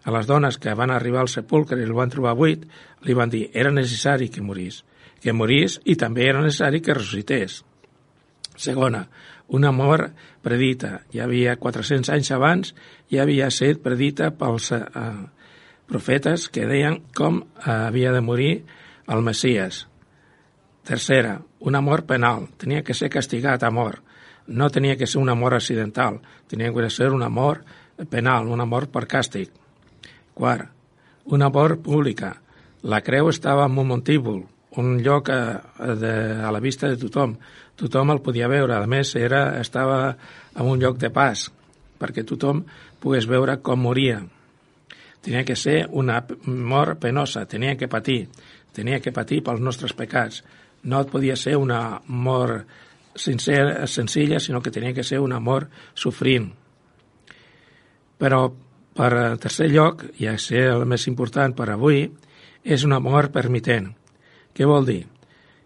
a 0.00 0.14
les 0.14 0.28
dones 0.30 0.56
que 0.56 0.72
van 0.72 0.94
arribar 0.94 1.26
al 1.26 1.28
sepulcre 1.28 1.76
i 1.76 1.84
el 1.84 1.92
van 1.92 2.12
trobar 2.12 2.32
buit, 2.38 2.62
li 3.04 3.16
van 3.16 3.28
dir 3.28 3.50
era 3.52 3.72
necessari 3.74 4.30
que 4.32 4.40
morís, 4.40 4.80
que 5.20 5.34
morís 5.36 5.76
i 5.84 5.96
també 6.00 6.24
era 6.24 6.40
necessari 6.40 6.80
que 6.80 6.96
ressuscités. 6.96 7.58
Segona, 8.56 9.04
una 9.48 9.72
mort 9.72 10.16
predita. 10.40 11.02
Ja 11.12 11.26
havia 11.26 11.58
400 11.60 12.14
anys 12.16 12.32
abans, 12.32 12.72
ja 13.12 13.26
havia 13.26 13.50
estat 13.52 13.82
predita 13.84 14.30
pels 14.32 14.70
eh, 14.72 14.80
profetes 15.90 16.48
que 16.48 16.68
deien 16.70 17.00
com 17.16 17.42
eh, 17.42 17.70
havia 17.70 18.14
de 18.14 18.22
morir 18.22 18.52
el 19.10 19.22
Messias. 19.26 19.86
Tercera, 20.86 21.40
una 21.60 21.82
mort 21.82 22.06
penal. 22.06 22.46
Tenia 22.56 22.84
que 22.86 22.94
ser 22.94 23.10
castigat 23.10 23.62
a 23.66 23.70
mort. 23.74 24.00
No 24.46 24.70
tenia 24.70 24.96
que 24.96 25.06
ser 25.06 25.20
una 25.20 25.34
mort 25.34 25.58
accidental. 25.58 26.20
Tenia 26.48 26.72
que 26.72 26.90
ser 26.90 27.10
una 27.12 27.28
mort 27.28 27.66
penal, 28.10 28.48
una 28.48 28.64
mort 28.64 28.90
per 28.90 29.06
càstig. 29.06 29.50
Quart, 30.34 30.70
una 31.26 31.50
mort 31.50 31.82
pública. 31.82 32.36
La 32.82 33.02
creu 33.04 33.28
estava 33.28 33.66
en 33.66 33.76
un 33.78 33.88
montíbul, 33.90 34.44
un 34.80 35.02
lloc 35.02 35.28
a, 35.28 35.40
a, 35.76 35.94
de, 35.94 36.14
a 36.40 36.50
la 36.50 36.60
vista 36.60 36.88
de 36.88 36.96
tothom. 36.96 37.36
Tothom 37.76 38.14
el 38.14 38.22
podia 38.24 38.48
veure. 38.48 38.78
A 38.78 38.86
més, 38.86 39.14
era, 39.16 39.60
estava 39.60 40.16
en 40.56 40.66
un 40.66 40.80
lloc 40.80 40.98
de 40.98 41.10
pas, 41.12 41.50
perquè 42.00 42.24
tothom 42.24 42.64
pogués 43.00 43.28
veure 43.28 43.58
com 43.60 43.84
moria. 43.84 44.22
Tenia 45.20 45.44
que 45.44 45.56
ser 45.56 45.84
una 45.92 46.22
mort 46.46 47.00
penosa, 47.00 47.44
tenia 47.46 47.76
que 47.76 47.88
patir, 47.88 48.28
tenia 48.72 49.00
que 49.00 49.12
patir 49.12 49.42
pels 49.44 49.60
nostres 49.60 49.92
pecats. 49.92 50.42
No 50.82 51.02
podia 51.06 51.36
ser 51.36 51.58
una 51.60 52.00
mort 52.06 52.66
sincera, 53.14 53.86
senzilla, 53.86 54.40
sinó 54.40 54.62
que 54.62 54.70
tenia 54.70 54.94
que 54.94 55.04
ser 55.04 55.20
una 55.20 55.40
mort 55.40 55.68
sofrint. 55.94 56.50
Però, 58.20 58.40
per 58.96 59.12
tercer 59.40 59.68
lloc, 59.72 60.04
i 60.20 60.28
a 60.28 60.38
ser 60.38 60.66
el 60.72 60.86
més 60.88 61.06
important 61.08 61.54
per 61.56 61.68
avui, 61.72 62.06
és 62.64 62.84
una 62.84 63.00
mort 63.00 63.32
permitent. 63.32 63.90
Què 64.56 64.66
vol 64.68 64.86
dir? 64.86 65.02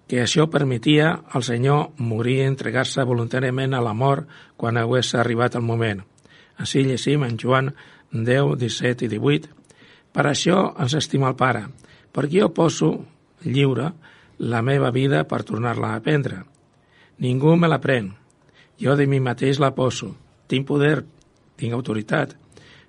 Que 0.06 0.20
això 0.22 0.46
permetia 0.50 1.14
al 1.32 1.42
Senyor 1.42 1.94
morir 1.98 2.40
i 2.42 2.48
entregar-se 2.48 3.06
voluntàriament 3.08 3.74
a 3.74 3.82
la 3.82 3.94
mort 3.94 4.28
quan 4.56 4.76
hagués 4.76 5.14
arribat 5.14 5.56
el 5.56 5.64
moment. 5.64 6.02
Així 6.60 6.84
llegim 6.84 7.24
en 7.26 7.38
Joan 7.40 7.72
10, 8.14 8.54
17 8.60 9.04
i 9.04 9.10
18. 9.10 9.50
Per 10.14 10.24
això 10.30 10.70
ens 10.78 10.94
estima 10.94 11.28
el 11.32 11.36
Pare, 11.36 11.66
perquè 12.14 12.44
jo 12.44 12.52
poso 12.54 12.92
lliure 13.42 13.90
la 14.38 14.62
meva 14.62 14.90
vida 14.94 15.24
per 15.26 15.42
tornar-la 15.42 15.94
a 15.94 16.02
prendre. 16.02 16.44
Ningú 17.18 17.56
me 17.56 17.68
la 17.68 17.80
pren. 17.82 18.12
Jo 18.78 18.96
de 18.96 19.06
mi 19.06 19.20
mateix 19.20 19.60
la 19.62 19.74
poso. 19.74 20.14
Tinc 20.46 20.66
poder, 20.66 21.04
tinc 21.56 21.74
autoritat 21.74 22.34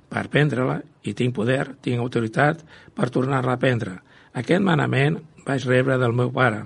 per 0.10 0.28
prendre-la 0.30 0.80
i 1.04 1.14
tinc 1.14 1.36
poder, 1.36 1.76
tinc 1.82 2.00
autoritat 2.02 2.62
per 2.96 3.10
tornar-la 3.10 3.58
a 3.58 3.62
prendre. 3.62 4.00
Aquest 4.34 4.62
manament 4.62 5.20
vaig 5.46 5.66
rebre 5.66 5.98
del 6.02 6.14
meu 6.14 6.32
pare. 6.34 6.66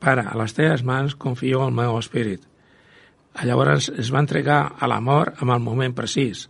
Pare, 0.00 0.26
a 0.28 0.36
les 0.36 0.52
teves 0.56 0.84
mans 0.84 1.16
confio 1.16 1.64
el 1.66 1.72
meu 1.74 1.96
espírit. 1.98 2.42
Llavors 3.44 3.90
es 3.92 4.12
va 4.12 4.22
entregar 4.24 4.60
a 4.78 4.88
la 4.88 5.00
mort 5.00 5.42
en 5.42 5.50
el 5.52 5.60
moment 5.60 5.94
precís. 5.96 6.46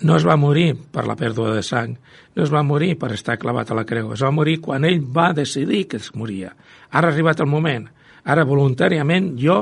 No 0.00 0.16
es 0.16 0.24
va 0.24 0.38
morir 0.40 0.74
per 0.92 1.04
la 1.04 1.16
pèrdua 1.18 1.54
de 1.54 1.62
sang, 1.66 1.96
no 2.36 2.44
es 2.44 2.52
va 2.52 2.62
morir 2.64 2.94
per 2.98 3.10
estar 3.12 3.36
clavat 3.38 3.70
a 3.70 3.76
la 3.76 3.84
creu, 3.84 4.12
es 4.14 4.22
va 4.24 4.32
morir 4.32 4.60
quan 4.64 4.86
ell 4.88 5.00
va 5.02 5.32
decidir 5.36 5.86
que 5.88 5.98
es 6.00 6.14
moria. 6.14 6.54
Ara 6.90 7.10
ha 7.10 7.12
arribat 7.12 7.42
el 7.42 7.50
moment, 7.50 7.88
ara 8.24 8.46
voluntàriament 8.48 9.34
jo 9.40 9.58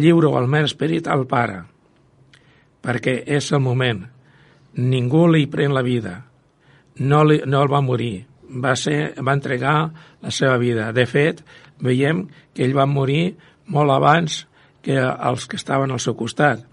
lliuro 0.00 0.32
el 0.38 0.48
meu 0.48 0.64
esperit 0.64 1.08
al 1.12 1.26
Pare, 1.28 1.60
perquè 2.80 3.20
és 3.26 3.50
el 3.52 3.60
moment. 3.60 4.04
Ningú 4.80 5.26
li 5.30 5.44
pren 5.46 5.74
la 5.74 5.84
vida, 5.86 6.16
no, 6.98 7.22
li, 7.24 7.40
no 7.46 7.62
el 7.62 7.70
va 7.70 7.82
morir, 7.84 8.24
va, 8.48 8.74
ser, 8.76 9.14
va 9.20 9.36
entregar 9.36 9.76
la 10.22 10.32
seva 10.34 10.56
vida. 10.58 10.90
De 10.92 11.04
fet, 11.06 11.44
veiem 11.84 12.24
que 12.54 12.64
ell 12.64 12.74
va 12.76 12.88
morir 12.90 13.36
molt 13.66 13.92
abans 13.92 14.44
que 14.84 14.96
els 14.98 15.46
que 15.48 15.60
estaven 15.60 15.92
al 15.92 16.02
seu 16.02 16.16
costat 16.16 16.64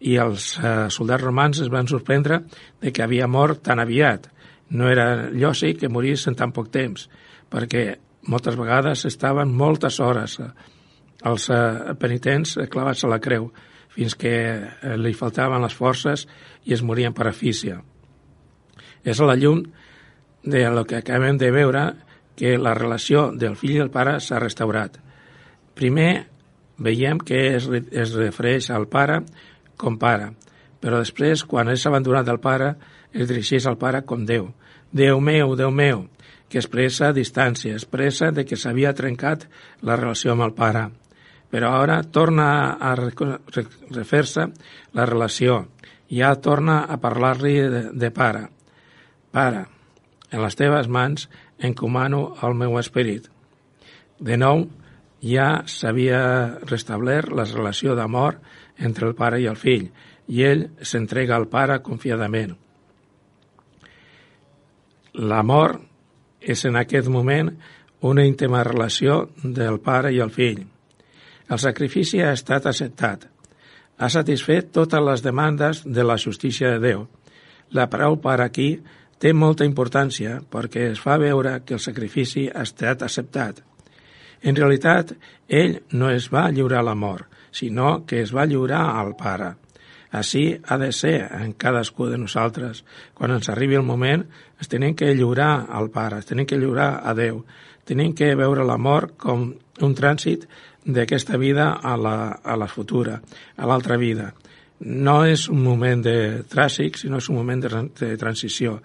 i 0.00 0.16
els 0.22 0.52
eh, 0.58 0.88
soldats 0.94 1.24
romans 1.24 1.60
es 1.62 1.70
van 1.72 1.88
sorprendre 1.90 2.42
de 2.80 2.92
que 2.92 3.02
havia 3.02 3.26
mort 3.26 3.62
tan 3.66 3.80
aviat. 3.82 4.28
No 4.70 4.88
era 4.90 5.30
llòsic 5.32 5.80
que 5.80 5.90
morís 5.90 6.26
en 6.28 6.36
tan 6.38 6.52
poc 6.52 6.70
temps, 6.70 7.08
perquè 7.50 7.96
moltes 8.28 8.58
vegades 8.58 9.06
estaven 9.08 9.50
moltes 9.54 9.98
hores 10.00 10.38
eh, 10.40 10.50
els 11.26 11.48
eh, 11.50 11.94
penitents 11.98 12.58
clavats 12.70 13.04
a 13.04 13.10
la 13.10 13.18
creu, 13.22 13.50
fins 13.94 14.14
que 14.14 14.34
eh, 14.38 14.96
li 15.00 15.14
faltaven 15.16 15.64
les 15.64 15.74
forces 15.74 16.26
i 16.64 16.76
es 16.76 16.82
morien 16.82 17.14
per 17.14 17.26
afícia. 17.28 17.80
És 19.02 19.20
a 19.20 19.26
la 19.26 19.38
llum 19.38 19.64
de 20.44 20.62
lo 20.70 20.84
que 20.86 21.00
acabem 21.00 21.38
de 21.38 21.50
veure 21.50 21.84
que 22.38 22.54
la 22.58 22.74
relació 22.74 23.32
del 23.34 23.56
fill 23.58 23.76
i 23.76 23.82
el 23.82 23.90
pare 23.90 24.18
s'ha 24.22 24.38
restaurat. 24.38 25.00
Primer, 25.74 26.28
veiem 26.78 27.18
que 27.18 27.56
es, 27.56 27.66
es 27.66 28.14
refereix 28.14 28.70
al 28.70 28.86
pare 28.90 29.22
com 29.78 29.96
pare, 29.98 30.32
però 30.82 31.00
després, 31.02 31.44
quan 31.46 31.70
és 31.72 31.86
abandonat 31.86 32.26
del 32.26 32.40
pare, 32.42 32.74
es 33.12 33.28
dirigeix 33.30 33.66
al 33.66 33.78
pare 33.78 34.02
com 34.06 34.24
Déu. 34.26 34.50
Déu 34.92 35.20
meu, 35.20 35.54
Déu 35.56 35.70
meu, 35.70 36.06
que 36.48 36.60
expressa 36.60 37.12
distància, 37.12 37.76
expressa 37.76 38.30
de 38.32 38.44
que 38.48 38.56
s'havia 38.56 38.94
trencat 38.96 39.46
la 39.82 39.96
relació 39.96 40.32
amb 40.32 40.46
el 40.46 40.54
pare. 40.56 40.88
Però 41.48 41.72
ara 41.80 42.02
torna 42.12 42.76
a 42.76 42.94
refer-se 42.94 44.46
la 44.94 45.06
relació, 45.08 45.62
ja 46.12 46.34
torna 46.40 46.82
a 46.84 46.98
parlar-li 47.00 47.54
de, 47.72 47.82
de 47.92 48.10
pare. 48.12 48.46
Pare, 49.32 49.64
en 50.30 50.44
les 50.44 50.56
teves 50.56 50.88
mans 50.88 51.28
encomano 51.58 52.34
el 52.44 52.56
meu 52.56 52.78
esperit. 52.80 53.28
De 54.20 54.36
nou, 54.36 54.66
ja 55.24 55.64
s'havia 55.66 56.20
restablert 56.68 57.32
la 57.32 57.46
relació 57.48 57.96
d'amor 57.98 58.38
entre 58.78 59.08
el 59.08 59.14
pare 59.14 59.40
i 59.42 59.46
el 59.50 59.56
fill, 59.56 59.88
i 60.28 60.44
ell 60.44 60.64
s'entrega 60.82 61.36
al 61.36 61.48
pare 61.48 61.80
confiadament. 61.84 62.54
L'amor 65.18 65.78
és 66.40 66.64
en 66.68 66.76
aquest 66.78 67.08
moment 67.10 67.50
una 68.08 68.24
íntima 68.24 68.62
relació 68.64 69.28
del 69.42 69.80
pare 69.80 70.12
i 70.14 70.20
el 70.22 70.30
fill. 70.30 70.62
El 71.48 71.58
sacrifici 71.58 72.20
ha 72.22 72.32
estat 72.36 72.68
acceptat. 72.70 73.24
Ha 73.98 74.08
satisfet 74.12 74.70
totes 74.70 75.02
les 75.02 75.24
demandes 75.24 75.82
de 75.84 76.04
la 76.04 76.18
justícia 76.18 76.70
de 76.74 76.78
Déu. 76.78 77.06
La 77.74 77.88
paraula 77.90 78.20
per 78.22 78.40
aquí 78.44 78.68
té 79.18 79.32
molta 79.34 79.66
importància 79.66 80.38
perquè 80.52 80.86
es 80.92 81.00
fa 81.02 81.18
veure 81.18 81.58
que 81.66 81.74
el 81.74 81.82
sacrifici 81.82 82.46
ha 82.48 82.62
estat 82.62 83.02
acceptat. 83.02 83.64
En 84.42 84.54
realitat, 84.54 85.10
ell 85.48 85.80
no 85.90 86.12
es 86.14 86.28
va 86.30 86.50
lliurar 86.54 86.84
a 86.84 86.88
la 86.92 86.94
mort, 86.94 87.26
sinó 87.50 88.04
que 88.06 88.22
es 88.22 88.34
va 88.34 88.46
lliurar 88.46 88.84
al 88.98 89.14
Pare. 89.16 89.54
Així 90.10 90.56
ha 90.64 90.78
de 90.80 90.90
ser 90.92 91.28
en 91.36 91.52
cadascú 91.52 92.06
de 92.08 92.18
nosaltres. 92.18 92.84
Quan 93.14 93.34
ens 93.34 93.50
arribi 93.52 93.76
el 93.76 93.84
moment, 93.84 94.24
es 94.60 94.68
tenim 94.68 94.96
que 94.96 95.12
lliurar 95.14 95.66
al 95.68 95.90
Pare, 95.90 96.22
es 96.22 96.26
tenim 96.26 96.46
que 96.46 96.58
lliurar 96.58 97.02
a 97.04 97.14
Déu. 97.14 97.44
Tenim 97.84 98.14
que 98.14 98.34
veure 98.36 98.64
la 98.64 98.78
mort 98.78 99.16
com 99.20 99.50
un 99.80 99.94
trànsit 99.94 100.48
d'aquesta 100.84 101.36
vida 101.36 101.74
a 101.82 101.96
la, 101.96 102.18
a 102.42 102.56
la 102.56 102.68
futura, 102.68 103.20
a 103.56 103.66
l'altra 103.68 103.96
vida. 103.96 104.32
no 104.80 105.24
és 105.26 105.48
un 105.50 105.62
moment 105.62 106.02
de 106.02 106.44
tràsic, 106.50 106.98
sinó 106.98 107.18
és 107.18 107.28
un 107.28 107.38
moment 107.38 107.62
de, 107.62 107.70
de 107.98 108.16
transició. 108.18 108.78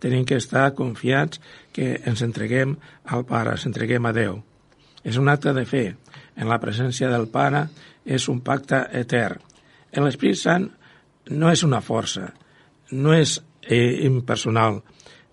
Tenim 0.00 0.24
que 0.24 0.38
estar 0.38 0.70
confiats 0.78 1.40
que 1.74 1.96
ens 2.06 2.22
entreguem 2.22 2.76
al 3.10 3.26
Pare, 3.28 3.56
ens 3.56 3.66
entreguem 3.66 4.06
a 4.06 4.14
Déu. 4.16 4.38
És 5.04 5.18
un 5.18 5.28
acte 5.28 5.52
de 5.56 5.64
fe. 5.66 5.84
En 6.36 6.48
la 6.48 6.60
presència 6.62 7.10
del 7.10 7.26
Pare 7.28 7.66
és 8.04 8.28
un 8.28 8.40
pacte 8.44 8.84
etern. 8.96 9.40
L'Esprit 9.96 10.38
Sant 10.38 10.68
no 11.30 11.50
és 11.50 11.62
una 11.66 11.80
força, 11.82 12.30
no 12.92 13.14
és 13.14 13.38
eh, 13.62 14.06
impersonal. 14.06 14.80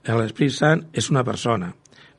L'Esprit 0.07 0.53
Sant 0.55 0.86
és 0.93 1.09
una 1.11 1.24
persona. 1.28 1.74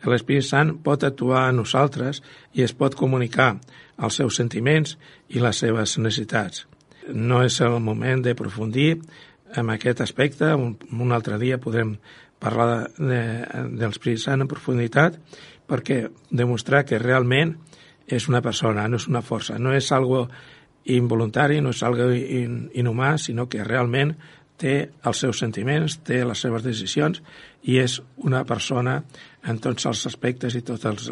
L'Esprit 0.06 0.44
Sant 0.46 0.76
pot 0.84 1.04
actuar 1.04 1.48
a 1.48 1.54
nosaltres 1.54 2.22
i 2.54 2.62
es 2.62 2.74
pot 2.74 2.94
comunicar 2.94 3.56
els 3.98 4.20
seus 4.20 4.38
sentiments 4.38 4.96
i 5.34 5.42
les 5.42 5.58
seves 5.58 5.96
necessitats. 5.98 6.66
No 7.08 7.42
és 7.42 7.58
el 7.64 7.78
moment 7.82 8.22
de 8.22 8.36
profundir 8.38 9.00
en 9.56 9.70
aquest 9.72 10.02
aspecte. 10.04 10.52
Un, 10.54 10.76
un 10.92 11.12
altre 11.12 11.38
dia 11.40 11.58
podrem 11.58 11.96
parlar 12.38 12.68
de, 12.70 13.06
de, 13.08 13.22
de 13.74 13.86
l'Esprit 13.86 14.20
Sant 14.22 14.44
en 14.44 14.50
profunditat 14.50 15.18
perquè 15.68 16.04
demostrar 16.30 16.84
que 16.86 17.00
realment 17.02 17.56
és 18.08 18.28
una 18.28 18.40
persona, 18.42 18.88
no 18.88 18.96
és 18.96 19.08
una 19.08 19.22
força, 19.22 19.58
no 19.60 19.74
és 19.76 19.90
algo 19.92 20.26
involuntari, 20.88 21.60
no 21.60 21.74
és 21.74 21.82
algo 21.84 22.08
in, 22.12 22.68
inhumà, 22.74 23.16
sinó 23.20 23.46
que 23.52 23.64
realment 23.64 24.14
té 24.58 24.74
els 25.06 25.20
seus 25.22 25.38
sentiments, 25.38 26.00
té 26.02 26.24
les 26.26 26.40
seves 26.42 26.64
decisions 26.66 27.20
i 27.62 27.78
és 27.78 27.98
una 28.26 28.42
persona 28.48 29.02
en 29.46 29.60
tots 29.62 29.86
els 29.86 30.06
aspectes 30.10 30.56
i 30.58 30.64
tots 30.66 30.88
els 30.88 31.10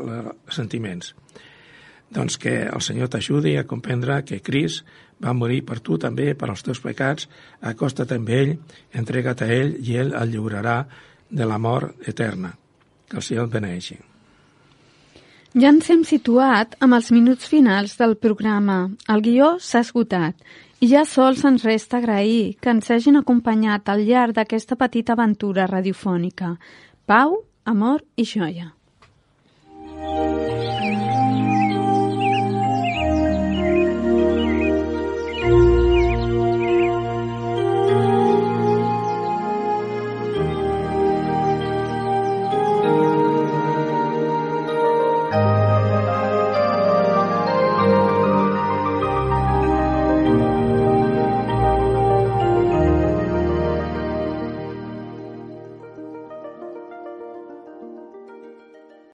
sentiments. 0.51 1.13
Doncs 2.11 2.39
que 2.39 2.55
el 2.67 2.83
Senyor 2.83 3.11
t'ajudi 3.11 3.57
a 3.59 3.67
comprendre 3.67 4.23
que 4.27 4.43
Cris 4.43 4.81
va 5.23 5.35
morir 5.35 5.63
per 5.67 5.81
tu 5.81 5.99
també, 5.99 6.33
per 6.35 6.51
als 6.51 6.63
teus 6.67 6.81
pecats, 6.83 7.29
acosta't 7.61 8.15
amb 8.15 8.31
ell, 8.31 8.57
entrega't 8.95 9.43
a 9.43 9.51
ell 9.53 9.75
i 9.83 9.97
ell 10.03 10.15
el 10.15 10.35
lliurarà 10.35 10.83
de 11.31 11.49
la 11.49 11.59
mort 11.59 12.09
eterna. 12.09 12.55
Que 13.09 13.19
el 13.19 13.27
Senyor 13.27 13.49
et 13.49 13.59
beneixi. 13.59 13.99
Ja 15.57 15.71
ens 15.73 15.87
hem 15.89 16.03
situat 16.05 16.75
amb 16.85 16.99
els 16.99 17.07
minuts 17.15 17.49
finals 17.49 17.95
del 17.97 18.13
programa. 18.21 18.91
El 19.09 19.23
guió 19.25 19.55
s'ha 19.57 19.81
esgotat 19.87 20.37
i 20.85 20.91
ja 20.91 21.07
sols 21.09 21.47
ens 21.49 21.65
resta 21.65 21.97
agrair 21.97 22.59
que 22.61 22.75
ens 22.75 22.93
hagin 22.93 23.17
acompanyat 23.23 23.89
al 23.89 24.05
llarg 24.05 24.37
d'aquesta 24.37 24.77
petita 24.77 25.17
aventura 25.17 25.65
radiofònica. 25.73 26.59
Pau, 27.09 27.41
amor 27.65 28.05
i 28.17 28.25
joia. 28.25 28.75
Mm 29.97 29.97
-hmm. 29.97 31.16